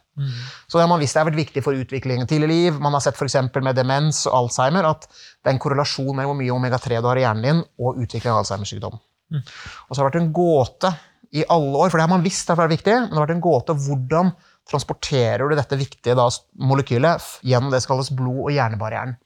Så 0.68 0.78
det 0.78 0.86
har 0.86 0.92
man 0.92 1.02
visst 1.02 1.18
det 1.18 1.24
har 1.24 1.28
vært 1.28 1.42
viktig 1.42 1.64
for 1.66 1.76
utviklingen 1.76 2.30
tidlig 2.30 2.48
i 2.48 2.54
liv. 2.54 2.78
Man 2.80 2.96
har 2.96 3.04
sett 3.04 3.20
eksempel 3.20 3.66
med 3.66 3.76
demens 3.76 4.24
og 4.30 4.38
Alzheimer 4.46 4.88
at 4.88 5.10
det 5.10 5.50
er 5.50 5.58
en 5.58 5.64
korrelasjon 5.64 6.14
mellom 6.16 6.32
hvor 6.32 6.40
mye 6.40 6.56
omega-3 6.56 7.02
du 7.04 7.10
har 7.10 7.20
i 7.20 7.26
hjernen 7.26 7.50
din, 7.50 7.60
og 7.84 8.00
utvikling 8.00 8.32
av 8.32 8.46
Alzheimer-sykdom. 8.46 8.96
Og 9.42 9.92
så 9.92 10.00
har 10.00 10.08
det 10.08 10.12
vært 10.12 10.22
en 10.22 10.34
gåte 10.36 10.94
i 11.34 11.44
alle 11.50 11.74
år, 11.74 11.90
for 11.90 11.98
det 11.98 12.06
har 12.06 12.14
man 12.14 12.24
visst 12.24 12.48
derfor 12.48 12.68
er 12.68 12.76
viktig, 12.76 12.94
men 12.94 13.10
det 13.10 13.18
har 13.18 13.26
vært 13.26 13.36
en 13.36 13.44
gåte 13.44 13.76
hvordan 13.88 14.32
transporterer 14.70 15.44
du 15.50 15.58
dette 15.58 15.80
viktige 15.80 16.16
da, 16.16 16.30
molekylet 16.64 17.26
gjennom 17.44 17.74
det 17.74 17.82
som 17.84 17.94
kalles 17.94 18.14
blod- 18.16 18.46
og 18.46 18.54
hjernebarrieren. 18.54 19.18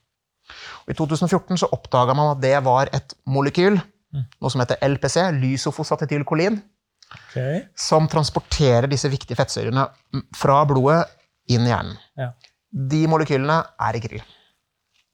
Og 0.86 0.94
I 0.94 0.96
2014 0.96 1.60
så 1.60 1.68
oppdaga 1.76 2.16
man 2.16 2.32
at 2.32 2.42
det 2.42 2.56
var 2.64 2.90
et 2.96 3.12
molekyl, 3.28 3.76
noe 4.14 4.50
som 4.50 4.62
heter 4.62 4.80
LPC, 4.88 5.28
lysofosatetylkolin, 5.42 6.60
Okay. 7.08 7.62
som 7.72 8.04
transporterer 8.04 8.84
disse 8.90 9.08
viktige 9.08 9.36
fettsyrene 9.38 9.80
mm, 10.12 10.26
fra 10.36 10.58
blodet 10.68 11.06
inn 11.48 11.64
i 11.64 11.70
hjernen. 11.70 11.94
Ja. 12.20 12.26
De 12.68 12.98
molekylene 13.08 13.54
er 13.80 13.96
i 13.96 14.02
krill. 14.04 14.24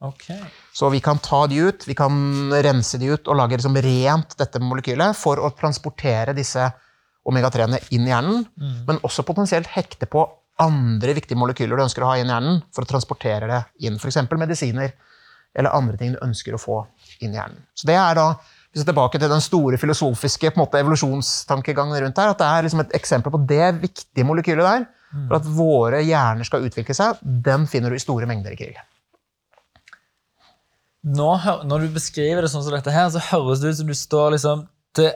Okay. 0.03 0.41
Så 0.75 0.89
vi 0.91 0.99
kan 1.01 1.21
ta 1.23 1.45
de 1.47 1.61
ut, 1.69 1.87
vi 1.87 1.95
kan 1.95 2.51
rense 2.67 2.99
de 2.99 3.13
ut 3.15 3.31
og 3.31 3.39
lage 3.39 3.61
liksom 3.61 3.79
rent 3.87 4.35
dette 4.41 4.59
molekylet 4.59 5.15
for 5.17 5.39
å 5.39 5.53
transportere 5.55 6.35
disse 6.35 6.67
omega-3-ene 7.31 7.79
inn 7.95 8.09
i 8.09 8.11
hjernen, 8.11 8.43
men 8.89 8.99
også 9.07 9.23
potensielt 9.25 9.71
hekte 9.77 10.11
på 10.11 10.27
andre 10.61 11.15
viktige 11.17 11.39
molekyler 11.39 11.79
du 11.79 11.87
ønsker 11.87 12.03
å 12.05 12.11
ha 12.11 12.19
inn 12.19 12.27
i 12.29 12.35
hjernen 12.35 12.59
for 12.75 12.85
å 12.85 12.91
transportere 12.91 13.49
det 13.49 13.63
inn. 13.87 13.97
F.eks. 14.03 14.19
medisiner 14.35 14.93
eller 15.55 15.71
andre 15.79 15.97
ting 16.03 16.19
du 16.19 16.21
ønsker 16.27 16.59
å 16.59 16.61
få 16.61 16.83
inn 17.23 17.33
i 17.33 17.39
hjernen. 17.39 17.63
Så 17.79 17.87
det 17.87 17.97
er 18.03 18.19
da 18.19 18.27
hvis 18.75 18.83
vi 18.83 18.89
er 18.89 18.91
tilbake 18.91 19.21
til 19.23 19.31
den 19.31 19.43
store 19.45 19.79
filosofiske 19.79 20.51
på 20.51 20.59
måte, 20.59 20.81
evolusjonstankegangen 20.83 21.95
rundt 22.03 22.19
her, 22.19 22.33
at 22.33 22.41
det 22.41 22.49
er 22.51 22.67
liksom 22.67 22.83
et 22.83 22.97
eksempel 22.99 23.31
på 23.31 23.39
det 23.47 23.69
viktige 23.79 24.27
molekylet 24.27 24.67
der, 24.67 24.89
for 25.29 25.39
at 25.39 25.47
våre 25.47 26.01
hjerner 26.03 26.49
skal 26.49 26.67
utvikle 26.67 26.97
seg, 26.99 27.21
den 27.23 27.69
finner 27.71 27.95
du 27.95 27.95
i 27.95 28.03
store 28.03 28.27
mengder 28.27 28.51
i 28.51 28.59
krill. 28.59 28.75
Nå, 31.05 31.31
når 31.69 31.85
du 31.85 31.95
beskriver 31.95 32.43
det 32.43 32.51
sånn 32.51 32.65
som 32.67 32.75
dette 32.75 32.91
her, 32.91 33.07
så 33.15 33.23
høres 33.31 33.63
det 33.63 33.71
ut 33.71 33.81
som 33.83 33.93
du 33.93 33.95
står 33.95 34.35
liksom 34.35 34.67
til 34.97 35.13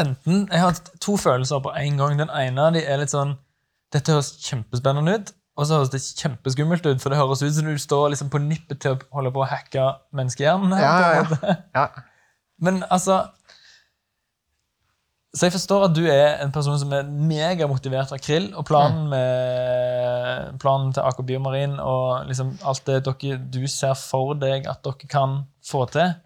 enten 0.00 0.46
Jeg 0.50 0.60
har 0.60 0.76
to 1.00 1.16
følelser 1.20 1.62
på 1.62 1.72
en 1.78 2.00
gang. 2.00 2.16
Den 2.18 2.32
ene 2.34 2.70
de 2.74 2.82
er 2.84 3.00
litt 3.00 3.12
sånn 3.14 3.36
Dette 3.94 4.12
høres 4.12 4.34
kjempespennende 4.42 5.16
ut. 5.16 5.32
Og 5.58 5.66
så 5.66 5.78
høres 5.78 5.90
det 5.92 6.00
kjempeskummelt 6.18 6.86
ut, 6.86 7.00
for 7.02 7.12
det 7.12 7.18
høres 7.18 7.42
ut 7.42 7.54
som 7.54 7.66
du 7.68 7.78
står 7.78 8.12
liksom 8.12 8.30
på 8.32 8.40
nippet 8.42 8.80
til 8.82 8.94
å 8.94 9.00
holde 9.16 9.32
på 9.34 9.42
å 9.42 9.48
hacke 9.50 9.86
menneskehjernen. 10.16 10.76
Ja, 10.78 10.92
ja, 11.14 11.56
ja. 11.74 11.86
Men 12.60 12.82
altså 12.90 13.22
Så 15.30 15.46
jeg 15.46 15.54
forstår 15.54 15.84
at 15.86 15.94
du 15.94 16.02
er 16.10 16.40
en 16.42 16.50
person 16.50 16.74
som 16.80 16.90
er 16.92 17.06
megamotivert 17.06 18.10
av 18.10 18.18
krill, 18.18 18.48
og 18.58 18.64
planen, 18.66 19.04
med, 19.12 20.56
planen 20.58 20.90
til 20.90 21.06
Aker 21.06 21.22
Biomarin 21.28 21.76
og 21.78 22.26
liksom 22.26 22.56
alt 22.66 22.82
det 22.88 22.96
dere, 23.06 23.36
du 23.38 23.62
ser 23.70 23.94
for 23.94 24.34
deg 24.34 24.66
at 24.66 24.82
dere 24.82 25.10
kan 25.12 25.44
få 25.62 25.84
til. 25.94 26.16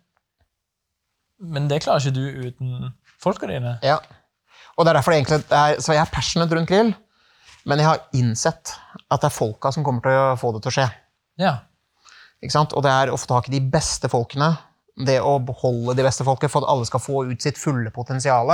Men 1.45 1.69
det 1.69 1.83
klarer 1.85 2.01
ikke 2.01 2.17
du 2.17 2.49
uten 2.49 2.95
folka 3.21 3.51
dine. 3.51 3.77
Ja. 3.85 3.99
Og 4.79 4.87
det 4.87 4.95
er 4.95 4.99
derfor 4.99 5.13
det 5.13 5.21
egentlig 5.21 5.41
er, 5.53 5.81
Så 5.85 5.93
jeg 5.93 6.01
er 6.01 6.15
passionate 6.15 6.57
rundt 6.57 6.73
grill, 6.73 6.95
men 7.69 7.81
jeg 7.81 7.91
har 7.91 8.03
innsett 8.17 8.73
at 9.11 9.21
det 9.21 9.29
er 9.29 9.37
folka 9.37 9.73
som 9.73 9.85
kommer 9.85 10.05
til 10.05 10.17
å 10.17 10.37
få 10.41 10.57
det 10.57 10.65
til 10.65 10.73
å 10.73 10.77
skje. 10.79 10.89
Ja. 11.45 11.55
Ikke 12.41 12.57
sant? 12.57 12.73
Og 12.77 12.85
det 12.85 12.93
er 12.93 13.13
ofte 13.13 13.31
tak 13.31 13.49
i 13.49 13.57
de 13.57 13.61
beste 13.73 14.09
folkene, 14.13 14.55
det 14.95 15.19
å 15.23 15.39
beholde 15.43 15.97
de 15.99 16.07
beste 16.07 16.25
folket, 16.27 16.53
for 16.53 16.63
at 16.63 16.71
alle 16.71 16.87
skal 16.87 17.03
få 17.03 17.25
ut 17.31 17.43
sitt 17.43 17.59
fulle 17.59 17.91
potensial. 17.95 18.53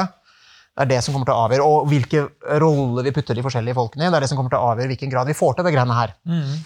Det 0.71 0.87
er 0.87 0.91
det 0.95 1.01
som 1.05 1.13
kommer 1.13 1.29
til 1.29 1.37
å 1.37 1.45
avgjøre. 1.45 1.67
Og 1.67 1.89
hvilke 1.91 2.23
roller 2.63 3.05
vi 3.05 3.13
putter 3.13 3.37
de 3.37 3.45
forskjellige 3.45 3.77
folkene 3.77 4.07
i, 4.07 4.09
det 4.09 4.17
er 4.17 4.25
det 4.25 4.31
som 4.31 4.39
kommer 4.39 4.55
til 4.55 4.61
å 4.61 4.71
avgjøre 4.73 4.93
hvilken 4.95 5.13
grad 5.13 5.29
vi 5.29 5.37
får 5.37 5.59
til 5.59 5.67
det 5.67 5.75
greiene 5.75 5.97
her. 5.99 6.15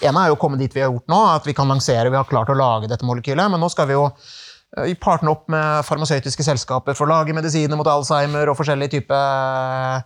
ene 0.07 0.23
er 0.23 0.31
jo 0.31 0.37
å 0.37 0.41
komme 0.41 0.61
dit 0.61 0.75
vi 0.75 0.85
har 0.85 0.93
gjort 0.93 1.11
nå, 1.11 1.21
at 1.35 1.49
vi 1.49 1.57
kan 1.57 1.71
lansere, 1.71 2.13
vi 2.13 2.21
har 2.21 2.29
klart 2.29 2.53
å 2.53 2.59
lage 2.59 2.91
dette 2.91 3.07
molekylet, 3.09 3.51
men 3.51 3.63
nå 3.63 3.71
skal 3.73 3.89
vi 3.91 3.97
jo 3.97 4.05
eh, 4.07 4.93
partne 5.01 5.33
opp 5.33 5.49
med 5.51 5.83
farmasøytiske 5.89 6.47
selskaper 6.47 6.95
for 6.95 7.09
å 7.09 7.17
lage 7.17 7.35
medisiner 7.35 7.81
mot 7.81 7.91
Alzheimer 7.91 8.53
og 8.53 8.59
forskjellige 8.61 8.95
typer 8.99 10.05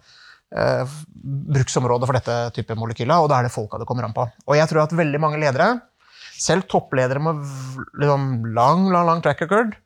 eh, 0.57 0.97
bruksområder 1.59 2.09
for 2.09 2.17
dette 2.17 2.41
type 2.57 2.79
molekyler, 2.79 3.21
og 3.21 3.29
da 3.29 3.43
er 3.43 3.49
det 3.49 3.53
folka 3.53 3.83
det 3.83 3.89
kommer 3.91 4.09
an 4.09 4.17
på. 4.17 4.25
Og 4.49 4.57
jeg 4.57 4.71
tror 4.71 4.87
at 4.87 4.97
veldig 4.97 5.21
mange 5.21 5.43
ledere, 5.43 5.75
selv 6.39 6.69
toppledere 6.71 7.23
med 7.23 7.43
liksom 8.01 8.29
lang, 8.55 8.89
lang, 8.93 9.07
lang 9.09 9.23
track 9.25 9.43
record, 9.45 9.77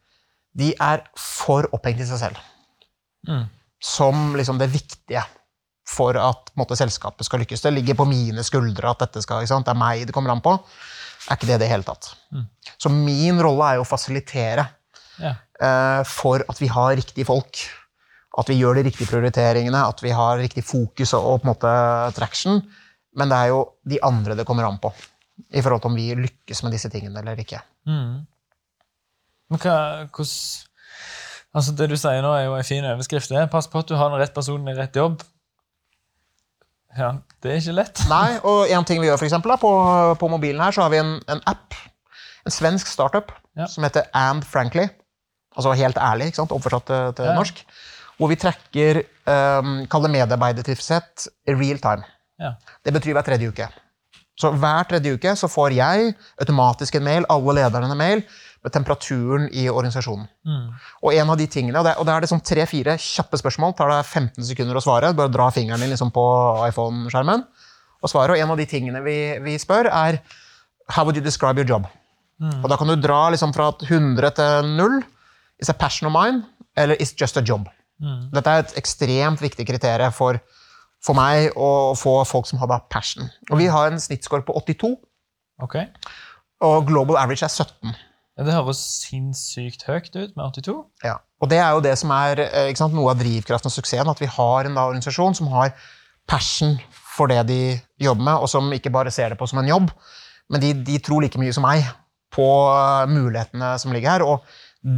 de 0.59 0.73
er 0.77 1.05
for 1.19 1.69
opphengt 1.73 2.03
i 2.03 2.09
seg 2.09 2.21
selv. 2.27 2.41
Mm. 3.29 3.47
Som 3.83 4.35
liksom 4.37 4.61
det 4.61 4.71
viktige 4.73 5.25
for 5.89 6.17
at 6.19 6.53
på 6.53 6.61
måte, 6.63 6.79
selskapet 6.79 7.27
skal 7.27 7.43
lykkes. 7.43 7.65
Det 7.65 7.73
ligger 7.75 7.99
på 7.99 8.07
mine 8.09 8.45
skuldre 8.47 8.93
at 8.93 9.03
dette 9.03 9.23
skal, 9.25 9.43
ikke 9.43 9.55
sant? 9.55 9.67
det 9.67 9.75
er 9.75 9.81
meg 9.81 10.05
det 10.07 10.15
kommer 10.15 10.35
an 10.35 10.45
på. 10.45 10.55
Er 11.29 11.39
ikke 11.39 11.51
det 11.51 11.61
det 11.63 11.71
hele 11.71 11.87
tatt. 11.87 12.13
Så 12.81 12.91
min 12.93 13.39
rolle 13.43 13.69
er 13.69 13.79
jo 13.79 13.85
å 13.85 13.89
fasilitere 13.89 14.65
ja. 15.23 15.37
uh, 15.63 16.03
for 16.09 16.43
at 16.49 16.61
vi 16.63 16.71
har 16.73 16.97
riktige 16.99 17.29
folk. 17.29 17.65
At 18.39 18.49
vi 18.49 18.57
gjør 18.59 18.79
de 18.79 18.87
riktige 18.89 19.11
prioriteringene, 19.11 19.85
at 19.85 20.01
vi 20.03 20.15
har 20.17 20.41
riktig 20.41 20.65
fokus 20.65 21.13
og, 21.19 21.27
og 21.27 21.43
på 21.43 21.47
en 21.47 21.53
måte 21.53 21.73
traction. 22.17 22.63
Men 23.19 23.31
det 23.31 23.39
er 23.39 23.53
jo 23.53 23.65
de 23.87 24.01
andre 24.03 24.39
det 24.39 24.47
kommer 24.49 24.67
an 24.67 24.81
på. 24.83 24.91
I 25.51 25.63
forhold 25.63 25.83
til 25.83 25.91
om 25.91 25.97
vi 25.97 26.15
lykkes 26.15 26.63
med 26.63 26.73
disse 26.73 26.89
tingene 26.93 27.19
eller 27.23 27.41
ikke. 27.43 27.61
Mm. 27.89 28.23
Men 29.51 29.59
hva, 29.63 29.77
hos, 30.17 30.35
Altså 31.53 31.75
Det 31.77 31.91
du 31.91 31.97
sier 32.01 32.23
nå, 32.25 32.31
er 32.33 32.47
jo 32.47 32.55
en 32.57 32.65
fin 32.65 32.85
overskrift. 32.89 33.33
Pass 33.53 33.67
på 33.69 33.83
at 33.83 33.89
du 33.91 33.97
har 34.01 34.09
den 34.09 34.21
rette 34.23 34.33
personen 34.35 34.69
i 34.73 34.77
rett 34.79 34.97
jobb. 34.97 35.21
Ja, 36.97 37.11
Det 37.43 37.51
er 37.51 37.61
ikke 37.61 37.75
lett. 37.77 38.01
Nei, 38.09 38.39
og 38.45 38.69
en 38.73 38.85
ting 38.89 39.01
vi 39.01 39.09
gjør 39.09 39.19
for 39.21 39.29
eksempel, 39.29 39.53
da, 39.53 39.57
på, 39.61 39.71
på 40.21 40.29
mobilen 40.33 40.61
her, 40.61 40.73
så 40.73 40.85
har 40.85 40.93
vi 40.93 41.01
en, 41.01 41.15
en 41.33 41.41
app. 41.49 41.77
En 42.47 42.53
svensk 42.55 42.87
startup 42.91 43.33
Ja. 43.57 43.67
som 43.69 43.85
heter 43.85 44.07
And 44.17 44.45
Frankly. 44.49 44.87
Altså 45.57 45.75
helt 45.77 45.99
ærlig, 46.01 46.31
ikke 46.31 46.41
sant? 46.41 46.53
oversatt 46.57 46.87
til, 46.89 47.13
til 47.19 47.25
Ja. 47.29 47.35
norsk. 47.37 47.65
Hvor 48.17 48.29
vi 48.31 48.37
trekker 48.41 49.03
um, 49.27 49.85
det 49.85 50.11
medarbeidertilfredshet 50.11 51.27
i 51.49 51.53
real 51.57 51.79
time. 51.85 52.05
Ja. 52.41 52.55
Det 52.85 52.93
betyr 52.93 53.13
hver 53.13 53.23
tredje 53.27 53.49
uke. 53.49 53.69
Så 54.39 54.51
hver 54.57 54.89
tredje 54.89 55.13
uke 55.17 55.35
så 55.37 55.49
får 55.51 55.75
jeg 55.77 56.15
automatisk 56.41 56.97
en 56.97 57.05
mail, 57.05 57.27
alle 57.33 57.57
lederne 57.61 57.91
en 57.93 58.01
mail, 58.01 58.25
med 58.63 58.73
temperaturen 58.73 59.49
i 59.59 59.67
organisasjonen. 59.71 60.29
Mm. 60.47 60.67
Og 61.03 61.17
en 61.19 61.33
av 61.35 61.39
de 61.41 61.49
tingene, 61.51 61.81
og 61.81 61.87
det, 61.87 61.97
og 61.99 62.07
det 62.07 62.15
er 62.15 62.23
det 62.23 62.31
sånn 62.31 62.45
tre-fire 62.47 62.95
kjappe 63.01 63.41
spørsmål, 63.41 63.75
tar 63.79 63.91
deg 63.91 64.07
15 64.07 64.47
sekunder 64.53 64.79
å 64.79 64.85
svare, 64.85 65.11
bare 65.19 65.33
dra 65.35 65.49
fingeren 65.55 65.83
din 65.83 65.91
liksom 65.91 66.13
på 66.15 66.25
iPhone-skjermen 66.69 67.43
og 67.43 68.13
svare. 68.13 68.37
Og 68.37 68.45
en 68.45 68.55
av 68.55 68.63
de 68.63 68.69
tingene 68.71 69.03
vi, 69.05 69.17
vi 69.43 69.59
spør, 69.61 69.91
er 69.91 70.23
How 70.93 71.05
would 71.07 71.19
you 71.19 71.25
describe 71.25 71.59
your 71.59 71.69
job? 71.69 71.87
Og 72.43 72.71
da 72.71 72.79
kan 72.79 72.91
du 72.91 72.97
dra 72.99 73.29
liksom 73.31 73.53
fra 73.55 73.69
100 73.87 74.35
til 74.39 74.73
0. 74.79 74.97
Is 75.63 75.71
a 75.71 75.77
passion 75.79 76.09
of 76.09 76.15
mine, 76.15 76.43
eller 76.77 76.99
is 77.03 77.15
just 77.15 77.39
a 77.39 77.45
job? 77.45 77.69
Dette 78.35 78.51
er 78.51 78.65
et 78.65 78.75
ekstremt 78.81 79.43
viktig 79.43 79.67
kriterium 79.69 80.15
for, 80.15 80.41
for 81.03 81.19
meg 81.19 81.51
å 81.59 81.93
få 81.99 82.21
folk 82.29 82.47
som 82.49 82.61
har 82.63 82.71
da 82.71 82.79
passion. 82.93 83.27
Og 83.51 83.59
vi 83.61 83.69
har 83.73 83.91
en 83.91 84.01
snittscore 84.01 84.47
på 84.47 84.55
82, 84.61 84.95
okay. 85.65 85.91
og 86.63 86.87
global 86.89 87.19
average 87.21 87.47
er 87.47 87.51
17. 87.53 87.95
Ja, 88.39 88.47
det 88.47 88.55
høres 88.57 88.81
sinnssykt 89.03 89.85
høyt 89.85 90.15
ut 90.15 90.37
med 90.39 90.45
82. 90.47 90.77
Ja. 91.05 91.19
Og 91.43 91.51
det 91.53 91.59
er 91.61 91.75
jo 91.75 91.83
det 91.85 91.97
som 92.01 92.13
er 92.15 92.41
eh, 92.47 92.71
sant, 92.79 92.95
noe 92.97 93.13
av 93.13 93.21
drivkraften 93.21 93.69
og 93.69 93.75
suksessen, 93.75 94.09
at 94.09 94.23
vi 94.23 94.31
har 94.31 94.69
en 94.69 94.79
da, 94.79 94.87
organisasjon 94.89 95.37
som 95.37 95.51
har 95.53 95.75
passion 96.31 96.79
for 97.13 97.29
det 97.29 97.43
de 97.51 97.61
jobber 98.01 98.25
med, 98.25 98.39
og 98.41 98.49
som 98.49 98.71
ikke 98.73 98.93
bare 98.95 99.13
ser 99.13 99.35
det 99.35 99.41
på 99.41 99.49
som 99.51 99.61
en 99.61 99.69
jobb, 99.69 99.91
men 100.53 100.63
de, 100.63 100.73
de 100.87 100.97
tror 101.03 101.25
like 101.25 101.41
mye 101.41 101.53
som 101.53 101.67
meg 101.67 101.85
på 102.33 102.47
eh, 102.71 103.11
mulighetene 103.11 103.75
som 103.83 103.93
ligger 103.93 104.15
her, 104.15 104.25
og 104.25 104.47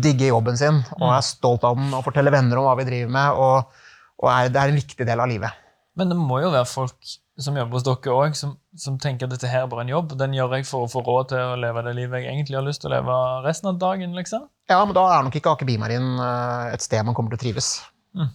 digger 0.05 0.31
jobben 0.31 0.57
sin, 0.61 0.79
og 1.01 1.11
er 1.11 1.27
stolt 1.27 1.67
av 1.67 1.81
den, 1.81 1.91
og 1.97 2.07
forteller 2.07 2.33
venner 2.33 2.61
om 2.61 2.69
hva 2.69 2.79
vi 2.79 2.87
driver 2.87 3.13
med, 3.19 3.41
og, 3.41 3.91
og 4.23 4.31
er, 4.31 4.53
det 4.53 4.63
er 4.63 4.71
en 4.71 4.79
viktig 4.79 5.09
del 5.09 5.25
av 5.25 5.33
livet. 5.33 5.64
Men 5.97 6.11
det 6.11 6.17
må 6.19 6.41
jo 6.43 6.51
være 6.51 6.67
folk 6.67 6.97
som 7.39 7.57
jobber 7.59 7.77
hos 7.79 7.85
dere 7.87 8.15
òg, 8.15 8.35
som, 8.39 8.57
som 8.79 8.97
tenker 9.03 9.27
at 9.27 9.33
dette 9.35 9.49
her 9.51 9.65
er 9.65 9.71
bare 9.71 9.83
en 9.87 9.91
jobb. 9.93 10.13
Den 10.19 10.35
gjør 10.35 10.53
jeg 10.57 10.67
for 10.67 10.87
å 10.87 10.91
få 10.91 11.03
råd 11.07 11.29
til 11.33 11.39
å 11.53 11.57
leve 11.59 11.83
det 11.87 11.93
livet 11.99 12.23
jeg 12.25 12.33
egentlig 12.33 12.59
har 12.59 12.67
lyst 12.67 12.83
til 12.83 12.91
å 12.91 12.95
leve 12.97 13.17
resten 13.47 13.71
av 13.73 13.79
dagen. 13.83 14.15
liksom. 14.19 14.45
Ja, 14.71 14.81
men 14.87 14.95
da 14.97 15.05
er 15.17 15.27
nok 15.27 15.35
ikke 15.39 15.53
Aker 15.55 15.67
Bimarin 15.69 16.15
eh, 16.19 16.73
et 16.75 16.83
sted 16.83 17.03
man 17.07 17.15
kommer 17.15 17.35
til 17.35 17.41
å 17.41 17.45
trives. 17.45 17.69
Mm. 18.15 18.31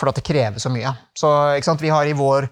For 0.00 0.08
at 0.12 0.16
det 0.20 0.24
krever 0.28 0.60
så 0.62 0.72
mye. 0.72 0.92
Så 1.18 1.28
ikke 1.58 1.68
sant, 1.68 1.84
vi 1.84 1.92
har 1.92 2.08
i 2.08 2.16
vår 2.16 2.48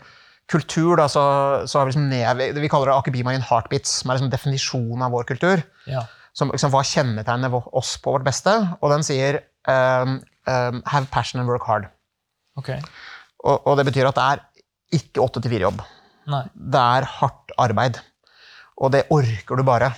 kultur 0.48 0.96
da, 1.00 1.08
så, 1.12 1.22
så 1.68 1.78
har 1.80 1.88
vi 1.88 1.92
liksom 1.92 2.08
ned, 2.08 2.42
vi- 2.60 2.70
kaller 2.72 2.88
det 2.92 2.96
Aker 3.00 3.12
Bimarin 3.16 3.44
heartbeats, 3.44 3.98
som 4.02 4.10
er 4.12 4.18
liksom 4.18 4.32
definisjonen 4.32 5.04
av 5.04 5.12
vår 5.16 5.28
kultur. 5.28 5.64
Ja. 5.88 6.06
Som, 6.36 6.52
liksom, 6.54 6.72
hva 6.72 6.84
kjennetegner 6.86 7.52
oss 7.76 7.96
på 8.04 8.12
vårt 8.14 8.24
beste? 8.28 8.52
Og 8.80 8.92
den 8.92 9.04
sier 9.04 9.40
um, 9.68 10.18
um, 10.48 10.82
have 10.88 11.08
passion 11.12 11.40
and 11.42 11.48
work 11.50 11.64
hard. 11.68 11.88
Ok. 12.60 12.74
Og, 13.44 13.56
og 13.68 13.78
det 13.78 13.86
betyr 13.88 14.08
at 14.10 14.18
det 14.18 14.26
er 14.26 14.44
ikke 14.98 15.22
åtte 15.22 15.42
til 15.44 15.52
fire 15.52 15.68
jobb. 15.68 15.82
Nei. 16.28 16.44
Det 16.52 16.84
er 16.98 17.08
hardt 17.18 17.54
arbeid. 17.60 17.98
Og 18.78 18.92
det 18.94 19.06
orker 19.14 19.58
du 19.58 19.66
bare 19.66 19.92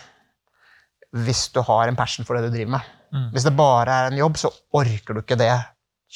hvis 1.10 1.48
du 1.50 1.58
har 1.66 1.90
en 1.90 1.98
passion 1.98 2.26
for 2.26 2.38
det 2.38 2.48
du 2.48 2.54
driver 2.54 2.76
med. 2.76 2.90
Mm. 3.10 3.30
Hvis 3.34 3.46
det 3.46 3.56
bare 3.58 3.94
er 3.94 4.10
en 4.10 4.18
jobb, 4.20 4.36
så 4.38 4.50
orker 4.78 5.16
du 5.16 5.22
ikke 5.24 5.38
det 5.40 5.52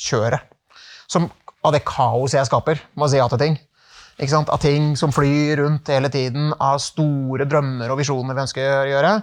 kjøret. 0.04 0.44
Som 1.10 1.26
av 1.64 1.74
det 1.74 1.82
kaoset 1.88 2.38
jeg 2.38 2.50
skaper 2.50 2.82
med 2.94 3.06
å 3.06 3.10
si 3.10 3.18
ja 3.18 3.26
til 3.30 3.40
ting. 3.40 3.56
Ikke 4.14 4.30
sant? 4.30 4.52
Av 4.54 4.60
ting 4.62 4.92
som 4.98 5.12
flyr 5.14 5.58
rundt 5.64 5.90
hele 5.90 6.10
tiden, 6.12 6.52
av 6.62 6.78
store 6.82 7.48
drømmer 7.50 7.90
og 7.90 7.98
visjoner 7.98 8.36
vi 8.36 8.44
ønsker 8.44 8.76
å 8.76 8.86
gjøre. 8.92 9.14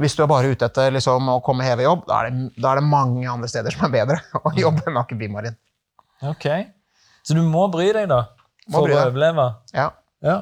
Hvis 0.00 0.16
du 0.16 0.24
er 0.24 0.30
bare 0.30 0.50
ute 0.50 0.66
etter 0.66 0.94
liksom, 0.96 1.28
å 1.30 1.42
komme 1.44 1.66
heve 1.66 1.84
i 1.84 1.86
jobb, 1.86 2.06
da 2.08 2.22
er, 2.22 2.32
det, 2.32 2.48
da 2.56 2.72
er 2.72 2.80
det 2.80 2.88
mange 2.88 3.28
andre 3.30 3.50
steder 3.50 3.74
som 3.74 3.84
er 3.86 3.92
bedre 3.92 4.18
å 4.40 4.54
jobbe 4.56 4.88
enn 4.88 4.98
Aker 5.02 5.20
Bymarin. 5.20 5.58
Ok. 6.24 6.48
Så 7.24 7.36
du 7.36 7.42
må 7.42 7.66
bry 7.72 7.88
deg, 7.96 8.08
da, 8.12 8.22
for 8.70 8.88
å 8.88 9.02
overleve. 9.06 9.48
Ja. 9.72 9.90
Ja. 10.24 10.38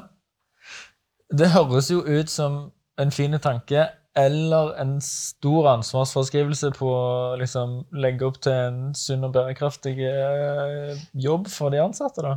Det 1.33 1.49
høres 1.55 1.89
jo 1.91 2.03
ut 2.03 2.29
som 2.29 2.65
en 3.01 3.13
fin 3.13 3.35
tanke 3.41 3.87
eller 4.13 4.75
en 4.77 4.99
stor 5.01 5.71
ansvarsforskrivelse 5.71 6.69
på 6.77 6.89
å 6.89 7.35
liksom, 7.41 7.79
legge 7.97 8.27
opp 8.27 8.37
til 8.45 8.53
en 8.53 8.81
sunn 8.97 9.25
og 9.25 9.33
bærekraftig 9.33 9.95
eh, 10.05 10.99
jobb 11.17 11.49
for 11.49 11.73
de 11.73 11.81
ansatte. 11.81 12.21
da. 12.21 12.35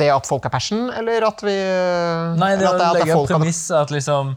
Det 0.00 0.08
at 0.14 0.28
folk 0.28 0.46
er 0.46 0.54
passion, 0.54 0.88
eller 0.96 1.26
at 1.26 1.44
vi 1.44 1.56
Nei, 2.40 2.54
det 2.56 2.62
det 2.62 2.70
å 2.70 2.74
at 2.76 2.84
at 2.86 2.98
legge 3.00 3.18
opp 3.18 3.28
premisset 3.28 3.76
at 3.82 3.92
liksom, 3.92 4.36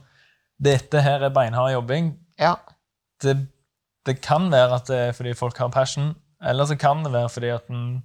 dette 0.63 1.03
her 1.05 1.23
er 1.23 1.33
beinhard 1.33 1.71
jobbing. 1.75 2.11
Ja. 2.41 2.57
Det, 3.23 3.37
det 4.07 4.17
kan 4.25 4.49
være 4.51 4.81
at 4.81 4.89
det 4.91 4.99
er 5.07 5.15
fordi 5.15 5.37
folk 5.39 5.61
har 5.61 5.71
passion, 5.71 6.11
eller 6.43 6.67
så 6.67 6.75
kan 6.79 7.05
det 7.05 7.13
være 7.13 7.31
fordi 7.31 7.53
at 7.53 7.71
en 7.71 8.01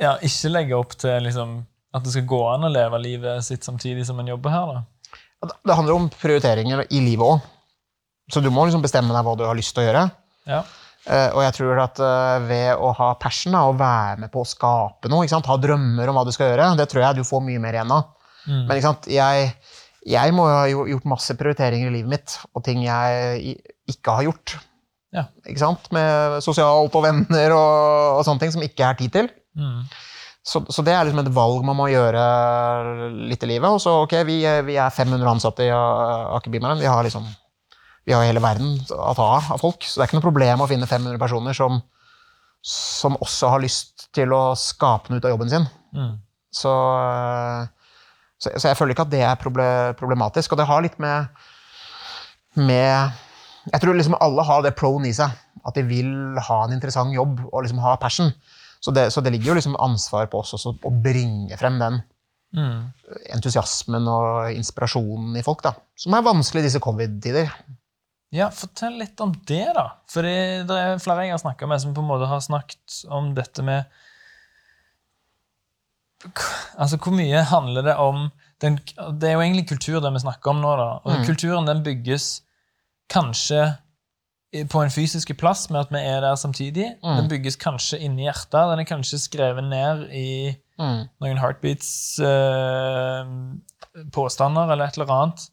ja, 0.00 0.16
ikke 0.24 0.52
legge 0.52 0.76
opp 0.76 0.96
til 1.00 1.24
liksom, 1.24 1.58
at 1.96 2.04
det 2.04 2.12
skal 2.14 2.28
gå 2.28 2.40
an 2.50 2.68
å 2.68 2.72
leve 2.72 3.00
livet 3.02 3.44
sitt 3.46 3.66
samtidig 3.66 4.06
som 4.08 4.20
en 4.20 4.32
jobber 4.34 4.52
her. 4.52 4.72
da. 4.74 5.52
Det 5.64 5.76
handler 5.76 5.98
om 5.98 6.08
prioriteringer 6.12 6.86
i 6.90 7.02
livet 7.04 7.26
òg. 7.26 7.52
Så 8.32 8.42
du 8.42 8.50
må 8.50 8.66
liksom 8.66 8.82
bestemme 8.82 9.14
deg 9.14 9.22
hva 9.22 9.36
du 9.38 9.44
har 9.46 9.56
lyst 9.56 9.74
til 9.76 9.84
å 9.84 9.86
gjøre. 9.86 10.04
Ja. 10.50 10.64
Uh, 11.06 11.30
og 11.36 11.40
jeg 11.44 11.54
tror 11.60 11.80
at 11.84 12.00
uh, 12.02 12.42
ved 12.48 12.82
å 12.82 12.90
ha 12.98 13.12
passion, 13.22 13.54
da, 13.54 13.62
og 13.70 13.78
være 13.78 14.24
med 14.24 14.32
på 14.32 14.42
å 14.42 14.48
skape 14.48 15.10
noe, 15.12 15.28
ha 15.30 15.58
drømmer 15.62 16.10
om 16.10 16.18
hva 16.18 16.24
du 16.26 16.32
skal 16.34 16.50
gjøre, 16.50 16.72
det 16.80 16.88
tror 16.90 17.04
jeg 17.04 17.20
du 17.20 17.28
får 17.28 17.44
mye 17.46 17.62
mer 17.62 17.78
igjen 17.78 17.94
av. 17.94 18.08
Mm. 18.46 18.64
Men? 18.66 18.80
Jeg, 19.10 19.52
jeg 20.06 20.34
må 20.34 20.48
ha 20.50 20.64
gjort 20.66 21.06
masse 21.14 21.36
prioriteringer 21.38 21.92
i 21.92 21.98
livet 22.00 22.10
mitt, 22.16 22.34
og 22.52 22.66
ting 22.66 22.82
jeg 22.82 23.54
ikke 23.94 24.18
har 24.18 24.26
gjort. 24.26 24.56
Ja. 25.14 25.28
Ikke 25.46 25.62
sant? 25.62 25.86
Med 25.94 26.40
sosialt 26.44 26.98
og 26.98 27.06
venner 27.06 27.54
og, 27.54 28.18
og 28.18 28.26
sånne 28.26 28.42
ting 28.42 28.56
som 28.56 28.66
ikke 28.66 28.90
er 28.90 28.98
tid 28.98 29.14
til. 29.14 29.30
Mm. 29.56 29.80
Så, 30.46 30.62
så 30.70 30.82
det 30.86 30.92
er 30.94 31.08
liksom 31.08 31.24
et 31.24 31.32
valg 31.34 31.64
man 31.66 31.78
må 31.78 31.88
gjøre 31.90 32.22
litt 33.26 33.42
i 33.42 33.50
livet. 33.50 33.66
Og 33.66 33.80
så, 33.82 33.96
ok, 34.04 34.14
vi, 34.28 34.38
vi 34.68 34.78
er 34.78 34.94
500 34.94 35.32
ansatte 35.32 35.66
i 35.66 35.72
Aker 35.74 36.52
Bymarine. 36.54 36.84
Vi 36.84 36.90
har 36.90 37.02
liksom 37.06 37.26
vi 38.06 38.14
har 38.14 38.22
hele 38.22 38.42
verden 38.42 38.76
å 38.94 39.14
ta 39.18 39.24
av 39.36 39.48
av 39.56 39.58
folk. 39.58 39.82
Så 39.82 39.98
det 39.98 40.04
er 40.04 40.10
ikke 40.10 40.20
noe 40.20 40.28
problem 40.28 40.62
å 40.62 40.68
finne 40.70 40.86
500 40.86 41.18
personer 41.18 41.56
som, 41.58 41.80
som 42.62 43.18
også 43.18 43.50
har 43.50 43.64
lyst 43.64 44.06
til 44.14 44.30
å 44.34 44.54
skape 44.58 45.10
noe 45.10 45.18
ut 45.18 45.26
av 45.26 45.34
jobben 45.34 45.50
sin. 45.50 45.66
Mm. 45.96 46.12
Så, 46.54 46.74
så, 48.38 48.52
så 48.54 48.70
jeg 48.70 48.78
føler 48.78 48.94
ikke 48.94 49.08
at 49.08 49.12
det 49.12 49.24
er 49.26 49.42
problematisk. 49.98 50.54
Og 50.54 50.62
det 50.62 50.68
har 50.70 50.86
litt 50.86 51.00
med, 51.02 51.26
med 52.54 53.10
Jeg 53.72 53.82
tror 53.82 53.98
liksom 53.98 54.14
alle 54.22 54.46
har 54.46 54.62
det 54.62 54.76
proen 54.78 55.10
i 55.10 55.14
seg. 55.16 55.34
At 55.66 55.74
de 55.74 55.82
vil 55.88 56.38
ha 56.46 56.62
en 56.62 56.76
interessant 56.76 57.10
jobb 57.10 57.42
og 57.48 57.64
liksom 57.66 57.82
ha 57.82 57.98
passion. 57.98 58.30
Så 58.80 58.92
det, 58.94 59.08
så 59.12 59.20
det 59.24 59.32
ligger 59.32 59.52
jo 59.52 59.54
liksom 59.58 59.76
ansvar 59.82 60.26
på 60.30 60.40
oss 60.40 60.52
også 60.54 60.74
å 60.84 60.92
bringe 61.02 61.56
frem 61.58 61.78
den 61.82 62.02
Mm. 62.56 62.92
entusiasmen 63.34 64.06
og 64.08 64.52
inspirasjonen 64.54 65.34
i 65.36 65.42
folk, 65.42 65.60
da. 65.62 65.74
Som 65.98 66.14
er 66.14 66.22
vanskelig 66.22 66.62
i 66.62 66.66
disse 66.68 66.80
covid-tider. 66.80 67.50
Ja, 68.32 68.46
fortell 68.50 68.96
litt 68.98 69.20
om 69.20 69.32
det, 69.46 69.74
da. 69.74 69.90
For 70.08 70.22
det 70.22 70.70
er 70.70 70.98
flere 71.02 71.26
jeg 71.26 71.34
har 71.34 71.42
snakka 71.42 71.68
med, 71.68 71.80
som 71.82 71.92
på 71.92 72.00
en 72.00 72.08
måte 72.08 72.26
har 72.30 72.40
snakket 72.40 73.02
om 73.12 73.34
dette 73.34 73.62
med 73.66 73.84
Altså, 76.78 76.96
hvor 76.96 77.12
mye 77.14 77.42
handler 77.44 77.82
det 77.86 77.96
om 78.00 78.30
den, 78.62 78.78
Det 79.20 79.28
er 79.28 79.34
jo 79.36 79.42
egentlig 79.44 79.68
kultur 79.68 80.00
det 80.00 80.12
vi 80.14 80.22
snakker 80.24 80.50
om 80.54 80.62
nå, 80.62 80.76
da. 80.80 80.88
Og 81.04 81.18
Mm. 81.18 81.26
kulturen 81.26 81.66
den 81.66 81.82
bygges 81.84 82.40
kanskje 83.10 83.78
på 84.70 84.80
en 84.82 84.90
fysisk 84.94 85.32
plass 85.38 85.66
med 85.70 85.80
at 85.82 85.90
vi 85.92 86.00
er 86.06 86.20
der 86.24 86.36
samtidig. 86.38 86.92
Mm. 87.02 87.16
Den 87.22 87.28
bygges 87.32 87.56
kanskje 87.60 87.98
inni 88.06 88.24
hjertet. 88.28 88.54
Den 88.70 88.82
er 88.82 88.88
kanskje 88.88 89.18
skrevet 89.22 89.64
ned 89.64 90.06
i 90.14 90.56
Mm. 90.76 91.06
noen 91.24 91.38
heartbeats 91.40 92.18
eh, 92.20 93.24
påstander 94.12 94.68
eller 94.72 94.90
et 94.90 94.98
eller 94.98 95.12
annet. 95.14 95.46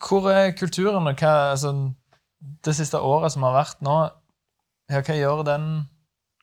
Hvor 0.00 0.28
er 0.32 0.54
kulturen, 0.56 1.06
og 1.06 1.20
hva 1.20 1.32
altså, 1.52 1.72
Det 2.64 2.74
siste 2.76 2.96
året 2.96 3.32
som 3.34 3.42
har 3.42 3.52
vært 3.56 3.80
nå, 3.84 3.94
ja, 4.88 5.00
hva, 5.02 5.14
gjør 5.18 5.44
den, 5.44 5.64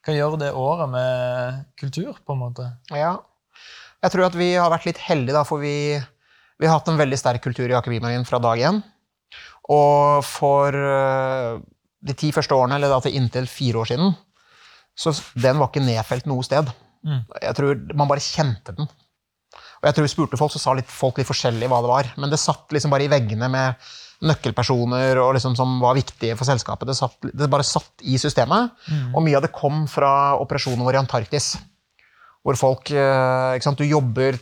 hva 0.05 0.13
gjør 0.13 0.37
det 0.41 0.51
året 0.53 0.89
med 0.91 1.63
kultur, 1.79 2.17
på 2.25 2.35
en 2.35 2.41
måte? 2.43 2.65
Ja. 2.91 3.15
Jeg 4.03 4.11
tror 4.13 4.25
at 4.27 4.35
vi 4.37 4.51
har 4.53 4.69
vært 4.69 4.85
litt 4.85 4.99
heldige, 5.01 5.33
da, 5.37 5.43
for 5.47 5.63
vi, 5.63 5.95
vi 6.59 6.67
har 6.67 6.77
hatt 6.77 6.91
en 6.91 6.99
veldig 6.99 7.17
sterk 7.17 7.41
kultur 7.41 7.65
i 7.71 7.73
Aker 7.77 7.89
Bymarine 7.95 8.27
fra 8.27 8.37
dag 8.43 8.59
én. 8.59 8.83
Og 9.73 10.25
for 10.25 10.75
øh, 10.75 11.61
de 12.05 12.13
ti 12.17 12.31
første 12.35 12.53
årene, 12.55 12.77
eller 12.77 12.91
da 12.91 12.99
til 13.01 13.17
inntil 13.17 13.47
fire 13.49 13.81
år 13.81 13.89
siden, 13.93 14.13
så 14.95 15.11
den 15.33 15.59
var 15.59 15.71
ikke 15.71 15.83
nedfelt 15.83 16.29
noe 16.29 16.45
sted. 16.45 16.69
Mm. 17.05 17.25
Jeg 17.41 17.57
tror 17.57 17.81
Man 17.97 18.09
bare 18.09 18.23
kjente 18.23 18.75
den. 18.77 18.87
Og 19.81 19.87
jeg 19.89 19.95
tror 19.95 20.05
vi 20.05 20.13
spurte 20.13 20.39
folk, 20.39 20.53
så 20.53 20.61
sa 20.61 20.73
litt, 20.77 20.89
folk 20.89 21.19
litt 21.19 21.29
forskjellig 21.29 21.67
hva 21.69 21.81
det 21.83 21.91
var. 21.91 22.09
Men 22.21 22.31
det 22.31 22.41
satt 22.41 22.71
liksom 22.73 22.93
bare 22.93 23.05
i 23.05 23.11
veggene 23.11 23.49
med 23.51 23.91
nøkkelpersoner 24.25 25.19
og 25.19 25.33
liksom 25.35 25.57
som 25.59 25.75
var 25.83 25.97
viktige 25.97 26.37
for 26.39 26.47
selskapet. 26.47 26.87
Det, 26.89 26.95
satt, 26.97 27.17
det 27.21 27.51
bare 27.51 27.67
satt 27.67 28.05
i 28.07 28.17
systemet. 28.21 28.71
Og 29.13 29.23
mye 29.25 29.37
av 29.37 29.45
det 29.45 29.53
kom 29.55 29.83
fra 29.91 30.37
operasjonen 30.41 30.85
vår 30.85 30.97
i 30.97 31.01
Antarktis. 31.03 31.53
Hvor 32.45 32.57
folk 32.59 32.91
eh, 32.93 33.55
ikke 33.57 33.67
sant, 33.67 33.81
Du 33.81 33.85
jobber 33.89 34.37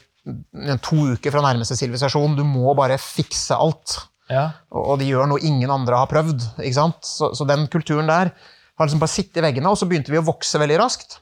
to 0.84 1.00
uker 1.16 1.34
fra 1.34 1.44
nærmeste 1.44 1.76
sivilisasjon. 1.76 2.38
Du 2.38 2.46
må 2.48 2.72
bare 2.78 3.00
fikse 3.02 3.58
alt. 3.58 3.98
Ja. 4.32 4.46
Og 4.72 4.94
og 4.94 5.00
de 5.02 5.10
gjør 5.10 5.28
noe 5.28 5.42
ingen 5.44 5.70
andre 5.74 5.98
har 6.00 6.08
prøvd. 6.12 6.46
ikke 6.64 6.78
sant? 6.78 7.02
Så, 7.06 7.34
så 7.36 7.48
den 7.50 7.68
kulturen 7.68 8.08
der 8.08 8.32
har 8.34 8.86
liksom 8.88 9.02
bare 9.04 9.12
sittet 9.14 9.42
i 9.42 9.46
veggene, 9.46 9.70
og 9.70 9.78
så 9.78 9.86
begynte 9.90 10.12
vi 10.14 10.18
å 10.22 10.26
vokse 10.26 10.58
veldig 10.62 10.80
raskt. 10.80 11.20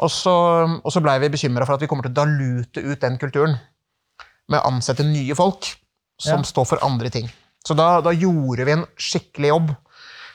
Og 0.00 0.08
så, 0.10 0.32
og 0.80 0.90
så 0.92 1.02
blei 1.04 1.18
vi 1.20 1.28
bekymra 1.34 1.66
for 1.68 1.76
at 1.76 1.82
vi 1.84 1.86
kommer 1.90 2.06
til 2.06 2.14
å 2.14 2.20
dalute 2.22 2.80
ut 2.80 3.00
den 3.02 3.18
kulturen 3.20 3.58
med 4.50 4.58
å 4.58 4.70
ansette 4.72 5.04
nye 5.06 5.34
folk 5.38 5.68
som 6.20 6.40
Ja. 6.40 6.48
står 6.48 6.66
for 6.66 6.82
andre 6.84 7.10
ting. 7.12 7.28
Så 7.66 7.76
da, 7.76 8.00
da 8.00 8.10
gjorde 8.16 8.64
vi 8.64 8.72
en 8.72 8.86
skikkelig 8.96 9.52
jobb 9.52 9.70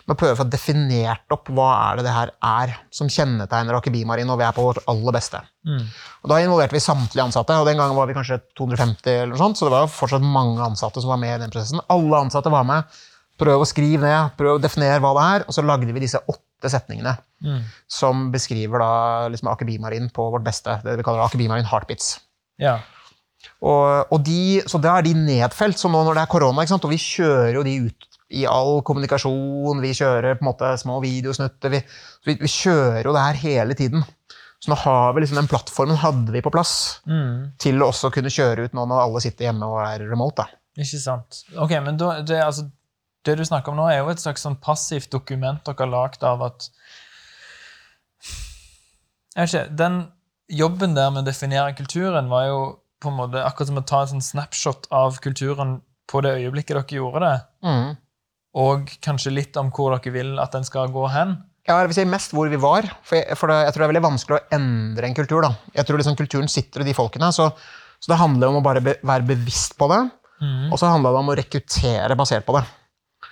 med 0.05 0.13
å 0.13 0.19
prøve 0.19 0.35
å 0.35 0.39
få 0.43 0.45
definert 0.53 1.33
opp 1.33 1.49
hva 1.49 1.67
er 1.87 1.97
det 1.97 2.03
det 2.05 2.13
her 2.13 2.31
er 2.45 2.73
som 2.93 3.09
kjennetegner 3.09 3.73
Aker 3.79 3.93
Bimarin 3.93 4.27
når 4.29 4.37
vi 4.37 4.45
er 4.45 4.53
på 4.53 4.65
vårt 4.67 4.83
aller 4.91 5.15
beste. 5.15 5.41
Mm. 5.65 5.81
Og 6.23 6.29
Da 6.29 6.37
involverte 6.43 6.77
vi 6.77 6.83
samtlige 6.83 7.25
ansatte, 7.25 7.57
og 7.57 7.65
den 7.65 7.81
gangen 7.81 7.97
var 7.97 8.05
vi 8.09 8.13
kanskje 8.17 8.37
250, 8.57 9.09
eller 9.15 9.33
noe 9.33 9.41
sånt, 9.41 9.57
så 9.57 9.65
det 9.65 9.73
var 9.73 9.89
fortsatt 9.89 10.21
mange 10.25 10.61
ansatte 10.61 11.01
som 11.01 11.09
var 11.15 11.21
med 11.23 11.33
i 11.35 11.41
den 11.41 11.53
prosessen. 11.53 11.81
Alle 11.89 12.21
ansatte 12.21 12.53
var 12.53 12.67
med. 12.69 12.97
Prøv 13.41 13.65
å 13.65 13.67
skrive 13.67 14.05
ned, 14.05 14.35
prøv 14.39 14.59
å 14.59 14.61
definere 14.63 15.01
hva 15.03 15.11
det 15.17 15.23
er, 15.33 15.45
og 15.49 15.57
så 15.57 15.65
lagde 15.65 15.91
vi 15.91 16.05
disse 16.05 16.21
åtte 16.21 16.71
setningene 16.71 17.17
Mm. 17.45 17.59
som 17.91 18.31
beskriver 18.31 18.79
da 18.79 19.27
liksom 19.29 19.49
Aker 19.51 19.67
Bimarin 19.67 20.07
på 20.09 20.23
vårt 20.31 20.41
beste. 20.45 20.79
Det 20.85 20.95
vi 20.97 21.03
kaller 21.03 21.25
Aker 21.25 21.37
Bimarin 21.37 21.67
Heartbeats. 21.67 22.19
ja. 22.57 22.79
Og, 23.61 24.07
og 24.11 24.23
de, 24.25 24.61
så 24.65 24.79
da 24.81 24.95
er 24.97 25.05
de 25.05 25.13
nedfelt. 25.13 25.77
Så 25.77 25.89
nå 25.91 26.01
når 26.05 26.17
det 26.17 26.23
er 26.23 26.31
korona, 26.31 26.63
og 26.65 26.89
vi 26.89 26.97
kjører 26.97 27.53
jo 27.59 27.63
de 27.67 27.75
ut 27.87 28.07
i 28.29 28.45
all 28.49 28.79
kommunikasjon, 28.81 29.81
vi 29.83 29.91
kjører 29.93 30.37
på 30.39 30.43
en 30.45 30.49
måte 30.49 30.71
små 30.81 30.99
videosnutter, 31.03 31.69
vi, 31.75 31.81
vi, 32.25 32.37
vi 32.41 32.47
kjører 32.49 33.03
jo 33.05 33.13
det 33.13 33.21
her 33.21 33.41
hele 33.43 33.75
tiden. 33.77 34.05
Så 34.63 34.71
nå 34.71 34.77
har 34.81 35.13
vi 35.13 35.21
liksom 35.21 35.37
den 35.37 35.49
plattformen 35.51 35.99
hadde 36.01 36.31
vi 36.33 36.41
på 36.41 36.49
plass 36.53 37.01
Mm. 37.05 37.51
til 37.61 37.77
å 37.83 37.91
også 37.91 38.09
kunne 38.15 38.31
kjøre 38.33 38.65
ut 38.65 38.73
nå 38.73 38.85
når 38.89 39.03
alle 39.03 39.21
sitter 39.21 39.45
hjemme 39.49 39.67
og 39.69 39.77
er 39.85 40.07
remote. 40.09 40.41
da. 40.41 40.47
Ikke 40.81 40.99
sant. 40.99 41.43
Ok, 41.57 41.71
men 41.85 41.97
da, 42.01 42.21
det, 42.25 42.39
altså, 42.43 42.65
det 43.25 43.37
du 43.37 43.43
snakker 43.45 43.71
om 43.71 43.77
nå, 43.77 43.85
er 43.91 43.99
jo 44.01 44.09
et 44.09 44.19
slags 44.23 44.41
sånn 44.47 44.57
passivt 44.59 45.11
dokument 45.13 45.61
dere 45.63 45.77
har 45.85 45.91
lagd 45.93 46.23
av 46.23 46.41
at 46.49 46.69
Jeg 49.35 49.43
vet 49.43 49.53
ikke, 49.53 49.75
Den 49.77 49.95
jobben 50.49 50.95
der 50.95 51.09
med 51.11 51.23
å 51.23 51.27
definere 51.29 51.75
kulturen 51.77 52.29
var 52.31 52.47
jo 52.49 52.59
på 53.01 53.11
en 53.11 53.17
måte 53.19 53.41
akkurat 53.43 53.67
som 53.69 53.79
å 53.81 53.85
ta 53.85 54.01
en 54.05 54.11
sånn 54.15 54.23
snapshot 54.23 54.87
av 54.93 55.17
kulturen 55.21 55.79
på 56.09 56.21
det 56.23 56.35
øyeblikket 56.39 56.77
dere 56.77 56.97
gjorde 56.99 57.21
det, 57.25 57.35
Mm. 57.65 57.97
Og 58.55 58.87
kanskje 59.03 59.33
litt 59.35 59.57
om 59.59 59.69
hvor 59.75 59.95
dere 59.97 60.13
vil 60.15 60.39
at 60.39 60.51
den 60.55 60.63
skal 60.67 60.87
gå 60.93 61.07
hen. 61.11 61.35
Ja, 61.67 61.79
jeg 61.81 61.89
vil 61.91 61.97
si 61.97 62.05
mest 62.05 62.31
hvor 62.35 62.47
vi 62.51 62.59
var, 62.61 62.85
for, 63.03 63.17
jeg, 63.17 63.35
for 63.39 63.49
det, 63.51 63.55
jeg 63.65 63.73
tror 63.73 63.81
det 63.81 63.87
er 63.87 63.93
veldig 63.93 64.05
vanskelig 64.05 64.37
å 64.37 64.55
endre 64.55 65.07
en 65.09 65.15
kultur. 65.17 65.41
da. 65.41 65.49
Jeg 65.75 65.85
tror 65.87 65.97
liksom 65.99 66.15
kulturen 66.19 66.47
sitter 66.51 66.81
i 66.83 66.87
de 66.87 66.93
folkene, 66.93 67.31
så, 67.33 67.49
så 67.99 68.11
det 68.13 68.19
handler 68.21 68.51
om 68.53 68.59
å 68.59 68.63
bare 68.65 68.83
be, 68.85 68.93
være 69.03 69.27
bevisst 69.35 69.77
på 69.79 69.89
det, 69.91 70.03
Mm. 70.35 70.67
og 70.67 70.75
så 70.77 70.89
handler 70.91 71.13
det 71.15 71.19
om 71.21 71.29
å 71.31 71.35
rekruttere 71.39 72.15
basert 72.19 72.43
på 72.45 72.57
det. 72.57 72.65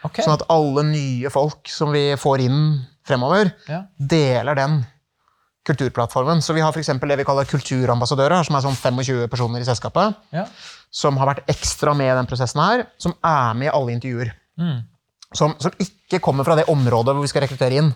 Okay. 0.08 0.24
Sånn 0.24 0.38
at 0.38 0.46
alle 0.50 0.86
nye 0.88 1.28
folk 1.30 1.68
som 1.68 1.92
vi 1.92 2.14
får 2.16 2.40
inn 2.46 2.62
fremover, 3.06 3.52
Ja. 3.68 3.82
deler 4.00 4.56
den 4.56 4.78
kulturplattformen. 5.68 6.42
Så 6.42 6.54
vi 6.56 6.62
har 6.64 6.72
f.eks. 6.72 6.88
det 7.00 7.18
vi 7.20 7.26
kaller 7.28 7.44
kulturambassadører, 7.48 8.44
som 8.48 8.56
er 8.56 8.64
sånn 8.66 8.76
25 8.80 9.28
personer 9.32 9.60
i 9.60 9.68
selskapet, 9.68 10.16
Ja. 10.32 10.46
som 10.92 11.18
har 11.18 11.28
vært 11.36 11.46
ekstra 11.52 11.94
med 11.96 12.08
i 12.12 12.16
den 12.16 12.26
prosessen 12.32 12.62
her, 12.64 12.88
som 12.98 13.14
er 13.24 13.54
med 13.54 13.68
i 13.68 13.76
alle 13.76 13.92
intervjuer. 14.00 14.32
Mm. 14.60 14.84
Som, 15.34 15.56
som 15.62 15.74
ikke 15.82 16.22
kommer 16.24 16.46
fra 16.46 16.58
det 16.60 16.68
området 16.72 17.16
hvor 17.16 17.26
vi 17.26 17.32
skal 17.32 17.46
rekruttere 17.46 17.80
inn, 17.82 17.94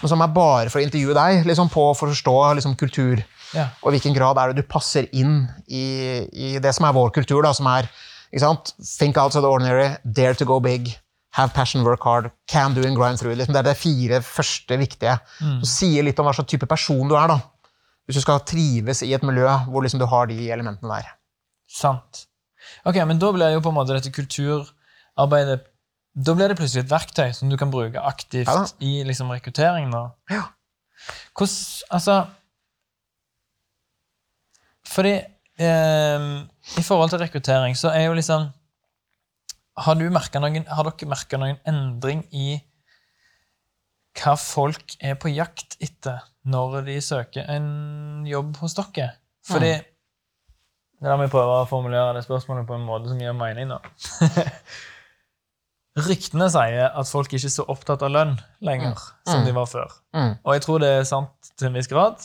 men 0.00 0.10
som 0.12 0.20
er 0.20 0.34
bare 0.34 0.68
for 0.68 0.80
å 0.80 0.84
intervjue 0.84 1.16
deg, 1.16 1.46
liksom 1.48 1.70
på 1.72 1.86
å 1.90 1.96
forstå 1.96 2.36
liksom, 2.58 2.76
kultur. 2.76 3.22
Ja. 3.56 3.70
Og 3.80 3.88
i 3.88 3.96
hvilken 3.96 4.16
grad 4.16 4.36
er 4.40 4.52
det 4.52 4.60
du 4.60 4.68
passer 4.68 5.08
inn 5.16 5.46
i, 5.66 5.86
i 6.28 6.50
det 6.60 6.74
som 6.76 6.84
er 6.88 6.96
vår 6.96 7.14
kultur, 7.16 7.40
da, 7.46 7.54
som 7.56 7.68
er? 7.72 7.88
Think 8.36 9.16
outside 9.16 9.46
the 9.46 9.48
ordinary, 9.48 9.94
dare 10.04 10.36
to 10.36 10.44
go 10.44 10.58
big, 10.60 10.90
have 11.38 11.54
passion, 11.54 11.84
work 11.84 12.04
hard, 12.04 12.30
can 12.46 12.74
do 12.74 12.84
and 12.84 12.96
grind 12.98 13.18
through. 13.18 13.36
Liksom, 13.38 13.54
det 13.56 13.62
er 13.62 13.70
de 13.70 13.76
fire 13.78 14.20
første 14.24 14.76
viktige. 14.80 15.16
Som 15.38 15.64
sier 15.70 16.04
litt 16.04 16.20
om 16.20 16.28
hva 16.28 16.34
slags 16.36 16.50
type 16.52 16.68
person 16.68 17.08
du 17.08 17.16
er. 17.16 17.30
da. 17.32 17.40
Hvis 18.06 18.20
du 18.20 18.22
skal 18.26 18.44
trives 18.46 19.00
i 19.02 19.14
et 19.16 19.24
miljø 19.26 19.48
hvor 19.70 19.86
liksom 19.86 20.02
du 20.02 20.06
har 20.10 20.28
de 20.28 20.36
elementene 20.52 20.92
der. 20.92 21.08
Sant. 21.70 22.26
Ok, 22.86 22.98
men 23.08 23.18
da 23.22 23.32
blir 23.34 23.56
jo 23.56 23.62
på 23.64 23.72
en 23.72 23.78
måte 23.78 23.96
dette 23.96 24.12
kulturarbeidet 24.14 25.64
Da 26.16 26.32
blir 26.32 26.48
det 26.48 26.56
plutselig 26.56 26.86
et 26.86 26.92
verktøy 26.92 27.32
som 27.36 27.50
du 27.52 27.58
kan 27.60 27.70
bruke 27.72 28.00
aktivt 28.00 28.48
Ja 28.48 28.62
i 28.80 29.02
liksom 29.04 29.30
rekrutteringen. 29.34 29.92
Ja. 30.32 30.46
Hvordan 31.36 31.56
Altså 31.90 32.24
Fordi 34.86 35.12
eh, 35.60 36.28
I 36.78 36.82
forhold 36.82 37.10
til 37.10 37.20
rekruttering 37.20 37.76
så 37.76 37.92
er 37.92 38.06
jo 38.06 38.14
liksom 38.16 38.48
Har, 39.76 39.94
noen, 39.94 40.64
har 40.66 40.88
dere 40.88 41.10
merka 41.10 41.36
noen 41.36 41.60
endring 41.68 42.24
i 42.32 42.62
hva 44.16 44.32
folk 44.40 44.94
er 45.04 45.18
på 45.20 45.28
jakt 45.28 45.76
etter 45.84 46.22
når 46.48 46.86
de 46.86 46.94
søker 47.04 47.44
en 47.52 48.24
jobb 48.24 48.56
hos 48.62 48.72
dere? 48.78 49.10
Fordi 49.44 49.74
La 51.04 51.18
meg 51.20 51.28
prøve 51.28 51.58
å 51.60 51.68
formulere 51.68 52.14
det 52.16 52.22
spørsmålet 52.24 52.64
på 52.64 52.78
en 52.78 52.86
måte 52.86 53.10
som 53.10 53.20
gir 53.20 53.34
mening. 53.36 53.68
da. 53.68 53.82
Ryktene 55.96 56.50
sier 56.52 56.90
at 56.92 57.08
folk 57.08 57.32
ikke 57.32 57.48
er 57.48 57.52
så 57.54 57.64
opptatt 57.72 58.02
av 58.04 58.10
lønn 58.12 58.34
lenger 58.64 58.98
som 59.28 59.46
de 59.46 59.54
var 59.56 59.64
før. 59.70 59.94
Mm. 60.12 60.34
Og 60.44 60.52
jeg 60.56 60.62
tror 60.66 60.82
det 60.82 60.90
er 60.98 61.06
sant 61.08 61.50
til 61.56 61.70
en 61.70 61.78
viss 61.78 61.88
grad. 61.88 62.20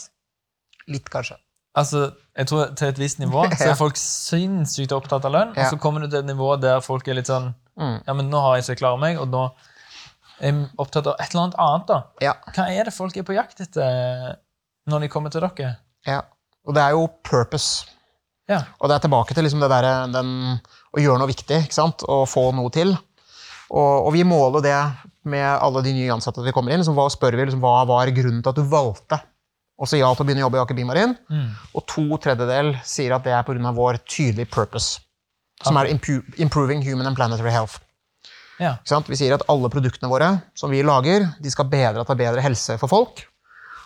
Litt, 0.92 1.08
kanskje. 1.08 1.38
Altså, 1.78 2.10
jeg 2.36 2.48
tror 2.50 2.74
Til 2.76 2.88
et 2.90 2.98
visst 3.00 3.18
nivå 3.22 3.46
så 3.56 3.70
er 3.70 3.78
folk 3.78 3.96
sinnssykt 3.96 4.92
opptatt 4.92 5.24
av 5.24 5.32
lønn, 5.32 5.54
Ja. 5.56 5.64
og 5.64 5.72
så 5.72 5.78
kommer 5.80 6.02
du 6.04 6.08
til 6.10 6.18
et 6.20 6.28
nivå 6.28 6.50
der 6.60 6.82
folk 6.84 7.08
er 7.08 7.16
litt 7.20 7.30
sånn 7.32 7.54
Mm. 7.72 8.02
Ja, 8.06 8.12
men 8.12 8.26
nå 8.28 8.36
har 8.44 8.58
jeg 8.58 8.64
så 8.66 8.74
klart 8.76 8.98
meg, 9.00 9.16
og 9.16 9.30
nå 9.32 9.46
er 10.44 10.50
jeg 10.50 10.66
opptatt 10.76 11.06
av 11.08 11.14
et 11.24 11.32
eller 11.32 11.46
annet 11.46 11.54
annet. 11.64 11.86
da. 11.88 11.96
Ja. 12.20 12.34
Hva 12.52 12.66
er 12.68 12.84
det 12.84 12.92
folk 12.92 13.16
er 13.16 13.24
på 13.24 13.32
jakt 13.32 13.62
etter 13.64 14.34
når 14.92 15.00
de 15.00 15.08
kommer 15.08 15.32
til 15.32 15.40
dere? 15.40 15.78
ja. 16.04 16.18
Og 16.68 16.74
det 16.76 16.82
er 16.84 16.90
jo 16.92 17.06
purpose. 17.24 17.86
Ja. 18.46 18.60
Og 18.78 18.90
det 18.90 18.94
er 18.98 19.06
tilbake 19.06 19.34
til 19.34 19.42
liksom 19.48 19.64
det 19.64 19.70
der, 19.72 19.88
den, 20.12 20.60
å 20.94 21.00
gjøre 21.00 21.18
noe 21.18 21.30
viktig 21.32 21.62
ikke 21.64 21.74
sant? 21.74 22.04
og 22.04 22.28
få 22.28 22.52
noe 22.54 22.68
til. 22.70 22.92
Og, 23.72 24.06
og 24.06 24.12
vi 24.12 24.24
måler 24.28 24.64
det 24.64 24.78
med 25.32 25.46
alle 25.46 25.82
de 25.84 25.94
nye 25.96 26.12
ansatte 26.12 26.44
vi 26.44 26.52
kommer 26.54 26.74
inn. 26.74 26.82
Liksom, 26.82 26.96
hva 26.98 27.08
spør 27.12 27.38
vi, 27.38 27.46
liksom, 27.46 27.62
hva 27.62 27.84
var 27.88 28.10
grunnen 28.14 28.42
til 28.42 28.52
at 28.52 28.58
du 28.58 28.66
valgte 28.68 29.20
å 29.82 29.88
si 29.88 30.02
ja 30.02 30.10
til 30.12 30.24
å 30.24 30.26
begynne 30.28 30.44
å 30.44 30.46
jobbe 30.48 30.60
i 30.60 30.62
Aker 30.64 30.78
Bimarin? 30.78 31.14
Mm. 31.32 31.48
Og 31.78 31.86
to 31.90 32.04
tredjedel 32.22 32.74
sier 32.86 33.16
at 33.16 33.24
det 33.26 33.32
er 33.36 33.46
pga. 33.46 33.72
vår 33.72 34.02
tydelige 34.04 34.50
purpose, 34.52 35.00
som 35.62 35.76
er 35.76 35.86
'improving 35.86 36.82
human 36.82 37.06
and 37.06 37.16
planetary 37.16 37.50
health'. 37.50 37.80
Ja. 38.60 38.76
Vi 38.84 39.16
sier 39.16 39.34
at 39.34 39.44
alle 39.48 39.70
produktene 39.70 40.10
våre 40.10 40.42
som 40.54 40.70
vi 40.70 40.82
lager, 40.82 41.26
de 41.40 41.50
skal 41.50 41.70
bedre 41.70 42.04
ta 42.04 42.14
bedre 42.14 42.42
helse 42.44 42.78
for 42.78 42.88
folk. 42.88 43.24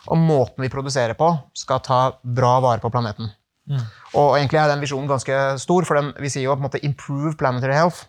Og 0.06 0.18
måten 0.18 0.62
vi 0.62 0.70
produserer 0.70 1.14
på, 1.18 1.30
skal 1.54 1.80
ta 1.80 2.00
bra 2.22 2.60
vare 2.60 2.80
på 2.80 2.90
planeten. 2.90 3.30
Mm. 3.66 3.80
Og 4.14 4.36
egentlig 4.36 4.60
er 4.60 4.68
den 4.68 4.80
visjonen 4.84 5.08
ganske 5.10 5.58
stor, 5.58 5.84
for 5.84 5.98
den, 5.98 6.12
vi 6.22 6.30
sier 6.30 6.44
jo 6.44 6.54
på 6.54 6.62
en 6.62 6.68
måte 6.68 6.82
'improve 6.82 7.36
planetary 7.36 7.74
health'. 7.74 8.06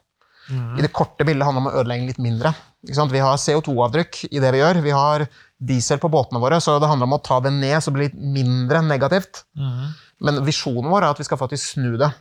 Mm. 0.48 0.80
I 0.80 0.86
det 0.86 0.94
korte 0.96 1.26
bildet 1.28 1.46
handler 1.48 1.62
det 1.62 1.66
om 1.66 1.70
å 1.72 1.82
ødelegge 1.82 2.10
litt 2.12 2.22
mindre. 2.24 2.54
Vi 2.88 3.22
har 3.24 3.40
CO2-avtrykk 3.42 4.24
i 4.30 4.42
det 4.44 4.52
vi 4.56 4.62
gjør. 4.62 4.82
Vi 4.86 4.96
har 4.96 5.26
diesel 5.58 6.00
på 6.00 6.12
båtene 6.14 6.42
våre, 6.42 6.60
så 6.64 6.78
det 6.80 6.90
handler 6.90 7.10
om 7.10 7.18
å 7.18 7.24
ta 7.26 7.40
det 7.44 7.52
ned 7.56 7.80
så 7.82 7.92
det 7.92 7.98
blir 7.98 8.10
litt 8.10 8.20
mindre 8.38 8.84
negativt. 8.86 9.44
Mm. 9.58 9.88
Men 10.28 10.44
visjonen 10.48 10.90
vår 10.92 11.04
er 11.04 11.16
at 11.16 11.22
vi 11.22 11.28
skal 11.28 11.40
faktisk 11.42 11.74
snu 11.74 11.98
det 12.00 12.12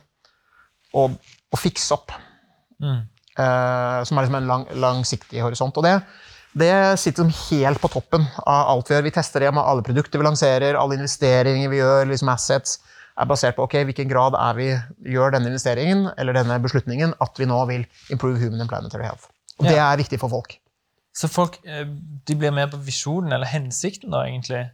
og, 0.97 1.17
og 1.53 1.61
fikse 1.61 1.93
opp. 1.95 2.13
Mm. 2.81 3.05
Eh, 3.37 3.99
som 4.07 4.17
er 4.17 4.25
liksom 4.25 4.39
en 4.39 4.49
lang, 4.49 4.65
langsiktig 4.81 5.43
horisont. 5.45 5.77
Og 5.77 5.85
det, 5.85 5.95
det 6.57 6.73
sitter 7.01 7.25
som 7.25 7.33
helt 7.51 7.81
på 7.81 7.91
toppen 7.93 8.25
av 8.43 8.73
alt 8.73 8.89
vi 8.89 8.97
gjør. 8.97 9.07
Vi 9.07 9.15
tester 9.19 9.45
det 9.45 9.53
med 9.53 9.63
alle 9.63 9.85
produkter 9.85 10.21
vi 10.21 10.27
lanserer, 10.27 10.79
alle 10.79 10.97
investeringer 10.97 11.69
vi 11.71 11.81
gjør, 11.81 12.09
liksom 12.11 12.33
assets, 12.33 12.79
er 13.17 13.29
basert 13.29 13.57
på 13.57 13.65
ok, 13.65 13.79
hvilken 13.89 14.09
grad 14.11 14.35
er 14.37 14.57
vi 14.57 14.67
gjør 15.13 15.33
denne 15.33 15.49
investeringen 15.51 16.07
eller 16.17 16.37
denne 16.37 16.59
beslutningen 16.63 17.15
at 17.23 17.39
vi 17.41 17.47
nå 17.49 17.57
vil 17.69 17.85
improve 18.13 18.37
human 18.41 18.61
and 18.61 18.69
planetary 18.69 19.07
health. 19.07 19.29
Og 19.57 19.65
det 19.65 19.77
er 19.81 19.97
viktig 19.97 20.19
for 20.21 20.29
folk. 20.29 20.57
Så 21.17 21.29
folk 21.33 21.55
eh, 21.65 21.87
de 22.29 22.35
blir 22.37 22.53
med 22.53 22.69
på 22.69 22.77
visjonen, 22.85 23.31
eller 23.33 23.49
hensikten, 23.49 24.11
da, 24.13 24.21
egentlig? 24.27 24.67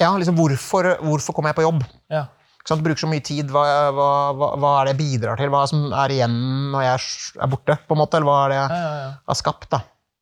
Ja, 0.00 0.12
liksom 0.16 0.36
hvorfor, 0.38 0.86
hvorfor 1.02 1.34
kommer 1.34 1.50
jeg 1.50 1.58
på 1.58 1.64
jobb? 1.66 1.80
Ja. 2.12 2.28
Sant? 2.68 2.84
Bruker 2.84 3.02
så 3.02 3.08
mye 3.10 3.24
tid. 3.26 3.50
Hva, 3.50 3.64
hva, 3.96 4.08
hva, 4.36 4.50
hva 4.60 4.70
er 4.78 4.90
det 4.90 4.92
jeg 4.94 5.00
bidrar 5.00 5.40
til? 5.40 5.50
Hva 5.50 5.64
er 5.64 5.70
som 5.72 5.88
er 5.96 6.14
igjen 6.14 6.36
når 6.70 6.84
jeg 6.86 7.00
er 7.42 7.50
borte? 7.50 7.76
på 7.88 7.96
en 7.96 8.00
måte? 8.04 8.20
Eller 8.20 8.28
hva 8.30 8.36
er 8.44 8.52
det 8.52 8.58
Ja, 8.60 8.66
jeg 8.70 8.84
ja, 8.84 8.92
ja. 9.00 9.08
har 9.32 9.38
skapt? 9.40 9.66
da? 9.72 9.80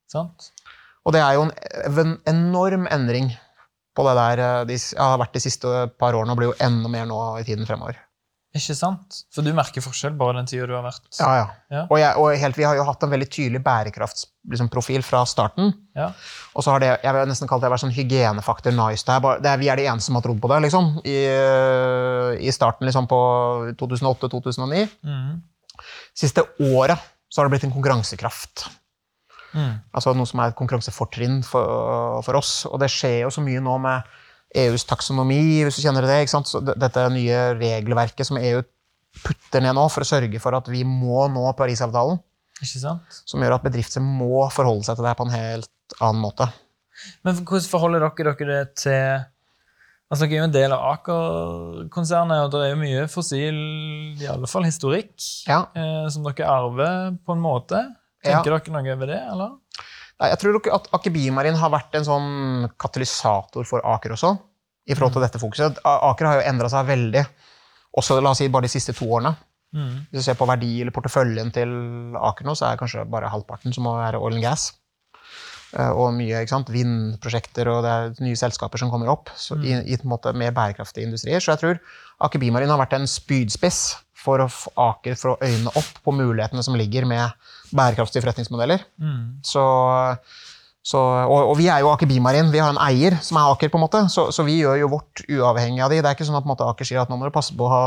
Sant? 0.08 0.48
Og 1.04 1.12
det 1.16 1.20
er 1.24 1.36
jo 1.36 1.44
en, 1.44 1.52
en 1.90 2.14
enorm 2.32 2.88
endring 2.94 3.28
på 3.98 4.06
det 4.06 4.18
der 4.18 4.44
eh, 4.44 4.66
de 4.70 4.76
har 4.96 5.18
vært 5.20 5.34
de 5.34 5.42
siste 5.42 5.86
par 5.98 6.14
årene, 6.14 6.34
og 6.34 6.40
blir 6.40 6.52
jo 6.52 6.60
enda 6.64 6.92
mer 6.92 7.08
nå 7.10 7.22
i 7.40 7.46
tiden 7.48 7.66
fremover. 7.68 7.98
Ikke 8.56 8.72
sant? 8.72 9.18
For 9.34 9.44
du 9.44 9.50
merker 9.52 9.84
forskjell 9.84 10.14
bare 10.16 10.38
den 10.38 10.46
tida 10.48 10.64
du 10.66 10.72
har 10.72 10.84
vært 10.86 11.18
Ja, 11.18 11.28
ja. 11.36 11.48
Ja. 11.68 11.82
Og, 11.84 11.98
jeg, 12.00 12.14
og 12.16 12.30
helt, 12.40 12.56
vi 12.56 12.64
har 12.64 12.78
jo 12.78 12.86
hatt 12.88 13.02
en 13.04 13.12
veldig 13.12 13.28
tydelig 13.28 13.60
bærekraftsprofil 13.66 14.96
liksom, 15.02 15.04
fra 15.04 15.20
starten. 15.28 15.74
Ja. 15.98 16.08
Og 16.56 16.64
så 16.64 16.72
har 16.72 16.82
det 16.82 16.88
jeg 16.94 17.12
vil 17.14 17.28
nesten 17.28 17.50
kalt 17.50 17.62
det 17.62 17.70
vært 17.74 17.84
sånn 17.84 17.92
hygienefaktor 17.92 18.72
nice. 18.72 19.04
Det 19.04 19.14
er 19.14 19.22
bare, 19.26 19.42
det 19.44 19.52
er, 19.52 19.60
vi 19.60 19.68
er 19.68 19.80
de 19.80 19.86
eneste 19.92 20.08
som 20.08 20.16
har 20.16 20.24
trodd 20.24 20.40
på 20.40 20.50
det 20.54 20.62
liksom, 20.64 20.90
i, 21.04 21.18
i 22.48 22.56
starten 22.56 22.88
liksom, 22.88 23.10
på 23.10 23.20
2008-2009. 23.84 24.88
Mm. 25.04 25.38
Siste 26.16 26.48
året 26.72 27.04
så 27.28 27.42
har 27.42 27.46
det 27.48 27.58
blitt 27.58 27.68
en 27.68 27.76
konkurransekraft. 27.76 28.64
Mm. 29.58 29.74
Altså 29.98 30.14
noe 30.14 30.28
som 30.30 30.40
er 30.44 30.52
et 30.52 30.58
konkurransefortrinn 30.58 31.40
for, 31.46 32.22
for 32.26 32.38
oss. 32.38 32.52
Og 32.70 32.78
det 32.82 32.90
skjer 32.94 33.24
jo 33.24 33.30
så 33.34 33.42
mye 33.44 33.62
nå 33.64 33.74
med 33.82 34.06
EUs 34.62 34.86
taksonomi, 34.88 35.40
hvis 35.66 35.76
du 35.76 35.82
kjenner 35.84 36.06
det. 36.06 36.22
ikke 36.24 36.36
sant? 36.36 36.48
Så 36.48 36.62
dette 36.64 37.04
nye 37.12 37.40
regelverket 37.58 38.28
som 38.28 38.38
EU 38.40 38.62
putter 39.24 39.64
ned 39.64 39.74
nå 39.76 39.88
for 39.90 40.04
å 40.04 40.08
sørge 40.08 40.38
for 40.40 40.54
at 40.56 40.68
vi 40.70 40.84
må 40.86 41.26
nå 41.32 41.48
Parisavtalen. 41.58 42.20
Ikke 42.62 42.80
sant? 42.80 43.18
Som 43.28 43.42
gjør 43.44 43.58
at 43.58 43.66
bedrifter 43.66 44.02
må 44.04 44.46
forholde 44.54 44.86
seg 44.86 44.96
til 44.98 45.04
det 45.06 45.12
her 45.12 45.18
på 45.18 45.26
en 45.28 45.34
helt 45.36 45.98
annen 45.98 46.22
måte. 46.22 46.48
Men 47.26 47.36
hvordan 47.42 47.68
forholder 47.70 48.06
dere 48.06 48.32
dere 48.38 48.54
det 48.54 48.62
til 48.84 49.26
Altså, 50.08 50.24
Dere 50.24 50.38
er 50.38 50.40
jo 50.40 50.44
en 50.46 50.52
del 50.54 50.72
av 50.72 50.84
Aker-konsernet, 50.94 52.46
og 52.46 52.52
det 52.54 52.60
er 52.64 52.70
jo 52.70 52.78
mye 52.80 53.02
fossil, 53.12 53.58
i 54.16 54.28
alle 54.30 54.48
fall 54.48 54.64
historikk, 54.64 55.12
Ja. 55.46 55.66
eh, 55.76 56.08
som 56.08 56.24
dere 56.24 56.48
arver 56.48 57.18
på 57.26 57.34
en 57.36 57.42
måte. 57.44 57.82
Tenker 58.32 58.54
dere 58.58 58.74
noe 58.76 58.94
over 58.96 59.10
det, 59.10 59.18
eller? 59.32 59.56
Nei, 60.18 60.28
Jeg 60.32 60.38
tror 60.42 60.56
at 60.74 60.88
Aker 60.98 61.14
Biomarin 61.14 61.54
har 61.60 61.70
vært 61.70 61.94
en 61.94 62.04
sånn 62.06 62.30
katalysator 62.80 63.64
for 63.68 63.84
Aker 63.86 64.16
også. 64.16 64.36
i 64.88 64.94
forhold 64.96 65.12
til 65.18 65.22
dette 65.26 65.38
fokuset. 65.42 65.78
Aker 65.84 66.26
har 66.26 66.38
jo 66.40 66.46
endra 66.48 66.68
seg 66.72 66.86
veldig, 66.88 67.22
også 68.00 68.16
la 68.24 68.30
oss 68.32 68.38
si 68.40 68.48
bare 68.48 68.64
de 68.64 68.70
siste 68.72 68.94
to 68.96 69.04
årene. 69.04 69.34
Mm. 69.76 70.06
Hvis 70.08 70.22
du 70.22 70.24
ser 70.24 70.34
på 70.40 70.46
verdi 70.48 70.80
eller 70.80 70.94
porteføljen 70.96 71.50
til 71.52 71.68
Aker 72.16 72.46
nå, 72.48 72.54
så 72.56 72.70
er 72.70 72.78
kanskje 72.80 73.04
bare 73.12 73.28
halvparten 73.28 73.74
som 73.76 73.84
må 73.84 73.92
være 73.98 74.16
oil 74.18 74.38
and 74.38 74.42
gas. 74.46 74.70
Eh, 75.76 75.90
Og 75.92 76.14
mye 76.16 76.40
ikke 76.40 76.48
sant? 76.54 76.70
vindprosjekter 76.72 77.68
og 77.68 77.82
det 77.84 77.90
er 77.92 78.24
nye 78.24 78.38
selskaper 78.40 78.80
som 78.80 78.88
kommer 78.90 79.10
opp 79.12 79.28
så 79.36 79.58
i, 79.60 79.74
i 79.76 79.98
en 79.98 80.08
måte 80.08 80.32
mer 80.32 80.54
bærekraftige 80.56 81.04
industrier. 81.04 81.38
Så 81.44 81.52
jeg 81.52 81.60
tror 81.60 81.80
Aker 82.24 82.40
Bimarin 82.40 82.70
har 82.72 82.80
vært 82.80 82.96
en 82.96 83.04
spydspiss 83.06 83.98
for 84.18 84.42
å 84.42 84.48
Aker 84.88 85.16
for 85.18 85.34
å 85.34 85.38
øyne 85.44 85.72
opp 85.78 86.02
på 86.04 86.14
mulighetene 86.16 86.64
som 86.64 86.76
ligger 86.78 87.06
med 87.08 87.34
bærekraftige 87.70 88.24
forretningsmodeller. 88.24 88.82
Mm. 89.00 89.38
Så, 89.46 89.62
så, 90.82 91.02
og, 91.28 91.52
og 91.52 91.56
vi 91.60 91.68
er 91.70 91.84
jo 91.84 91.92
Aker 91.92 92.10
Bimarin, 92.10 92.52
vi 92.54 92.62
har 92.62 92.74
en 92.74 92.82
eier 92.88 93.18
som 93.24 93.40
er 93.40 93.52
Aker, 93.52 93.70
på 93.72 93.80
en 93.80 93.86
måte, 93.86 94.04
så, 94.12 94.28
så 94.34 94.46
vi 94.46 94.58
gjør 94.60 94.82
jo 94.82 94.92
vårt 94.96 95.24
uavhengig 95.28 95.84
av 95.84 95.94
de. 95.94 96.02
Det 96.02 96.10
er 96.10 96.18
ikke 96.18 96.28
sånn 96.28 96.40
at 96.40 96.48
måte, 96.48 96.66
Aker 96.66 96.88
sier 96.88 97.02
at 97.02 97.12
nå 97.12 97.18
må 97.20 97.28
du 97.28 97.34
passe 97.34 97.56
på 97.56 97.68
å 97.68 97.72
ha 97.72 97.82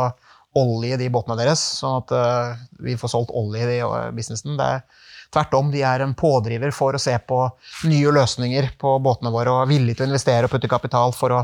olje 0.60 0.96
i 0.96 1.00
de 1.00 1.08
båtene 1.12 1.38
deres, 1.40 1.62
sånn 1.80 2.02
at 2.02 2.12
uh, 2.12 2.60
vi 2.84 2.98
får 3.00 3.14
solgt 3.14 3.32
olje 3.40 3.64
i 3.64 3.70
de 3.70 3.78
uh, 3.88 4.10
businessen. 4.16 4.58
Det 4.60 4.68
er 4.68 4.84
tvert 5.32 5.56
om, 5.56 5.72
de 5.72 5.84
er 5.88 6.04
en 6.04 6.16
pådriver 6.18 6.74
for 6.76 6.96
å 6.96 7.00
se 7.00 7.14
på 7.24 7.46
nye 7.88 8.12
løsninger 8.20 8.74
på 8.80 8.98
båtene 9.04 9.32
våre 9.32 9.54
og 9.54 9.64
er 9.64 9.72
villige 9.72 10.02
til 10.02 10.10
å 10.10 10.12
investere 10.12 10.48
og 10.48 10.52
putte 10.52 10.72
kapital 10.72 11.16
for 11.16 11.38
å 11.38 11.42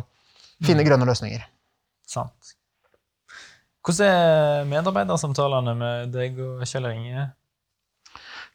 finne 0.65 0.83
grønne 0.83 1.07
løsninger. 1.07 1.45
Sant. 2.07 2.56
Hvordan 3.87 4.09
er 4.11 4.65
medarbeidersamtalene 4.67 5.73
med 5.79 6.09
deg 6.11 6.39
og 6.43 6.63
Kjell 6.67 6.89
Inge? 6.89 7.21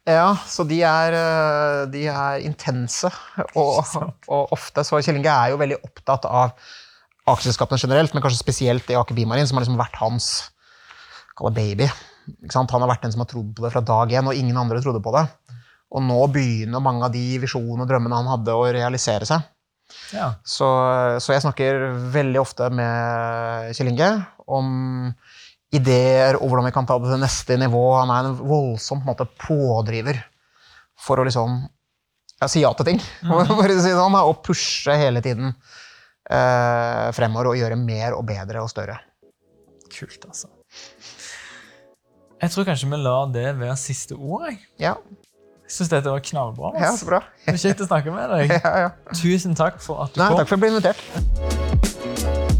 Ja, 0.05 0.27
så 0.45 0.61
de 0.67 0.77
er, 0.85 1.15
eh, 1.17 1.79
de 1.89 2.03
er 2.11 2.43
intense, 2.45 3.09
og, 3.55 3.79
og 4.35 4.53
ofte 4.53 4.83
så 4.85 4.99
Kjell 5.01 5.17
Inge 5.17 5.33
er 5.33 5.53
jo 5.53 5.57
veldig 5.61 5.79
opptatt 5.87 6.27
av 6.29 6.53
aksjeselskapene 7.33 7.81
generelt, 7.81 8.13
men 8.13 8.21
kanskje 8.21 8.43
spesielt 8.43 8.93
i 8.93 8.97
Aker 8.99 9.17
Bimarin, 9.17 9.47
som 9.49 9.57
har 9.57 9.65
liksom 9.65 9.79
vært 9.79 9.97
hans 10.03 10.29
baby. 11.55 11.87
Han 12.53 12.69
har 12.69 12.91
vært 12.91 13.07
den 13.07 13.15
som 13.15 13.23
har 13.23 13.31
trodd 13.31 13.55
på 13.57 13.65
det 13.65 13.73
fra 13.73 13.81
dag 13.81 14.13
én, 14.13 14.29
og 14.29 14.37
ingen 14.37 14.59
andre 14.59 14.83
trodde 14.83 15.01
på 15.01 15.15
det. 15.17 15.25
Og 15.97 16.05
nå 16.05 16.19
begynner 16.35 16.83
mange 16.83 17.07
av 17.07 17.15
de 17.15 17.25
visjonene 17.41 17.87
og 17.87 17.89
drømmene 17.89 18.21
han 18.21 18.31
hadde, 18.35 18.53
å 18.53 18.69
realisere 18.69 19.25
seg. 19.29 19.49
Ja. 20.13 20.33
Så, 20.45 20.67
så 21.23 21.35
jeg 21.35 21.43
snakker 21.43 21.87
veldig 22.13 22.41
ofte 22.41 22.69
med 22.73 23.73
Kjell 23.75 23.91
Inge 23.91 24.09
om 24.47 24.67
ideer 25.73 26.37
og 26.37 26.49
hvordan 26.49 26.67
vi 26.67 26.73
kan 26.75 26.87
ta 26.89 26.97
det 27.01 27.11
til 27.11 27.23
neste 27.23 27.57
nivå. 27.61 27.83
Han 27.97 28.13
er 28.13 28.29
en 28.29 28.37
voldsom 28.39 29.03
måte, 29.07 29.27
pådriver 29.41 30.21
for 31.03 31.19
å 31.19 31.25
liksom 31.27 31.63
ja, 32.39 32.49
si 32.49 32.63
ja 32.63 32.73
til 32.77 32.93
ting. 32.93 33.01
Bare 33.29 33.79
si 33.79 33.93
sånn, 33.93 34.19
og 34.19 34.43
pushe 34.45 34.97
hele 34.99 35.23
tiden 35.25 35.51
eh, 35.53 37.07
fremover 37.15 37.53
og 37.53 37.59
gjøre 37.59 37.79
mer 37.79 38.17
og 38.17 38.25
bedre 38.29 38.63
og 38.63 38.71
større. 38.71 38.99
Kult, 39.93 40.25
altså. 40.25 40.49
Jeg 42.43 42.51
tror 42.51 42.65
kanskje 42.67 42.89
vi 42.91 42.99
lar 42.99 43.29
det 43.31 43.51
være 43.55 43.75
siste 43.79 44.17
ord. 44.17 44.51
Ja, 44.81 44.97
Syns 45.73 45.89
dette 45.89 46.09
var 46.11 46.21
knallbra. 46.21 46.69
Mats. 46.75 46.83
Ja, 46.85 46.91
så 46.97 47.05
bra. 47.09 47.19
Kjekt 47.49 47.81
å 47.81 47.87
snakke 47.89 48.13
med 48.13 48.29
deg. 48.29 48.53
Ja, 48.63 48.73
ja. 48.85 48.89
Tusen 49.17 49.57
takk 49.57 49.81
for 49.81 50.05
at 50.05 50.13
du 50.13 50.21
Nei, 50.21 50.29
kom. 50.29 50.37
Takk 50.37 50.47
for 50.51 50.57
at 50.57 50.61
jeg 50.61 50.61
ble 50.61 50.69
invitert. 50.77 52.52